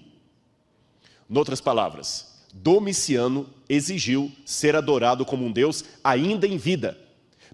Em 1.30 1.36
outras 1.36 1.60
palavras, 1.60 2.44
Domiciano 2.52 3.46
exigiu 3.68 4.32
ser 4.44 4.74
adorado 4.74 5.24
como 5.24 5.44
um 5.44 5.52
deus 5.52 5.84
ainda 6.02 6.46
em 6.46 6.56
vida. 6.56 6.98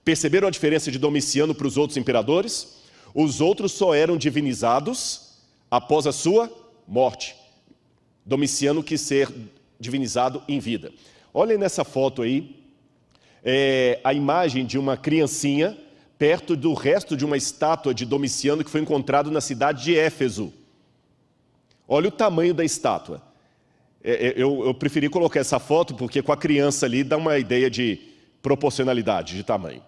Perceberam 0.05 0.49
a 0.49 0.51
diferença 0.51 0.91
de 0.91 0.99
Domiciano 0.99 1.55
para 1.55 1.67
os 1.67 1.77
outros 1.77 1.97
imperadores? 1.97 2.83
Os 3.15 3.41
outros 3.41 3.73
só 3.73 3.95
eram 3.95 4.17
divinizados 4.17 5.35
após 5.71 6.07
a 6.07 6.13
sua 6.13 6.51
morte. 6.87 7.44
Domiciano 8.25 8.83
quis 8.83 9.01
ser 9.01 9.29
divinizado 9.79 10.43
em 10.49 10.59
vida. 10.59 10.93
Olhem 11.33 11.59
nessa 11.59 11.85
foto 11.85 12.23
aí, 12.23 12.57
é, 13.45 14.01
a 14.03 14.15
imagem 14.15 14.65
de 14.65 14.79
uma 14.79 14.97
criancinha 14.97 15.77
perto 16.19 16.57
do 16.57 16.73
resto 16.73 17.17
de 17.17 17.25
uma 17.25 17.37
estátua 17.37 17.93
de 17.93 18.07
Domiciano 18.07 18.65
que 18.65 18.71
foi 18.71 18.81
encontrado 18.81 19.31
na 19.31 19.41
cidade 19.41 19.85
de 19.85 19.99
Éfeso. 19.99 20.53
Olha 21.87 22.09
o 22.09 22.13
tamanho 22.13 22.55
da 22.55 22.65
estátua. 22.65 23.21
É, 24.03 24.29
é, 24.29 24.35
eu, 24.37 24.65
eu 24.65 24.75
preferi 24.75 25.09
colocar 25.09 25.41
essa 25.41 25.59
foto 25.59 25.95
porque 25.95 26.23
com 26.23 26.33
a 26.33 26.37
criança 26.37 26.87
ali 26.87 27.05
dá 27.05 27.17
uma 27.17 27.39
ideia 27.39 27.71
de 27.71 27.99
proporcionalidade, 28.41 29.37
de 29.37 29.43
tamanho. 29.43 29.83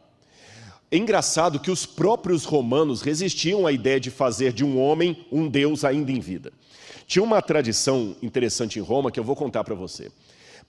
É 0.90 0.96
engraçado 0.96 1.58
que 1.58 1.70
os 1.70 1.84
próprios 1.84 2.44
romanos 2.44 3.02
resistiam 3.02 3.66
à 3.66 3.72
ideia 3.72 3.98
de 3.98 4.10
fazer 4.10 4.52
de 4.52 4.64
um 4.64 4.78
homem 4.78 5.26
um 5.32 5.48
deus 5.48 5.84
ainda 5.84 6.12
em 6.12 6.20
vida. 6.20 6.52
Tinha 7.06 7.22
uma 7.22 7.40
tradição 7.40 8.16
interessante 8.20 8.78
em 8.78 8.82
Roma 8.82 9.12
que 9.12 9.20
eu 9.20 9.24
vou 9.24 9.36
contar 9.36 9.62
para 9.62 9.74
você. 9.74 10.10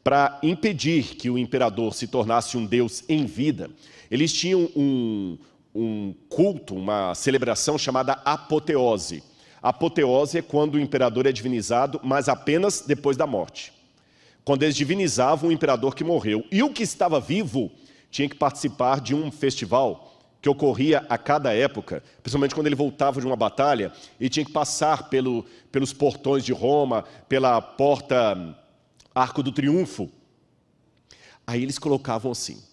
Para 0.03 0.39
impedir 0.43 1.15
que 1.15 1.29
o 1.29 1.37
imperador 1.37 1.93
se 1.93 2.07
tornasse 2.07 2.55
um 2.55 2.65
deus 2.65 3.03
em 3.09 3.25
vida, 3.25 3.69
eles 4.09 4.31
tinham 4.31 4.69
um, 4.75 5.37
um 5.73 6.13
culto, 6.29 6.75
uma 6.75 7.15
celebração 7.15 7.77
chamada 7.77 8.13
apoteose. 8.23 9.23
Apoteose 9.61 10.37
é 10.37 10.41
quando 10.41 10.75
o 10.75 10.79
imperador 10.79 11.25
é 11.25 11.31
divinizado, 11.31 11.99
mas 12.03 12.29
apenas 12.29 12.81
depois 12.81 13.17
da 13.17 13.25
morte. 13.25 13.73
Quando 14.45 14.63
eles 14.63 14.75
divinizavam 14.75 15.49
o 15.49 15.53
imperador 15.53 15.95
que 15.95 16.03
morreu. 16.03 16.45
E 16.51 16.61
o 16.61 16.71
que 16.71 16.83
estava 16.83 17.19
vivo 17.19 17.71
tinha 18.11 18.29
que 18.29 18.35
participar 18.35 19.01
de 19.01 19.15
um 19.15 19.31
festival 19.31 20.06
que 20.47 20.49
ocorria 20.49 21.05
a 21.09 21.17
cada 21.17 21.53
época, 21.53 22.01
principalmente 22.23 22.55
quando 22.55 22.67
ele 22.67 22.75
voltava 22.75 23.19
de 23.19 23.27
uma 23.27 23.35
batalha 23.35 23.91
e 24.17 24.29
tinha 24.29 24.45
que 24.45 24.51
passar 24.51 25.09
pelo, 25.09 25.45
pelos 25.69 25.91
portões 25.91 26.45
de 26.45 26.53
Roma, 26.53 27.03
pela 27.27 27.61
porta 27.61 28.57
Arco 29.13 29.43
do 29.43 29.51
Triunfo. 29.51 30.09
Aí 31.45 31.61
eles 31.61 31.77
colocavam 31.77 32.31
assim: 32.31 32.63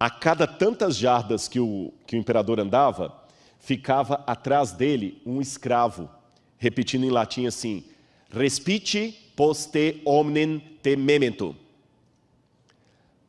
a 0.00 0.10
cada 0.10 0.48
tantas 0.48 0.96
jardas 0.96 1.46
que 1.46 1.60
o, 1.60 1.92
que 2.08 2.16
o 2.16 2.18
imperador 2.18 2.58
andava, 2.58 3.14
ficava 3.60 4.24
atrás 4.26 4.72
dele 4.72 5.22
um 5.24 5.40
escravo, 5.40 6.10
repetindo 6.58 7.04
em 7.04 7.10
latim 7.10 7.46
assim: 7.46 7.84
Respite 8.30 9.32
poste 9.36 10.02
omnem 10.04 10.60
te 10.82 10.96
memento. 10.96 11.54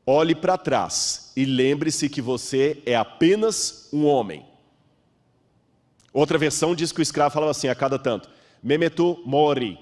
Olhe 0.05 0.35
para 0.35 0.57
trás 0.57 1.31
e 1.35 1.45
lembre-se 1.45 2.09
que 2.09 2.21
você 2.21 2.81
é 2.85 2.95
apenas 2.95 3.89
um 3.93 4.05
homem. 4.05 4.45
Outra 6.11 6.37
versão 6.37 6.75
diz 6.75 6.91
que 6.91 6.99
o 6.99 7.01
escravo 7.01 7.33
falava 7.33 7.51
assim 7.51 7.69
a 7.69 7.75
cada 7.75 7.97
tanto: 7.97 8.29
Memetu 8.61 9.21
mori. 9.25 9.79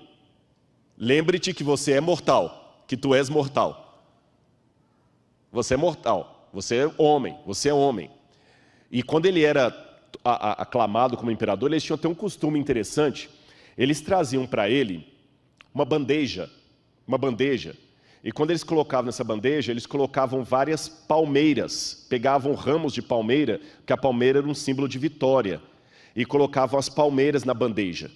Lembre-te 0.95 1.53
que 1.53 1.63
você 1.63 1.93
é 1.93 2.01
mortal, 2.01 2.83
que 2.87 2.95
tu 2.95 3.15
és 3.15 3.29
mortal. 3.29 4.05
Você 5.51 5.73
é 5.73 5.77
mortal, 5.77 6.47
você 6.53 6.75
é 6.77 6.91
homem, 6.99 7.37
você 7.45 7.69
é 7.69 7.73
homem. 7.73 8.11
E 8.91 9.01
quando 9.01 9.25
ele 9.25 9.43
era 9.43 9.75
aclamado 10.23 11.17
como 11.17 11.31
imperador, 11.31 11.71
eles 11.71 11.83
tinham 11.83 11.95
até 11.95 12.07
um 12.07 12.13
costume 12.13 12.59
interessante. 12.59 13.27
Eles 13.75 14.01
traziam 14.01 14.45
para 14.45 14.69
ele 14.69 15.11
uma 15.73 15.83
bandeja, 15.83 16.49
uma 17.07 17.17
bandeja 17.17 17.75
e 18.23 18.31
quando 18.31 18.51
eles 18.51 18.63
colocavam 18.63 19.07
nessa 19.07 19.23
bandeja, 19.23 19.71
eles 19.71 19.87
colocavam 19.87 20.43
várias 20.43 20.87
palmeiras, 20.87 22.05
pegavam 22.07 22.53
ramos 22.53 22.93
de 22.93 23.01
palmeira, 23.01 23.59
porque 23.77 23.93
a 23.93 23.97
palmeira 23.97 24.39
era 24.39 24.47
um 24.47 24.53
símbolo 24.53 24.87
de 24.87 24.99
vitória, 24.99 25.59
e 26.15 26.25
colocavam 26.25 26.77
as 26.77 26.87
palmeiras 26.87 27.43
na 27.43 27.53
bandeja. 27.53 28.11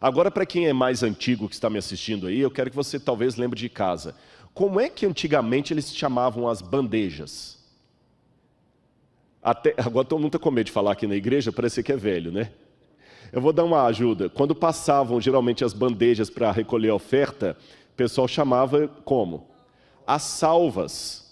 Agora, 0.00 0.30
para 0.30 0.46
quem 0.46 0.66
é 0.66 0.72
mais 0.72 1.02
antigo 1.02 1.48
que 1.48 1.54
está 1.54 1.68
me 1.68 1.78
assistindo 1.78 2.26
aí, 2.26 2.40
eu 2.40 2.50
quero 2.50 2.70
que 2.70 2.76
você 2.76 2.98
talvez 2.98 3.36
lembre 3.36 3.58
de 3.58 3.68
casa. 3.68 4.16
Como 4.54 4.80
é 4.80 4.88
que 4.88 5.06
antigamente 5.06 5.72
eles 5.72 5.94
chamavam 5.94 6.48
as 6.48 6.62
bandejas? 6.62 7.58
Até, 9.42 9.74
agora 9.78 10.06
todo 10.06 10.18
mundo 10.18 10.28
está 10.28 10.38
com 10.38 10.50
medo 10.50 10.66
de 10.66 10.72
falar 10.72 10.92
aqui 10.92 11.06
na 11.06 11.14
igreja, 11.14 11.52
parece 11.52 11.82
que 11.82 11.92
é 11.92 11.96
velho, 11.96 12.32
né? 12.32 12.50
Eu 13.32 13.40
vou 13.40 13.52
dar 13.52 13.62
uma 13.62 13.84
ajuda. 13.84 14.28
Quando 14.28 14.56
passavam 14.56 15.20
geralmente 15.20 15.64
as 15.64 15.72
bandejas 15.72 16.28
para 16.28 16.50
recolher 16.50 16.88
a 16.88 16.94
oferta, 16.94 17.56
pessoal 17.96 18.28
chamava 18.28 18.88
como? 19.04 19.48
As 20.06 20.22
salvas. 20.22 21.28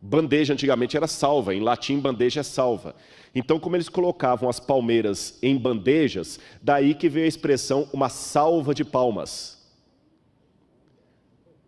Bandeja 0.00 0.52
antigamente 0.52 0.96
era 0.96 1.06
salva, 1.06 1.54
em 1.54 1.60
latim 1.60 2.00
bandeja 2.00 2.40
é 2.40 2.42
salva. 2.42 2.94
Então, 3.34 3.60
como 3.60 3.76
eles 3.76 3.88
colocavam 3.88 4.48
as 4.48 4.58
palmeiras 4.58 5.38
em 5.40 5.56
bandejas, 5.56 6.40
daí 6.60 6.92
que 6.94 7.08
veio 7.08 7.24
a 7.24 7.28
expressão 7.28 7.88
uma 7.92 8.08
salva 8.08 8.74
de 8.74 8.84
palmas. 8.84 9.62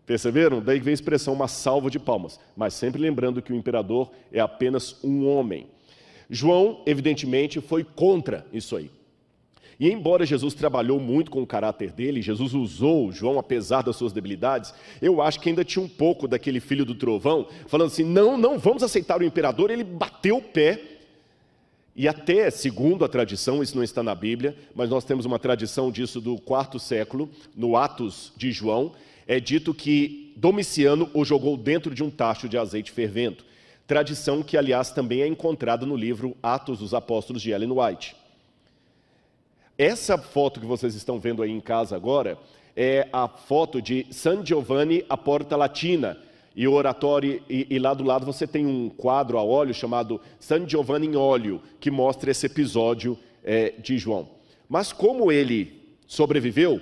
Perceberam? 0.05 0.61
Daí 0.61 0.79
que 0.79 0.85
veio 0.85 0.93
a 0.93 0.95
expressão 0.95 1.33
uma 1.33 1.47
salva 1.47 1.89
de 1.89 1.97
palmas. 1.97 2.39
Mas 2.55 2.73
sempre 2.73 3.01
lembrando 3.01 3.41
que 3.41 3.51
o 3.51 3.55
imperador 3.55 4.11
é 4.31 4.39
apenas 4.39 5.03
um 5.03 5.27
homem. 5.27 5.67
João, 6.29 6.83
evidentemente, 6.85 7.59
foi 7.61 7.83
contra 7.83 8.45
isso 8.53 8.75
aí. 8.75 8.91
E 9.79 9.91
embora 9.91 10.25
Jesus 10.25 10.53
trabalhou 10.53 10.99
muito 10.99 11.29
com 11.29 11.41
o 11.41 11.47
caráter 11.47 11.91
dele, 11.91 12.21
Jesus 12.21 12.53
usou 12.53 13.11
João 13.11 13.37
apesar 13.37 13.81
das 13.81 13.95
suas 13.95 14.13
debilidades, 14.13 14.73
eu 15.01 15.21
acho 15.21 15.39
que 15.39 15.49
ainda 15.49 15.65
tinha 15.65 15.83
um 15.83 15.87
pouco 15.87 16.27
daquele 16.27 16.59
filho 16.59 16.85
do 16.85 16.95
trovão, 16.95 17.47
falando 17.67 17.87
assim: 17.87 18.03
não, 18.03 18.37
não 18.37 18.57
vamos 18.57 18.83
aceitar 18.83 19.19
o 19.19 19.25
imperador. 19.25 19.69
Ele 19.69 19.83
bateu 19.83 20.37
o 20.37 20.41
pé. 20.41 20.81
E 21.97 22.09
até, 22.09 22.49
segundo 22.49 23.05
a 23.05 23.07
tradição, 23.07 23.63
isso 23.63 23.75
não 23.77 23.83
está 23.83 24.03
na 24.03 24.13
Bíblia, 24.13 24.53
mas 24.75 24.89
nós 24.89 25.05
temos 25.05 25.25
uma 25.25 25.39
tradição 25.39 25.89
disso 25.89 26.19
do 26.19 26.37
quarto 26.37 26.77
século, 26.77 27.29
no 27.55 27.77
Atos 27.77 28.33
de 28.35 28.51
João, 28.51 28.91
é 29.25 29.39
dito 29.39 29.73
que 29.73 30.33
Domiciano 30.35 31.09
o 31.13 31.23
jogou 31.23 31.55
dentro 31.55 31.95
de 31.95 32.03
um 32.03 32.09
tacho 32.09 32.49
de 32.49 32.57
azeite 32.57 32.91
fervendo. 32.91 33.45
Tradição 33.87 34.43
que, 34.43 34.57
aliás, 34.57 34.91
também 34.91 35.21
é 35.21 35.27
encontrada 35.27 35.85
no 35.85 35.95
livro 35.95 36.35
Atos 36.43 36.79
dos 36.79 36.93
Apóstolos 36.93 37.41
de 37.41 37.51
Ellen 37.51 37.71
White. 37.71 38.15
Essa 39.77 40.17
foto 40.17 40.59
que 40.59 40.65
vocês 40.65 40.95
estão 40.95 41.19
vendo 41.19 41.43
aí 41.43 41.51
em 41.51 41.59
casa 41.59 41.95
agora 41.95 42.37
é 42.75 43.09
a 43.11 43.27
foto 43.27 43.81
de 43.81 44.07
San 44.09 44.45
Giovanni 44.45 45.05
a 45.09 45.17
Porta 45.17 45.57
Latina. 45.57 46.17
E 46.55 46.65
o 46.65 46.71
oratório, 46.71 47.43
e, 47.49 47.67
e, 47.69 47.77
lá 47.77 47.93
do 47.93 48.05
lado 48.05 48.25
você 48.25 48.47
tem 48.47 48.65
um 48.65 48.89
quadro 48.89 49.37
a 49.37 49.43
óleo 49.43 49.73
chamado 49.73 50.21
San 50.39 50.65
Giovanni 50.65 51.07
em 51.07 51.15
óleo, 51.17 51.61
que 51.81 51.91
mostra 51.91 52.31
esse 52.31 52.45
episódio 52.45 53.19
é, 53.43 53.73
de 53.77 53.97
João. 53.97 54.29
Mas 54.69 54.93
como 54.93 55.29
ele 55.29 55.83
sobreviveu, 56.07 56.81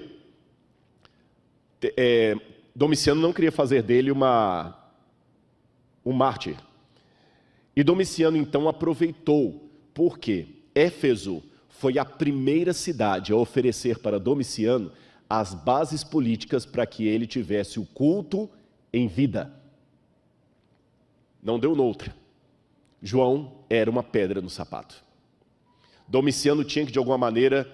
é, 1.98 2.36
Domiciano 2.76 3.20
não 3.20 3.34
queria 3.34 3.52
fazer 3.52 3.82
dele 3.82 4.12
uma, 4.12 4.78
um 6.06 6.14
mártir. 6.14 6.56
E 7.76 7.84
Domiciano 7.84 8.38
então 8.38 8.70
aproveitou, 8.70 9.72
porque 9.92 10.46
Éfeso 10.76 11.42
foi 11.74 11.98
a 11.98 12.06
primeira 12.06 12.72
cidade 12.72 13.34
a 13.34 13.36
oferecer 13.36 14.00
para 14.00 14.20
Domiciano 14.20 14.92
as 15.30 15.54
bases 15.54 16.04
políticas 16.04 16.66
para 16.66 16.86
que 16.86 17.08
ele 17.08 17.26
tivesse 17.26 17.80
o 17.80 17.86
culto 17.86 18.50
em 18.92 19.08
vida. 19.08 19.52
Não 21.42 21.60
deu 21.60 21.76
noutra. 21.76 22.16
João 23.02 23.54
era 23.70 23.90
uma 23.90 24.04
pedra 24.04 24.40
no 24.40 24.50
sapato. 24.50 25.04
Domiciano 26.08 26.64
tinha 26.64 26.86
que, 26.86 26.92
de 26.92 27.00
alguma 27.00 27.18
maneira, 27.18 27.70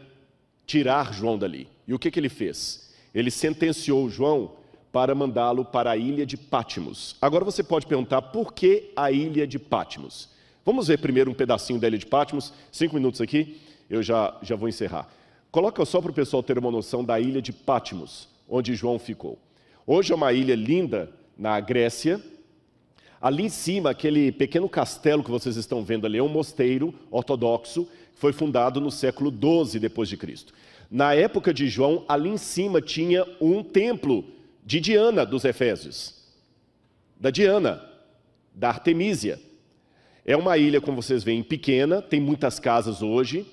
tirar 0.65 1.13
João 1.13 1.37
dali. 1.37 1.67
E 1.85 1.93
o 1.93 1.99
que, 1.99 2.09
que 2.09 2.19
ele 2.19 2.29
fez? 2.29 2.93
Ele 3.13 3.29
sentenciou 3.29 4.09
João 4.09 4.53
para 4.91 5.13
mandá-lo 5.13 5.65
para 5.65 5.91
a 5.91 5.97
ilha 5.97 6.25
de 6.25 6.37
Pátimos. 6.37 7.17
Agora 7.21 7.43
você 7.43 7.61
pode 7.61 7.85
perguntar 7.85 8.21
por 8.21 8.53
que 8.53 8.91
a 8.95 9.11
ilha 9.11 9.45
de 9.45 9.59
Pátimos? 9.59 10.29
Vamos 10.65 10.87
ver 10.87 10.99
primeiro 10.99 11.29
um 11.29 11.35
pedacinho 11.35 11.79
da 11.79 11.87
ilha 11.87 11.97
de 11.97 12.05
Pátimos, 12.05 12.53
cinco 12.71 12.95
minutos 12.95 13.19
aqui 13.19 13.59
eu 13.89 14.03
já, 14.03 14.37
já 14.41 14.55
vou 14.55 14.69
encerrar. 14.69 15.07
Coloca 15.51 15.83
só 15.83 15.99
para 15.99 16.11
o 16.11 16.13
pessoal 16.13 16.43
ter 16.43 16.57
uma 16.57 16.69
noção 16.69 17.03
da 17.03 17.19
ilha 17.19 17.41
de 17.41 17.51
Patmos, 17.51 18.29
onde 18.47 18.75
João 18.75 18.99
ficou. 18.99 19.39
Hoje 19.85 20.13
é 20.13 20.15
uma 20.15 20.31
ilha 20.31 20.55
linda 20.55 21.11
na 21.37 21.59
Grécia. 21.59 22.21
Ali 23.19 23.45
em 23.45 23.49
cima, 23.49 23.89
aquele 23.89 24.31
pequeno 24.31 24.69
castelo 24.69 25.23
que 25.23 25.31
vocês 25.31 25.55
estão 25.55 25.83
vendo 25.83 26.05
ali 26.05 26.19
é 26.19 26.23
um 26.23 26.29
mosteiro 26.29 26.93
ortodoxo 27.09 27.85
que 27.85 28.19
foi 28.19 28.31
fundado 28.31 28.79
no 28.79 28.91
século 28.91 29.31
12 29.31 29.79
depois 29.79 30.07
de 30.07 30.17
Cristo. 30.17 30.53
Na 30.91 31.13
época 31.13 31.53
de 31.53 31.67
João, 31.67 32.05
ali 32.07 32.29
em 32.29 32.37
cima 32.37 32.81
tinha 32.81 33.25
um 33.41 33.63
templo 33.63 34.23
de 34.63 34.79
Diana 34.79 35.25
dos 35.25 35.45
Efésios, 35.45 36.15
da 37.19 37.31
Diana, 37.31 37.83
da 38.53 38.69
Artemísia. 38.69 39.39
É 40.23 40.37
uma 40.37 40.57
ilha, 40.57 40.79
como 40.79 41.01
vocês 41.01 41.23
veem, 41.23 41.41
pequena, 41.41 42.01
tem 42.01 42.19
muitas 42.19 42.59
casas 42.59 43.01
hoje. 43.01 43.45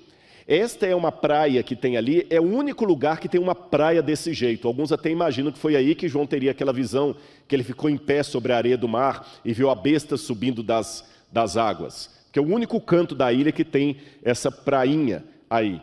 Esta 0.46 0.86
é 0.86 0.94
uma 0.94 1.10
praia 1.10 1.60
que 1.60 1.74
tem 1.74 1.96
ali, 1.96 2.24
é 2.30 2.40
o 2.40 2.44
único 2.44 2.84
lugar 2.84 3.18
que 3.18 3.28
tem 3.28 3.40
uma 3.40 3.54
praia 3.54 4.00
desse 4.00 4.32
jeito. 4.32 4.68
Alguns 4.68 4.92
até 4.92 5.10
imaginam 5.10 5.50
que 5.50 5.58
foi 5.58 5.74
aí 5.74 5.92
que 5.92 6.08
João 6.08 6.24
teria 6.24 6.52
aquela 6.52 6.72
visão, 6.72 7.16
que 7.48 7.56
ele 7.56 7.64
ficou 7.64 7.90
em 7.90 7.96
pé 7.96 8.22
sobre 8.22 8.52
a 8.52 8.56
areia 8.56 8.78
do 8.78 8.86
mar 8.86 9.26
e 9.44 9.52
viu 9.52 9.68
a 9.70 9.74
besta 9.74 10.16
subindo 10.16 10.62
das, 10.62 11.04
das 11.32 11.56
águas. 11.56 12.14
Que 12.32 12.38
é 12.38 12.42
o 12.42 12.46
único 12.46 12.80
canto 12.80 13.12
da 13.12 13.32
ilha 13.32 13.50
que 13.50 13.64
tem 13.64 13.96
essa 14.22 14.48
prainha 14.52 15.24
aí. 15.50 15.82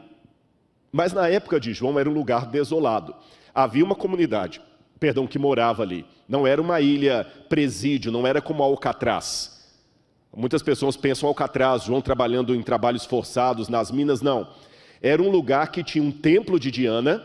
Mas 0.93 1.11
na 1.11 1.27
época 1.27 1.59
de 1.59 1.73
João 1.73 1.99
era 1.99 2.09
um 2.09 2.13
lugar 2.13 2.45
desolado. 2.45 3.13
Havia 3.53 3.83
uma 3.83 3.95
comunidade, 3.95 4.61
perdão, 4.97 5.27
que 5.27 5.37
morava 5.37 5.83
ali. 5.83 6.05
Não 6.29 6.47
era 6.47 6.61
uma 6.61 6.79
ilha 6.79 7.27
presídio, 7.49 8.13
não 8.13 8.25
era 8.25 8.41
como 8.41 8.63
Alcatraz 8.63 9.52
Muitas 10.35 10.63
pessoas 10.63 10.97
pensam 10.97 11.29
Alcatraz, 11.29 11.83
João 11.83 12.01
trabalhando 12.01 12.55
em 12.55 12.61
trabalhos 12.63 13.05
forçados 13.05 13.69
nas 13.69 13.91
minas, 13.91 14.21
não. 14.21 14.47
Era 15.01 15.21
um 15.21 15.29
lugar 15.29 15.71
que 15.71 15.83
tinha 15.83 16.03
um 16.03 16.11
templo 16.11 16.59
de 16.59 16.71
Diana, 16.71 17.23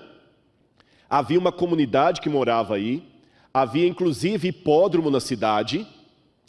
havia 1.08 1.38
uma 1.38 1.52
comunidade 1.52 2.20
que 2.20 2.28
morava 2.28 2.74
aí, 2.74 3.02
havia 3.52 3.88
inclusive 3.88 4.48
hipódromo 4.48 5.10
na 5.10 5.20
cidade, 5.20 5.86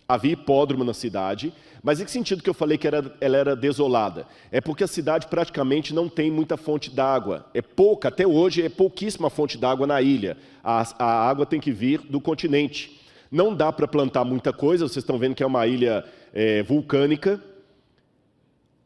havia 0.08 0.34
hipódromo 0.34 0.84
na 0.84 0.94
cidade, 0.94 1.54
mas 1.82 2.02
em 2.02 2.06
que 2.06 2.12
sentido 2.12 2.44
que 2.44 2.50
eu 2.50 2.54
falei 2.54 2.78
que 2.78 2.88
era, 2.88 3.16
ela 3.22 3.38
era 3.38 3.56
desolada? 3.56 4.28
É 4.52 4.60
porque 4.60 4.84
a 4.84 4.88
cidade 4.88 5.28
praticamente 5.28 5.94
não 5.94 6.10
tem 6.10 6.30
muita 6.30 6.58
fonte 6.58 6.90
d'água. 6.90 7.46
É 7.54 7.62
pouca, 7.62 8.10
até 8.10 8.28
hoje 8.28 8.62
é 8.62 8.68
pouquíssima 8.68 9.30
fonte 9.30 9.58
d'água 9.58 9.88
na 9.88 10.02
ilha. 10.02 10.36
A, 10.62 10.84
a, 11.00 11.30
água 11.30 11.46
tem 11.46 11.60
que 11.60 11.72
vir 11.72 12.02
do 12.02 12.20
continente. 12.20 13.00
Não 13.32 13.56
dá 13.56 13.72
para 13.72 13.88
plantar 13.88 14.26
muita 14.26 14.52
coisa, 14.52 14.88
vocês 14.88 15.04
estão 15.04 15.18
vendo 15.18 15.36
que 15.36 15.44
é 15.44 15.46
uma 15.46 15.66
ilha 15.68 16.04
é, 16.34 16.64
vulcânica. 16.64 17.44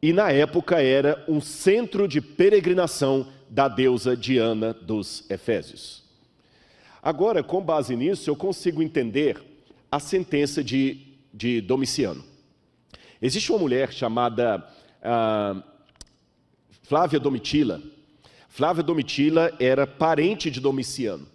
E 0.02 0.12
na 0.12 0.30
época 0.30 0.82
era 0.82 1.24
um 1.28 1.40
centro 1.40 2.06
de 2.06 2.20
peregrinação 2.20 3.26
da 3.48 3.68
deusa 3.68 4.16
Diana 4.16 4.72
dos 4.74 5.28
Efésios. 5.30 6.02
Agora, 7.02 7.42
com 7.42 7.62
base 7.62 7.94
nisso, 7.94 8.28
eu 8.30 8.36
consigo 8.36 8.82
entender 8.82 9.42
a 9.90 10.00
sentença 10.00 10.64
de, 10.64 10.98
de 11.32 11.60
Domiciano. 11.60 12.24
Existe 13.20 13.52
uma 13.52 13.58
mulher 13.58 13.92
chamada 13.92 14.66
ah, 15.02 15.62
Flávia 16.82 17.20
Domitila. 17.20 17.80
Flávia 18.48 18.82
Domitila 18.82 19.52
era 19.58 19.86
parente 19.86 20.50
de 20.50 20.60
Domiciano. 20.60 21.26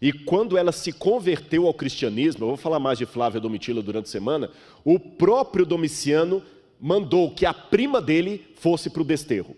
E 0.00 0.12
quando 0.12 0.58
ela 0.58 0.72
se 0.72 0.92
converteu 0.92 1.66
ao 1.66 1.74
cristianismo, 1.74 2.44
eu 2.44 2.48
vou 2.48 2.56
falar 2.56 2.78
mais 2.78 2.98
de 2.98 3.06
Flávia 3.06 3.40
Domitila 3.40 3.82
durante 3.82 4.06
a 4.06 4.10
semana, 4.10 4.50
o 4.84 4.98
próprio 4.98 5.64
Domiciano 5.64 6.42
mandou 6.80 7.30
que 7.30 7.46
a 7.46 7.54
prima 7.54 8.00
dele 8.00 8.44
fosse 8.56 8.90
para 8.90 9.02
o 9.02 9.04
desterro. 9.04 9.56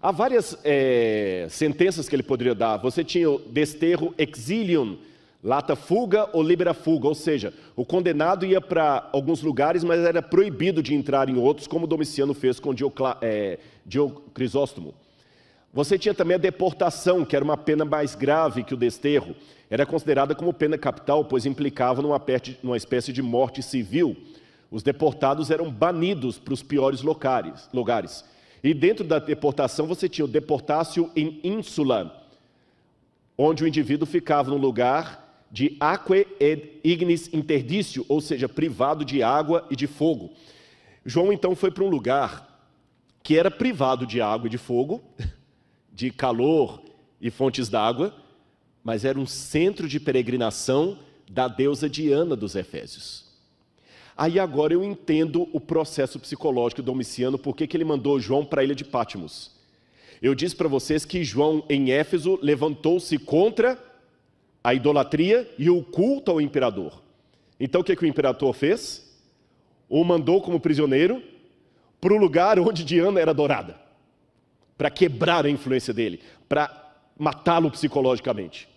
Há 0.00 0.12
várias 0.12 0.56
é, 0.62 1.46
sentenças 1.50 2.08
que 2.08 2.14
ele 2.14 2.22
poderia 2.22 2.54
dar. 2.54 2.76
Você 2.76 3.02
tinha 3.02 3.28
o 3.30 3.38
desterro 3.38 4.14
exilium, 4.16 4.98
Lata 5.42 5.76
fuga 5.76 6.28
ou 6.32 6.42
libera 6.42 6.74
fuga, 6.74 7.06
ou 7.06 7.14
seja, 7.14 7.54
o 7.76 7.84
condenado 7.84 8.44
ia 8.44 8.60
para 8.60 9.08
alguns 9.12 9.42
lugares, 9.42 9.84
mas 9.84 10.00
era 10.00 10.20
proibido 10.20 10.82
de 10.82 10.92
entrar 10.92 11.28
em 11.28 11.36
outros, 11.36 11.68
como 11.68 11.86
Domiciano 11.86 12.34
fez 12.34 12.58
com 12.58 12.74
Diocla, 12.74 13.16
é, 13.22 13.58
Diocrisóstomo. 13.84 14.92
Você 15.76 15.98
tinha 15.98 16.14
também 16.14 16.36
a 16.36 16.38
deportação, 16.38 17.22
que 17.22 17.36
era 17.36 17.44
uma 17.44 17.54
pena 17.58 17.84
mais 17.84 18.14
grave 18.14 18.64
que 18.64 18.72
o 18.72 18.78
desterro. 18.78 19.36
Era 19.68 19.84
considerada 19.84 20.34
como 20.34 20.50
pena 20.50 20.78
capital, 20.78 21.22
pois 21.22 21.44
implicava 21.44 22.00
numa, 22.00 22.18
numa 22.62 22.78
espécie 22.78 23.12
de 23.12 23.20
morte 23.20 23.62
civil. 23.62 24.16
Os 24.70 24.82
deportados 24.82 25.50
eram 25.50 25.70
banidos 25.70 26.38
para 26.38 26.54
os 26.54 26.62
piores 26.62 27.02
locais, 27.02 27.68
lugares. 27.74 28.24
E 28.64 28.72
dentro 28.72 29.04
da 29.04 29.18
deportação 29.18 29.86
você 29.86 30.08
tinha 30.08 30.24
o 30.24 30.28
deportácio 30.28 31.10
em 31.14 31.40
insula, 31.44 32.26
onde 33.36 33.62
o 33.62 33.68
indivíduo 33.68 34.06
ficava 34.06 34.48
num 34.48 34.56
lugar 34.56 35.44
de 35.52 35.76
aquae 35.78 36.26
et 36.40 36.80
ignis 36.82 37.28
interdicio, 37.34 38.02
ou 38.08 38.22
seja, 38.22 38.48
privado 38.48 39.04
de 39.04 39.22
água 39.22 39.66
e 39.70 39.76
de 39.76 39.86
fogo. 39.86 40.32
João 41.04 41.30
então 41.34 41.54
foi 41.54 41.70
para 41.70 41.84
um 41.84 41.90
lugar 41.90 42.64
que 43.22 43.36
era 43.36 43.50
privado 43.50 44.06
de 44.06 44.22
água 44.22 44.46
e 44.46 44.50
de 44.50 44.56
fogo, 44.56 45.04
de 45.96 46.10
calor 46.10 46.82
e 47.18 47.30
fontes 47.30 47.70
d'água, 47.70 48.14
mas 48.84 49.02
era 49.02 49.18
um 49.18 49.26
centro 49.26 49.88
de 49.88 49.98
peregrinação 49.98 50.98
da 51.28 51.48
deusa 51.48 51.88
Diana 51.88 52.36
dos 52.36 52.54
Efésios. 52.54 53.24
Aí 54.14 54.38
agora 54.38 54.74
eu 54.74 54.84
entendo 54.84 55.48
o 55.54 55.58
processo 55.58 56.20
psicológico 56.20 56.82
do 56.82 56.86
Domiciano, 56.86 57.38
porque 57.38 57.66
que 57.66 57.74
ele 57.74 57.84
mandou 57.84 58.20
João 58.20 58.44
para 58.44 58.60
a 58.60 58.64
ilha 58.64 58.74
de 58.74 58.84
Pátimos. 58.84 59.50
Eu 60.20 60.34
disse 60.34 60.54
para 60.54 60.68
vocês 60.68 61.06
que 61.06 61.24
João, 61.24 61.64
em 61.68 61.90
Éfeso, 61.90 62.38
levantou-se 62.42 63.16
contra 63.18 63.82
a 64.62 64.74
idolatria 64.74 65.50
e 65.58 65.70
o 65.70 65.82
culto 65.82 66.30
ao 66.30 66.42
imperador. 66.42 67.02
Então 67.58 67.80
o 67.80 67.84
que, 67.84 67.96
que 67.96 68.04
o 68.04 68.08
imperador 68.08 68.52
fez? 68.52 69.02
O 69.88 70.04
mandou 70.04 70.42
como 70.42 70.60
prisioneiro 70.60 71.22
para 71.98 72.12
o 72.12 72.18
lugar 72.18 72.58
onde 72.58 72.84
Diana 72.84 73.18
era 73.18 73.30
adorada, 73.30 73.85
para 74.76 74.90
quebrar 74.90 75.46
a 75.46 75.50
influência 75.50 75.92
dele, 75.92 76.20
para 76.48 76.94
matá-lo 77.18 77.70
psicologicamente. 77.70 78.68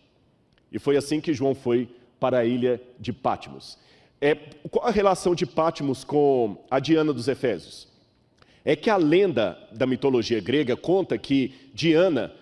E 0.71 0.79
foi 0.79 0.95
assim 0.95 1.19
que 1.19 1.33
João 1.33 1.53
foi 1.53 1.89
para 2.19 2.39
a 2.39 2.45
ilha 2.45 2.81
de 2.99 3.11
Pátimos. 3.11 3.77
É, 4.21 4.35
qual 4.69 4.85
a 4.85 4.91
relação 4.91 5.33
de 5.33 5.45
Pátimos 5.45 6.03
com 6.03 6.57
a 6.69 6.79
Diana 6.79 7.13
dos 7.13 7.27
Efésios? 7.27 7.87
É 8.63 8.75
que 8.75 8.89
a 8.89 8.97
lenda 8.97 9.57
da 9.71 9.85
mitologia 9.85 10.41
grega 10.41 10.75
conta 10.75 11.17
que 11.17 11.53
Diana, 11.73 12.33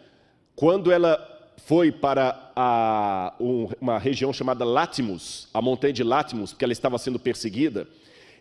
quando 0.56 0.92
ela 0.92 1.38
foi 1.58 1.92
para 1.92 2.52
a, 2.56 3.36
um, 3.40 3.70
uma 3.80 4.00
região 4.00 4.34
chamada 4.34 4.66
Látimos, 4.66 5.48
a 5.54 5.62
montanha 5.62 5.94
de 5.94 6.04
Látimos, 6.04 6.52
porque 6.52 6.66
ela 6.66 6.74
estava 6.74 6.98
sendo 6.98 7.20
perseguida. 7.20 7.88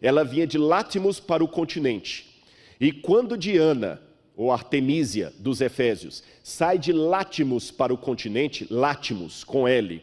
Ela 0.00 0.24
vinha 0.24 0.46
de 0.46 0.58
Látimos 0.58 1.20
para 1.20 1.42
o 1.44 1.48
continente. 1.48 2.42
E 2.80 2.92
quando 2.92 3.36
Diana, 3.36 4.00
ou 4.36 4.52
Artemísia 4.52 5.32
dos 5.38 5.60
Efésios, 5.60 6.22
sai 6.42 6.78
de 6.78 6.92
Látimos 6.92 7.70
para 7.70 7.94
o 7.94 7.98
continente, 7.98 8.66
Látimos 8.70 9.42
com 9.42 9.66
L, 9.66 10.02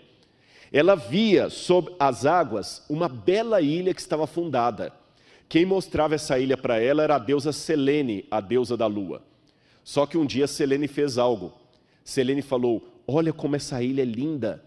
ela 0.73 0.95
via 0.95 1.51
sob 1.51 1.93
as 1.99 2.25
águas 2.25 2.83
uma 2.89 3.07
bela 3.07 3.61
ilha 3.61 3.93
que 3.93 4.01
estava 4.01 4.25
fundada. 4.25 4.91
Quem 5.47 5.67
mostrava 5.67 6.15
essa 6.15 6.39
ilha 6.39 6.57
para 6.57 6.79
ela 6.79 7.03
era 7.03 7.15
a 7.15 7.19
deusa 7.19 7.51
Selene, 7.51 8.25
a 8.31 8.41
deusa 8.41 8.75
da 8.75 8.87
lua. 8.87 9.21
Só 9.83 10.07
que 10.07 10.17
um 10.17 10.25
dia 10.25 10.47
Selene 10.47 10.87
fez 10.87 11.19
algo. 11.19 11.53
Selene 12.03 12.41
falou: 12.41 12.81
Olha 13.05 13.31
como 13.31 13.55
essa 13.55 13.83
ilha 13.83 14.01
é 14.01 14.05
linda. 14.05 14.63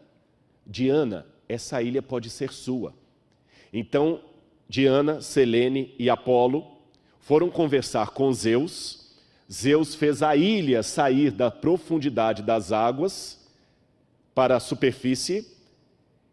Diana, 0.65 1.27
essa 1.49 1.83
ilha 1.83 2.01
pode 2.01 2.31
ser 2.31 2.53
sua. 2.53 2.95
Então, 3.73 4.21
Diana, 4.69 5.21
Selene 5.21 5.93
e 5.99 6.09
Apolo 6.09 6.65
foram 7.19 7.51
conversar 7.51 8.11
com 8.11 8.33
Zeus. 8.33 9.06
Zeus 9.51 9.95
fez 9.95 10.23
a 10.23 10.35
ilha 10.37 10.83
sair 10.83 11.31
da 11.31 11.51
profundidade 11.51 12.43
das 12.43 12.73
águas 12.73 13.39
para 14.35 14.57
a 14.57 14.61
superfície. 14.61 15.47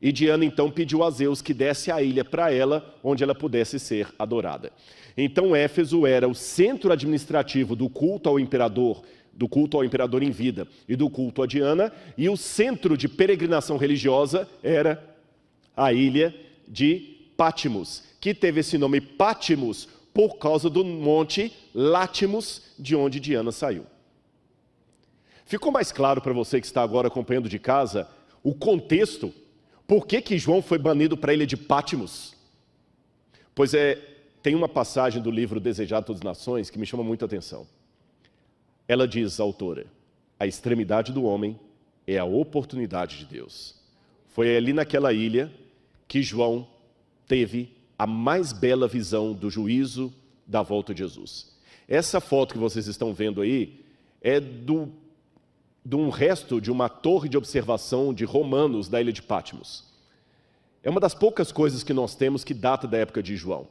E 0.01 0.11
Diana 0.11 0.43
então 0.43 0.69
pediu 0.69 1.03
a 1.03 1.09
Zeus 1.09 1.41
que 1.41 1.53
desse 1.53 1.91
a 1.91 2.01
ilha 2.01 2.25
para 2.25 2.51
ela, 2.51 2.97
onde 3.03 3.23
ela 3.23 3.33
pudesse 3.33 3.79
ser 3.79 4.07
adorada. 4.19 4.71
Então 5.15 5.55
Éfeso 5.55 6.05
era 6.05 6.27
o 6.27 6.35
centro 6.35 6.91
administrativo 6.91 7.75
do 7.75 7.89
culto 7.89 8.27
ao 8.27 8.39
imperador 8.39 9.03
do 9.33 9.49
culto 9.49 9.77
ao 9.77 9.83
imperador 9.83 10.21
em 10.21 10.29
vida 10.29 10.67
e 10.87 10.95
do 10.95 11.09
culto 11.09 11.41
a 11.41 11.47
Diana, 11.47 11.91
e 12.17 12.29
o 12.29 12.37
centro 12.37 12.95
de 12.95 13.07
peregrinação 13.07 13.77
religiosa 13.77 14.47
era 14.61 15.03
a 15.75 15.91
ilha 15.91 16.33
de 16.67 17.09
Pátimos, 17.35 18.03
que 18.21 18.33
teve 18.33 18.59
esse 18.59 18.77
nome 18.77 19.01
Pátimos 19.01 19.89
por 20.13 20.37
causa 20.37 20.69
do 20.69 20.85
monte 20.85 21.51
Látimos, 21.73 22.61
de 22.77 22.95
onde 22.95 23.19
Diana 23.19 23.51
saiu. 23.51 23.85
Ficou 25.45 25.71
mais 25.71 25.91
claro 25.91 26.21
para 26.21 26.33
você 26.33 26.59
que 26.61 26.67
está 26.67 26.81
agora 26.81 27.07
acompanhando 27.07 27.49
de 27.49 27.59
casa 27.59 28.07
o 28.43 28.53
contexto? 28.53 29.33
Por 29.87 30.05
que, 30.05 30.21
que 30.21 30.37
João 30.37 30.61
foi 30.61 30.77
banido 30.77 31.17
para 31.17 31.31
a 31.31 31.33
ilha 31.33 31.47
de 31.47 31.57
Pátimos? 31.57 32.35
Pois 33.55 33.73
é, 33.73 33.95
tem 34.41 34.55
uma 34.55 34.69
passagem 34.69 35.21
do 35.21 35.31
livro 35.31 35.59
Desejado 35.59 36.05
Todas 36.05 36.21
as 36.21 36.25
Nações 36.25 36.69
que 36.69 36.79
me 36.79 36.85
chama 36.85 37.03
muita 37.03 37.25
atenção. 37.25 37.67
Ela 38.87 39.07
diz, 39.07 39.39
autora, 39.39 39.85
a 40.39 40.45
extremidade 40.45 41.11
do 41.11 41.23
homem 41.23 41.59
é 42.05 42.17
a 42.17 42.25
oportunidade 42.25 43.17
de 43.19 43.25
Deus. 43.25 43.75
Foi 44.27 44.55
ali 44.55 44.73
naquela 44.73 45.13
ilha 45.13 45.51
que 46.07 46.21
João 46.21 46.67
teve 47.27 47.71
a 47.97 48.07
mais 48.07 48.51
bela 48.51 48.87
visão 48.87 49.33
do 49.33 49.49
juízo 49.49 50.13
da 50.45 50.61
volta 50.61 50.93
de 50.93 50.99
Jesus. 50.99 51.53
Essa 51.87 52.19
foto 52.19 52.53
que 52.53 52.59
vocês 52.59 52.87
estão 52.87 53.13
vendo 53.13 53.41
aí 53.41 53.83
é 54.21 54.39
do, 54.39 54.89
de 55.85 55.95
um 55.95 56.09
resto 56.09 56.61
de 56.61 56.71
uma 56.71 56.89
torre 56.89 57.27
de 57.27 57.37
observação 57.37 58.13
de 58.13 58.25
romanos 58.25 58.87
da 58.87 59.01
ilha 59.01 59.11
de 59.11 59.21
Patmos. 59.21 59.91
É 60.81 60.89
uma 60.89 60.99
das 60.99 61.13
poucas 61.13 61.51
coisas 61.51 61.83
que 61.83 61.93
nós 61.93 62.15
temos 62.15 62.43
que 62.43 62.53
data 62.53 62.87
da 62.87 62.97
época 62.97 63.21
de 63.21 63.35
João. 63.35 63.67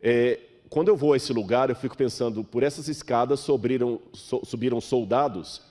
É, 0.00 0.40
quando 0.68 0.88
eu 0.88 0.96
vou 0.96 1.12
a 1.12 1.16
esse 1.16 1.32
lugar, 1.32 1.70
eu 1.70 1.76
fico 1.76 1.96
pensando, 1.96 2.44
por 2.44 2.62
essas 2.62 2.88
escadas 2.88 3.40
subiram, 3.40 4.00
subiram 4.44 4.80
soldados 4.80 5.62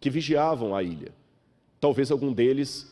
que 0.00 0.10
vigiavam 0.10 0.74
a 0.74 0.82
ilha. 0.82 1.12
Talvez 1.80 2.10
algum 2.10 2.32
deles 2.32 2.90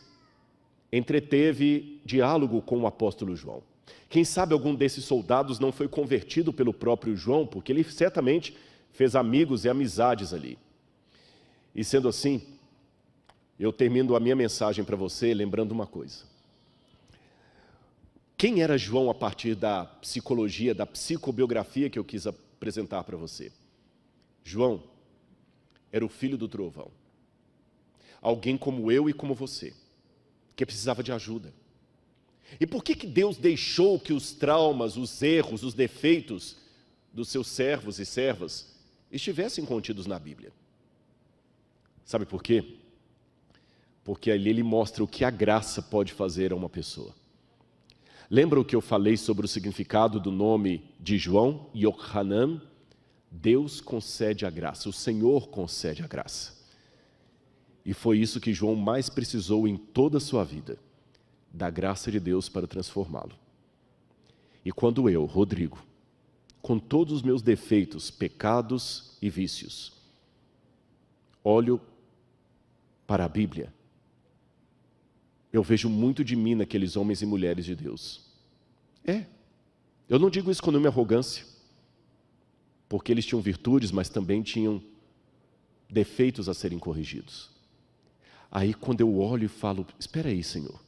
entreteve 0.91 2.01
diálogo 2.05 2.61
com 2.61 2.79
o 2.79 2.87
apóstolo 2.87 3.35
João. 3.35 3.61
Quem 4.09 4.23
sabe 4.23 4.53
algum 4.53 4.73
desses 4.73 5.05
soldados 5.05 5.59
não 5.59 5.71
foi 5.71 5.87
convertido 5.87 6.53
pelo 6.53 6.73
próprio 6.73 7.15
João, 7.15 7.45
porque 7.45 7.71
ele 7.71 7.83
certamente 7.83 8.55
fez 8.91 9.15
amigos 9.15 9.65
e 9.65 9.69
amizades 9.69 10.33
ali. 10.33 10.57
E 11.73 11.83
sendo 11.83 12.07
assim, 12.07 12.41
eu 13.59 13.73
termino 13.73 14.15
a 14.15 14.19
minha 14.19 14.35
mensagem 14.35 14.85
para 14.85 14.95
você 14.95 15.33
lembrando 15.33 15.71
uma 15.71 15.85
coisa. 15.85 16.23
Quem 18.37 18.61
era 18.61 18.77
João 18.77 19.09
a 19.09 19.13
partir 19.13 19.55
da 19.55 19.85
psicologia, 19.85 20.75
da 20.75 20.85
psicobiografia 20.85 21.89
que 21.89 21.97
eu 21.97 22.03
quis 22.03 22.27
apresentar 22.27 23.03
para 23.03 23.17
você? 23.17 23.51
João 24.43 24.83
era 25.91 26.05
o 26.05 26.09
filho 26.09 26.37
do 26.37 26.47
trovão. 26.47 26.91
Alguém 28.21 28.57
como 28.57 28.91
eu 28.91 29.09
e 29.09 29.13
como 29.13 29.33
você, 29.33 29.73
que 30.55 30.65
precisava 30.65 31.01
de 31.01 31.11
ajuda. 31.11 31.53
E 32.59 32.65
por 32.65 32.83
que, 32.83 32.95
que 32.95 33.07
Deus 33.07 33.37
deixou 33.37 33.99
que 33.99 34.13
os 34.13 34.31
traumas, 34.31 34.97
os 34.97 35.21
erros, 35.21 35.63
os 35.63 35.73
defeitos 35.73 36.55
dos 37.11 37.29
seus 37.29 37.47
servos 37.47 37.99
e 37.99 38.05
servas 38.05 38.73
estivessem 39.11 39.65
contidos 39.65 40.05
na 40.05 40.19
Bíblia? 40.19 40.51
Sabe 42.05 42.25
por 42.25 42.43
quê? 42.43 42.77
Porque 44.03 44.29
ali 44.29 44.49
ele 44.49 44.63
mostra 44.63 45.03
o 45.03 45.07
que 45.07 45.25
a 45.25 45.31
graça 45.31 45.81
pode 45.81 46.13
fazer 46.13 46.51
a 46.51 46.55
uma 46.55 46.69
pessoa. 46.69 47.13
Lembra 48.29 48.59
o 48.59 48.65
que 48.65 48.75
eu 48.75 48.81
falei 48.81 49.17
sobre 49.17 49.45
o 49.45 49.49
significado 49.49 50.19
do 50.19 50.31
nome 50.31 50.83
de 50.99 51.17
João, 51.17 51.69
Yohanan? 51.75 52.61
Deus 53.29 53.81
concede 53.81 54.45
a 54.45 54.49
graça, 54.49 54.87
o 54.87 54.93
Senhor 54.93 55.49
concede 55.49 56.03
a 56.03 56.07
graça. 56.07 56.55
E 57.83 57.93
foi 57.93 58.19
isso 58.19 58.39
que 58.39 58.53
João 58.53 58.75
mais 58.75 59.09
precisou 59.09 59.67
em 59.67 59.75
toda 59.75 60.17
a 60.17 60.21
sua 60.21 60.43
vida 60.43 60.79
da 61.55 61.69
graça 61.69 62.11
de 62.11 62.19
Deus 62.19 62.49
para 62.49 62.67
transformá-lo. 62.67 63.33
E 64.63 64.71
quando 64.71 65.09
eu, 65.09 65.25
Rodrigo, 65.25 65.83
com 66.61 66.77
todos 66.77 67.13
os 67.13 67.21
meus 67.21 67.41
defeitos, 67.41 68.11
pecados 68.11 69.17
e 69.21 69.29
vícios, 69.29 69.93
olho 71.43 71.79
para 73.07 73.23
a 73.23 73.29
Bíblia, 73.29 73.73
eu 75.53 75.63
vejo 75.63 75.87
muito 75.87 76.23
de 76.23 76.35
mim 76.35 76.55
naqueles 76.55 76.97
homens 76.97 77.21
e 77.21 77.25
mulheres 77.25 77.63
de 77.63 77.75
Deus. 77.75 78.25
É, 79.05 79.25
eu 80.09 80.19
não 80.19 80.29
digo 80.29 80.51
isso 80.51 80.61
com 80.61 80.71
nenhuma 80.71 80.89
arrogância, 80.89 81.45
porque 82.89 83.11
eles 83.11 83.25
tinham 83.25 83.41
virtudes, 83.41 83.91
mas 83.91 84.09
também 84.09 84.41
tinham 84.41 84.83
defeitos 85.89 86.49
a 86.49 86.53
serem 86.53 86.77
corrigidos. 86.77 87.49
Aí, 88.51 88.73
quando 88.73 89.01
eu 89.01 89.17
olho 89.19 89.45
e 89.45 89.47
falo: 89.47 89.85
Espera 89.99 90.29
aí, 90.29 90.43
Senhor, 90.43 90.79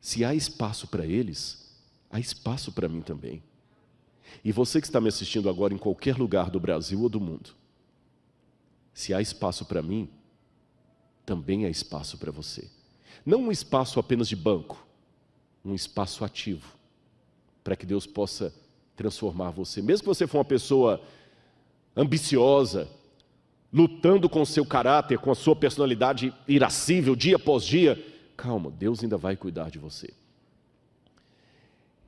se 0.00 0.24
há 0.24 0.34
espaço 0.34 0.86
para 0.88 1.04
eles, 1.04 1.70
há 2.10 2.18
espaço 2.18 2.72
para 2.72 2.88
mim 2.88 3.02
também. 3.02 3.42
E 4.44 4.52
você 4.52 4.80
que 4.80 4.86
está 4.86 5.00
me 5.00 5.08
assistindo 5.08 5.48
agora 5.48 5.74
em 5.74 5.78
qualquer 5.78 6.16
lugar 6.16 6.50
do 6.50 6.58
Brasil 6.60 7.02
ou 7.02 7.08
do 7.08 7.20
mundo, 7.20 7.50
se 8.94 9.12
há 9.12 9.20
espaço 9.20 9.64
para 9.64 9.82
mim, 9.82 10.08
também 11.26 11.64
há 11.64 11.68
espaço 11.68 12.18
para 12.18 12.32
você. 12.32 12.68
Não 13.24 13.42
um 13.42 13.52
espaço 13.52 14.00
apenas 14.00 14.28
de 14.28 14.36
banco, 14.36 14.86
um 15.64 15.74
espaço 15.74 16.24
ativo, 16.24 16.74
para 17.62 17.76
que 17.76 17.84
Deus 17.84 18.06
possa 18.06 18.54
transformar 18.96 19.50
você. 19.50 19.82
Mesmo 19.82 20.04
que 20.04 20.08
você 20.08 20.26
for 20.26 20.38
uma 20.38 20.44
pessoa 20.44 21.00
ambiciosa, 21.94 22.88
lutando 23.72 24.28
com 24.28 24.42
o 24.42 24.46
seu 24.46 24.64
caráter, 24.64 25.18
com 25.18 25.30
a 25.30 25.34
sua 25.34 25.54
personalidade 25.54 26.34
irascível 26.48 27.14
dia 27.14 27.36
após 27.36 27.64
dia, 27.64 28.02
calma, 28.40 28.70
Deus 28.70 29.02
ainda 29.02 29.18
vai 29.18 29.36
cuidar 29.36 29.70
de 29.70 29.78
você. 29.78 30.14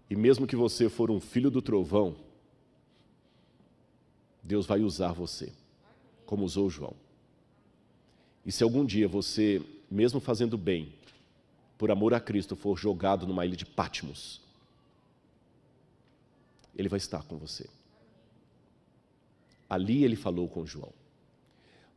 E 0.09 0.17
mesmo 0.17 0.47
que 0.47 0.57
você 0.57 0.89
for 0.89 1.11
um 1.11 1.21
filho 1.21 1.51
do 1.51 1.61
trovão, 1.61 2.17
Deus 4.43 4.65
vai 4.65 4.81
usar 4.81 5.13
você, 5.13 5.53
como 6.25 6.45
usou 6.45 6.71
João. 6.71 6.95
E 8.47 8.51
se 8.51 8.65
algum 8.65 8.83
dia 8.83 9.07
você, 9.07 9.63
mesmo 9.91 10.21
fazendo 10.21 10.57
bem, 10.57 10.95
por 11.77 11.91
amor 11.91 12.15
a 12.15 12.21
Cristo, 12.21 12.57
for 12.57 12.79
jogado 12.79 13.27
numa 13.27 13.45
ilha 13.45 13.57
de 13.57 13.67
Patmos, 13.67 14.41
Ele 16.75 16.89
vai 16.89 16.97
estar 16.97 17.23
com 17.25 17.37
você. 17.37 17.69
Ali 19.69 20.05
ele 20.05 20.17
falou 20.17 20.49
com 20.49 20.65
João. 20.65 20.93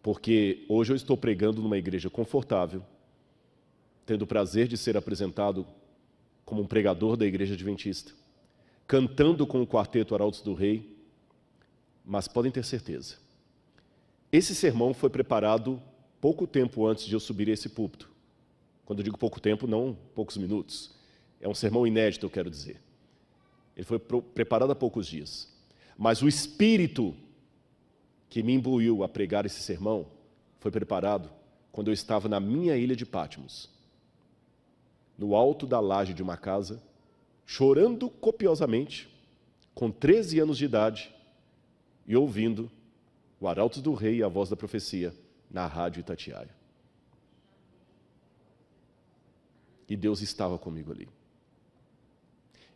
Porque 0.04 0.66
hoje 0.68 0.92
eu 0.92 0.96
estou 0.96 1.16
pregando 1.16 1.62
numa 1.62 1.78
igreja 1.78 2.10
confortável, 2.10 2.84
tendo 4.06 4.24
o 4.24 4.28
prazer 4.28 4.68
de 4.68 4.78
ser 4.78 4.96
apresentado 4.96 5.66
como 6.44 6.62
um 6.62 6.68
pregador 6.68 7.18
da 7.18 7.26
igreja 7.26 7.54
adventista, 7.54 8.14
cantando 8.88 9.48
com 9.48 9.62
o 9.62 9.68
quarteto 9.68 10.14
Arautos 10.14 10.42
do 10.42 10.54
Rei, 10.54 10.96
mas 12.06 12.28
podem 12.28 12.52
ter 12.52 12.64
certeza, 12.64 13.16
esse 14.32 14.54
sermão 14.54 14.94
foi 14.94 15.10
preparado 15.10 15.82
pouco 16.20 16.46
tempo 16.46 16.86
antes 16.86 17.06
de 17.06 17.14
eu 17.14 17.20
subir 17.20 17.48
esse 17.48 17.70
púlpito. 17.70 18.10
Quando 18.86 19.00
eu 19.00 19.04
digo 19.04 19.18
pouco 19.18 19.40
tempo, 19.40 19.66
não 19.66 19.98
poucos 20.14 20.38
minutos. 20.38 20.92
É 21.40 21.48
um 21.48 21.56
sermão 21.56 21.88
inédito, 21.88 22.26
eu 22.26 22.30
quero 22.30 22.50
dizer. 22.50 22.82
Ele 23.76 23.86
foi 23.86 24.00
preparado 24.00 24.72
há 24.72 24.76
poucos 24.76 25.08
dias. 25.08 25.52
Mas 25.98 26.22
o 26.22 26.28
espírito 26.28 27.16
que 28.30 28.44
me 28.44 28.54
imbuiu 28.54 29.04
a 29.04 29.08
pregar 29.08 29.46
esse 29.46 29.62
sermão 29.62 30.08
foi 30.60 30.70
preparado 30.70 31.30
quando 31.72 31.88
eu 31.88 31.94
estava 31.94 32.28
na 32.28 32.40
minha 32.40 32.76
ilha 32.76 32.96
de 32.96 33.06
Patmos, 33.06 33.70
no 35.18 35.36
alto 35.36 35.66
da 35.66 35.80
laje 35.80 36.14
de 36.14 36.22
uma 36.22 36.38
casa, 36.38 36.82
chorando 37.46 38.10
copiosamente, 38.10 39.08
com 39.74 39.92
13 39.92 40.40
anos 40.40 40.58
de 40.58 40.66
idade, 40.66 41.14
e 42.08 42.16
ouvindo 42.16 42.72
o 43.40 43.48
Arautos 43.48 43.82
do 43.82 43.94
Rei 43.94 44.18
e 44.18 44.24
a 44.24 44.28
voz 44.28 44.50
da 44.50 44.56
profecia 44.56 45.14
na 45.50 45.66
rádio 45.68 46.00
Itatiaia. 46.00 46.56
E 49.88 49.96
Deus 49.96 50.22
estava 50.22 50.58
comigo 50.58 50.92
ali. 50.92 51.08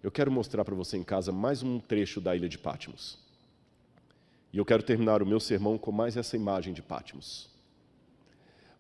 Eu 0.01 0.11
quero 0.11 0.31
mostrar 0.31 0.63
para 0.63 0.75
você 0.75 0.97
em 0.97 1.03
casa 1.03 1.31
mais 1.31 1.61
um 1.61 1.79
trecho 1.79 2.21
da 2.21 2.35
ilha 2.35 2.47
de 2.47 2.57
Patmos. 2.57 3.17
E 4.53 4.57
eu 4.57 4.65
quero 4.65 4.81
terminar 4.81 5.21
o 5.21 5.25
meu 5.25 5.39
sermão 5.39 5.77
com 5.77 5.91
mais 5.91 6.15
essa 6.15 6.35
imagem 6.35 6.73
de 6.73 6.81
Patmos. 6.81 7.49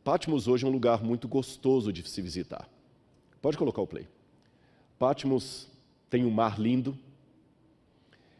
Patmos 0.03 0.47
hoje 0.47 0.65
é 0.65 0.67
um 0.67 0.71
lugar 0.71 1.03
muito 1.03 1.27
gostoso 1.27 1.91
de 1.91 2.07
se 2.07 2.21
visitar. 2.21 2.69
Pode 3.41 3.57
colocar 3.57 3.81
o 3.81 3.87
play. 3.87 4.07
Patmos 4.97 5.67
tem 6.09 6.25
um 6.25 6.31
mar 6.31 6.59
lindo. 6.59 6.97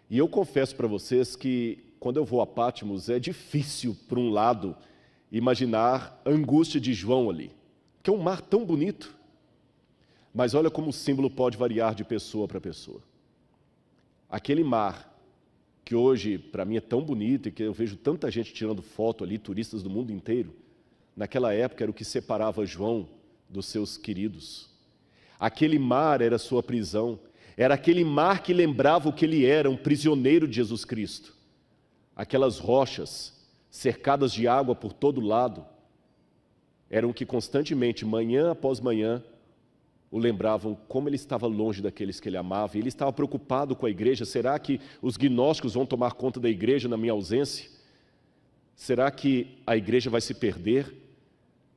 E 0.09 0.17
eu 0.17 0.27
confesso 0.27 0.75
para 0.75 0.87
vocês 0.87 1.35
que 1.35 1.83
quando 1.99 2.17
eu 2.17 2.25
vou 2.25 2.41
a 2.41 2.47
Patmos 2.47 3.09
é 3.09 3.19
difícil, 3.19 3.95
por 4.07 4.17
um 4.17 4.29
lado, 4.29 4.75
imaginar 5.31 6.19
a 6.25 6.29
angústia 6.29 6.79
de 6.79 6.93
João 6.93 7.29
ali, 7.29 7.51
que 8.01 8.09
é 8.09 8.13
um 8.13 8.17
mar 8.17 8.41
tão 8.41 8.65
bonito. 8.65 9.15
Mas 10.33 10.53
olha 10.53 10.69
como 10.69 10.89
o 10.89 10.93
símbolo 10.93 11.29
pode 11.29 11.57
variar 11.57 11.93
de 11.93 12.03
pessoa 12.03 12.47
para 12.47 12.61
pessoa. 12.61 13.01
Aquele 14.29 14.63
mar 14.63 15.09
que 15.83 15.95
hoje 15.95 16.37
para 16.37 16.65
mim 16.65 16.77
é 16.77 16.81
tão 16.81 17.01
bonito 17.01 17.49
e 17.49 17.51
que 17.51 17.63
eu 17.63 17.73
vejo 17.73 17.97
tanta 17.97 18.29
gente 18.29 18.53
tirando 18.53 18.81
foto 18.81 19.23
ali, 19.23 19.39
turistas 19.39 19.81
do 19.81 19.89
mundo 19.89 20.11
inteiro, 20.11 20.53
naquela 21.15 21.53
época 21.53 21.83
era 21.83 21.91
o 21.91 21.93
que 21.93 22.05
separava 22.05 22.65
João 22.65 23.09
dos 23.49 23.65
seus 23.65 23.97
queridos. 23.97 24.69
Aquele 25.39 25.79
mar 25.79 26.21
era 26.21 26.37
sua 26.37 26.61
prisão, 26.61 27.19
era 27.55 27.73
aquele 27.73 28.03
mar 28.03 28.43
que 28.43 28.53
lembrava 28.53 29.07
o 29.07 29.13
que 29.13 29.25
ele 29.25 29.45
era, 29.45 29.69
um 29.69 29.77
prisioneiro 29.77 30.47
de 30.47 30.55
Jesus 30.55 30.83
Cristo. 30.83 31.33
Aquelas 32.15 32.57
rochas 32.57 33.33
cercadas 33.69 34.33
de 34.33 34.47
água 34.47 34.75
por 34.75 34.91
todo 34.91 35.21
lado, 35.21 35.65
eram 36.89 37.13
que 37.13 37.25
constantemente, 37.25 38.03
manhã 38.03 38.51
após 38.51 38.79
manhã, 38.79 39.23
o 40.11 40.17
lembravam 40.17 40.75
como 40.87 41.07
ele 41.07 41.15
estava 41.15 41.45
longe 41.45 41.81
daqueles 41.81 42.19
que 42.19 42.27
ele 42.27 42.37
amava, 42.37 42.75
e 42.75 42.79
ele 42.79 42.89
estava 42.89 43.13
preocupado 43.13 43.75
com 43.75 43.85
a 43.85 43.89
igreja. 43.89 44.25
Será 44.25 44.57
que 44.57 44.81
os 45.01 45.15
gnósticos 45.15 45.75
vão 45.75 45.85
tomar 45.85 46.13
conta 46.13 46.39
da 46.39 46.49
igreja 46.49 46.89
na 46.89 46.97
minha 46.97 47.13
ausência? 47.13 47.69
Será 48.75 49.11
que 49.11 49.59
a 49.67 49.77
igreja 49.77 50.09
vai 50.09 50.21
se 50.21 50.33
perder? 50.33 50.95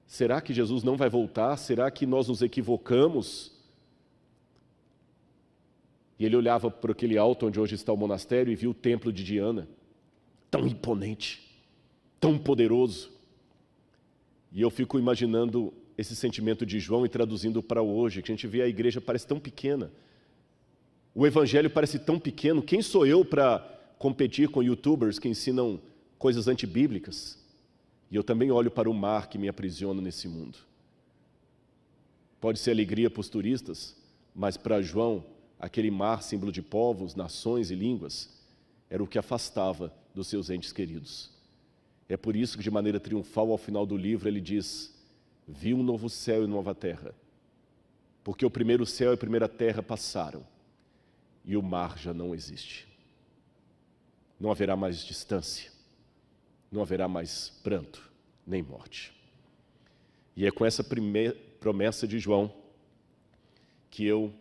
Será 0.06 0.40
que 0.40 0.54
Jesus 0.54 0.82
não 0.82 0.96
vai 0.96 1.10
voltar? 1.10 1.56
Será 1.56 1.90
que 1.90 2.06
nós 2.06 2.28
nos 2.28 2.40
equivocamos? 2.40 3.51
E 6.22 6.24
ele 6.24 6.36
olhava 6.36 6.70
para 6.70 6.92
aquele 6.92 7.18
alto 7.18 7.46
onde 7.46 7.58
hoje 7.58 7.74
está 7.74 7.92
o 7.92 7.96
monastério 7.96 8.52
e 8.52 8.54
viu 8.54 8.70
o 8.70 8.74
templo 8.74 9.12
de 9.12 9.24
Diana, 9.24 9.68
tão 10.48 10.68
imponente, 10.68 11.60
tão 12.20 12.38
poderoso. 12.38 13.10
E 14.52 14.62
eu 14.62 14.70
fico 14.70 15.00
imaginando 15.00 15.74
esse 15.98 16.14
sentimento 16.14 16.64
de 16.64 16.78
João 16.78 17.04
e 17.04 17.08
traduzindo 17.08 17.60
para 17.60 17.82
hoje, 17.82 18.22
que 18.22 18.30
a 18.30 18.36
gente 18.36 18.46
vê 18.46 18.62
a 18.62 18.68
igreja 18.68 19.00
parece 19.00 19.26
tão 19.26 19.40
pequena. 19.40 19.90
O 21.12 21.26
evangelho 21.26 21.68
parece 21.68 21.98
tão 21.98 22.20
pequeno. 22.20 22.62
Quem 22.62 22.82
sou 22.82 23.04
eu 23.04 23.24
para 23.24 23.58
competir 23.98 24.48
com 24.48 24.62
youtubers 24.62 25.18
que 25.18 25.28
ensinam 25.28 25.80
coisas 26.20 26.46
antibíblicas? 26.46 27.36
E 28.12 28.14
eu 28.14 28.22
também 28.22 28.52
olho 28.52 28.70
para 28.70 28.88
o 28.88 28.94
mar 28.94 29.28
que 29.28 29.38
me 29.38 29.48
aprisiona 29.48 30.00
nesse 30.00 30.28
mundo. 30.28 30.56
Pode 32.40 32.60
ser 32.60 32.70
alegria 32.70 33.10
para 33.10 33.20
os 33.20 33.28
turistas, 33.28 33.96
mas 34.32 34.56
para 34.56 34.80
João, 34.80 35.31
aquele 35.62 35.92
mar, 35.92 36.24
símbolo 36.24 36.50
de 36.50 36.60
povos, 36.60 37.14
nações 37.14 37.70
e 37.70 37.76
línguas, 37.76 38.28
era 38.90 39.00
o 39.00 39.06
que 39.06 39.16
afastava 39.16 39.94
dos 40.12 40.26
seus 40.26 40.50
entes 40.50 40.72
queridos. 40.72 41.30
É 42.08 42.16
por 42.16 42.34
isso 42.34 42.58
que, 42.58 42.64
de 42.64 42.70
maneira 42.70 42.98
triunfal, 42.98 43.52
ao 43.52 43.56
final 43.56 43.86
do 43.86 43.96
livro, 43.96 44.28
ele 44.28 44.40
diz: 44.40 44.92
vi 45.46 45.72
um 45.72 45.82
novo 45.82 46.10
céu 46.10 46.42
e 46.42 46.48
nova 46.48 46.74
terra, 46.74 47.14
porque 48.24 48.44
o 48.44 48.50
primeiro 48.50 48.84
céu 48.84 49.12
e 49.12 49.14
a 49.14 49.16
primeira 49.16 49.48
terra 49.48 49.82
passaram 49.82 50.44
e 51.44 51.56
o 51.56 51.62
mar 51.62 51.96
já 51.96 52.12
não 52.12 52.34
existe. 52.34 52.88
Não 54.38 54.50
haverá 54.50 54.74
mais 54.74 54.98
distância, 55.04 55.70
não 56.72 56.82
haverá 56.82 57.06
mais 57.06 57.50
pranto, 57.62 58.10
nem 58.44 58.62
morte. 58.62 59.12
E 60.36 60.44
é 60.44 60.50
com 60.50 60.66
essa 60.66 60.84
promessa 61.60 62.06
de 62.06 62.18
João 62.18 62.52
que 63.88 64.04
eu 64.04 64.34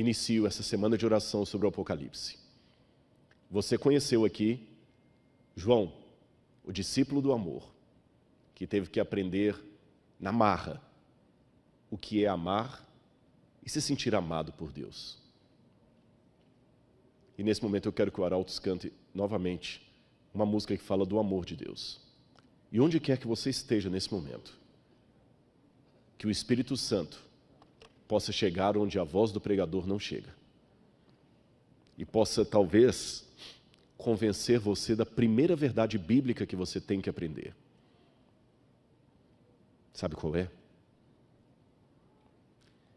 inicio 0.00 0.46
essa 0.46 0.62
semana 0.62 0.96
de 0.96 1.04
oração 1.04 1.44
sobre 1.44 1.66
o 1.66 1.70
Apocalipse. 1.70 2.38
Você 3.50 3.76
conheceu 3.76 4.24
aqui 4.24 4.68
João, 5.56 5.92
o 6.64 6.70
discípulo 6.70 7.20
do 7.20 7.32
amor, 7.32 7.68
que 8.54 8.66
teve 8.66 8.88
que 8.88 9.00
aprender 9.00 9.60
na 10.20 10.30
marra 10.30 10.80
o 11.90 11.98
que 11.98 12.24
é 12.24 12.28
amar 12.28 12.86
e 13.64 13.68
se 13.68 13.80
sentir 13.80 14.14
amado 14.14 14.52
por 14.52 14.70
Deus. 14.70 15.18
E 17.36 17.42
nesse 17.42 17.62
momento 17.62 17.86
eu 17.86 17.92
quero 17.92 18.12
que 18.12 18.20
o 18.20 18.24
Arautos 18.24 18.58
cante 18.58 18.92
novamente 19.12 19.84
uma 20.32 20.46
música 20.46 20.76
que 20.76 20.82
fala 20.82 21.04
do 21.04 21.18
amor 21.18 21.44
de 21.44 21.56
Deus. 21.56 22.00
E 22.70 22.80
onde 22.80 23.00
quer 23.00 23.18
que 23.18 23.26
você 23.26 23.50
esteja 23.50 23.88
nesse 23.88 24.12
momento, 24.12 24.56
que 26.16 26.26
o 26.26 26.30
Espírito 26.30 26.76
Santo 26.76 27.27
possa 28.08 28.32
chegar 28.32 28.76
onde 28.76 28.98
a 28.98 29.04
voz 29.04 29.30
do 29.30 29.40
pregador 29.40 29.86
não 29.86 29.98
chega. 29.98 30.34
E 31.96 32.04
possa, 32.04 32.44
talvez, 32.44 33.28
convencer 33.98 34.58
você 34.58 34.96
da 34.96 35.04
primeira 35.04 35.54
verdade 35.54 35.98
bíblica 35.98 36.46
que 36.46 36.56
você 36.56 36.80
tem 36.80 37.00
que 37.00 37.10
aprender. 37.10 37.54
Sabe 39.92 40.16
qual 40.16 40.34
é? 40.34 40.50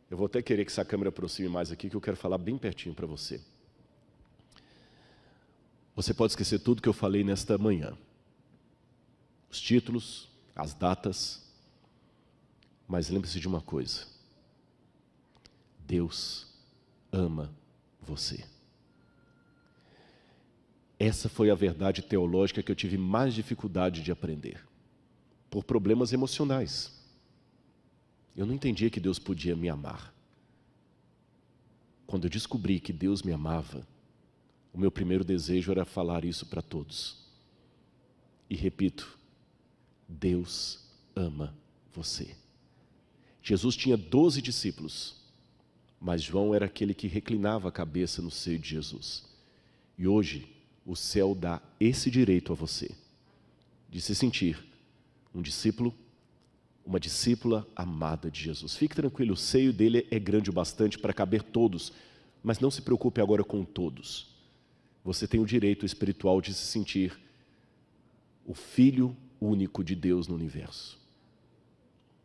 Eu 0.10 0.18
vou 0.18 0.28
até 0.28 0.42
querer 0.42 0.64
que 0.66 0.72
essa 0.72 0.86
câmera 0.86 1.10
aproxime 1.10 1.50
mais 1.50 1.72
aqui, 1.72 1.90
que 1.90 1.96
eu 1.96 2.02
quero 2.02 2.18
falar 2.18 2.38
bem 2.38 2.58
pertinho 2.58 2.94
para 2.96 3.08
você. 3.08 3.42
Você 5.96 6.14
pode 6.14 6.34
esquecer 6.34 6.60
tudo 6.60 6.82
que 6.82 6.90
eu 6.90 6.94
falei 6.94 7.24
nesta 7.24 7.58
manhã. 7.58 7.98
Os 9.50 9.60
títulos, 9.60 10.30
as 10.56 10.74
datas. 10.74 11.42
Mas 12.88 13.10
lembre-se 13.10 13.40
de 13.40 13.48
uma 13.48 13.62
coisa. 13.62 14.11
Deus 15.92 16.48
ama 17.12 17.54
você. 18.02 18.46
Essa 20.98 21.28
foi 21.28 21.50
a 21.50 21.54
verdade 21.54 22.02
teológica 22.02 22.64
que 22.64 22.72
eu 22.72 22.76
tive 22.78 22.98
mais 22.98 23.34
dificuldade 23.34 24.02
de 24.02 24.10
aprender. 24.10 24.66
Por 25.50 25.66
problemas 25.66 26.14
emocionais. 26.14 26.98
Eu 28.38 28.46
não 28.46 28.56
entendia 28.56 28.90
que 28.90 29.02
Deus 29.02 29.20
podia 29.20 29.54
me 29.54 29.68
amar. 29.68 30.14
Quando 32.08 32.24
eu 32.24 32.30
descobri 32.30 32.80
que 32.80 32.94
Deus 32.94 33.22
me 33.22 33.34
amava, 33.34 33.86
o 34.72 34.80
meu 34.80 34.92
primeiro 34.92 35.26
desejo 35.26 35.74
era 35.74 35.84
falar 35.84 36.24
isso 36.24 36.46
para 36.46 36.62
todos. 36.62 37.18
E 38.50 38.56
repito, 38.56 39.20
Deus 40.08 40.88
ama 41.14 41.54
você. 41.94 42.34
Jesus 43.44 43.76
tinha 43.76 43.98
doze 43.98 44.42
discípulos, 44.42 45.20
mas 46.02 46.24
João 46.24 46.54
era 46.56 46.66
aquele 46.66 46.94
que 46.94 47.08
reclinava 47.08 47.70
a 47.70 47.72
cabeça 47.72 48.22
no 48.22 48.32
seio 48.32 48.58
de 48.58 48.70
Jesus. 48.70 49.24
E 49.98 50.08
hoje, 50.08 50.52
o 50.86 50.96
céu 50.96 51.36
dá 51.36 51.62
esse 51.80 52.10
direito 52.10 52.52
a 52.52 52.56
você, 52.56 52.92
de 53.88 54.02
se 54.02 54.16
sentir 54.16 54.58
um 55.34 55.42
discípulo, 55.42 55.94
uma 56.84 57.00
discípula 57.00 57.68
amada 57.76 58.32
de 58.32 58.42
Jesus. 58.42 58.76
Fique 58.76 58.96
tranquilo, 58.96 59.34
o 59.34 59.38
seio 59.38 59.72
dele 59.72 60.08
é 60.10 60.18
grande 60.18 60.50
o 60.50 60.54
bastante 60.54 60.98
para 60.98 61.14
caber 61.14 61.44
todos, 61.44 61.94
mas 62.44 62.60
não 62.60 62.72
se 62.72 62.82
preocupe 62.82 63.22
agora 63.22 63.44
com 63.44 63.64
todos 63.64 64.32
você 65.04 65.28
tem 65.28 65.40
o 65.40 65.46
direito 65.46 65.86
espiritual 65.86 66.40
de 66.42 66.54
se 66.54 66.66
sentir 66.66 67.20
o 68.46 68.54
filho 68.54 69.16
único 69.40 69.84
de 69.84 69.96
Deus 69.96 70.28
no 70.28 70.36
universo. 70.36 71.00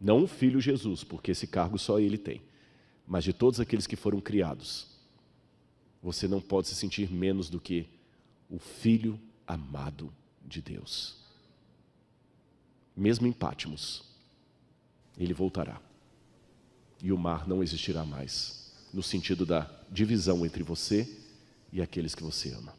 Não 0.00 0.24
o 0.24 0.26
filho 0.26 0.60
Jesus, 0.60 1.02
porque 1.02 1.30
esse 1.30 1.46
cargo 1.46 1.78
só 1.78 1.98
ele 1.98 2.18
tem, 2.18 2.42
mas 3.06 3.24
de 3.24 3.32
todos 3.32 3.60
aqueles 3.60 3.86
que 3.86 3.96
foram 3.96 4.20
criados, 4.20 4.88
você 6.02 6.26
não 6.26 6.40
pode 6.40 6.68
se 6.68 6.74
sentir 6.74 7.10
menos 7.10 7.48
do 7.48 7.60
que 7.60 7.88
o 8.48 8.58
filho 8.58 9.20
amado 9.46 10.12
de 10.44 10.60
Deus. 10.60 11.16
Mesmo 12.96 13.26
em 13.26 13.32
Pátimos, 13.32 14.04
ele 15.16 15.34
voltará. 15.34 15.80
E 17.02 17.12
o 17.12 17.18
mar 17.18 17.46
não 17.46 17.62
existirá 17.62 18.04
mais, 18.04 18.72
no 18.92 19.02
sentido 19.02 19.44
da 19.44 19.70
divisão 19.90 20.46
entre 20.46 20.62
você 20.62 21.06
e 21.72 21.82
aqueles 21.82 22.14
que 22.14 22.22
você 22.22 22.52
ama. 22.52 22.74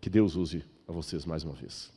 Que 0.00 0.08
Deus 0.08 0.36
use 0.36 0.64
a 0.88 0.92
vocês 0.92 1.24
mais 1.24 1.44
uma 1.44 1.54
vez. 1.54 1.92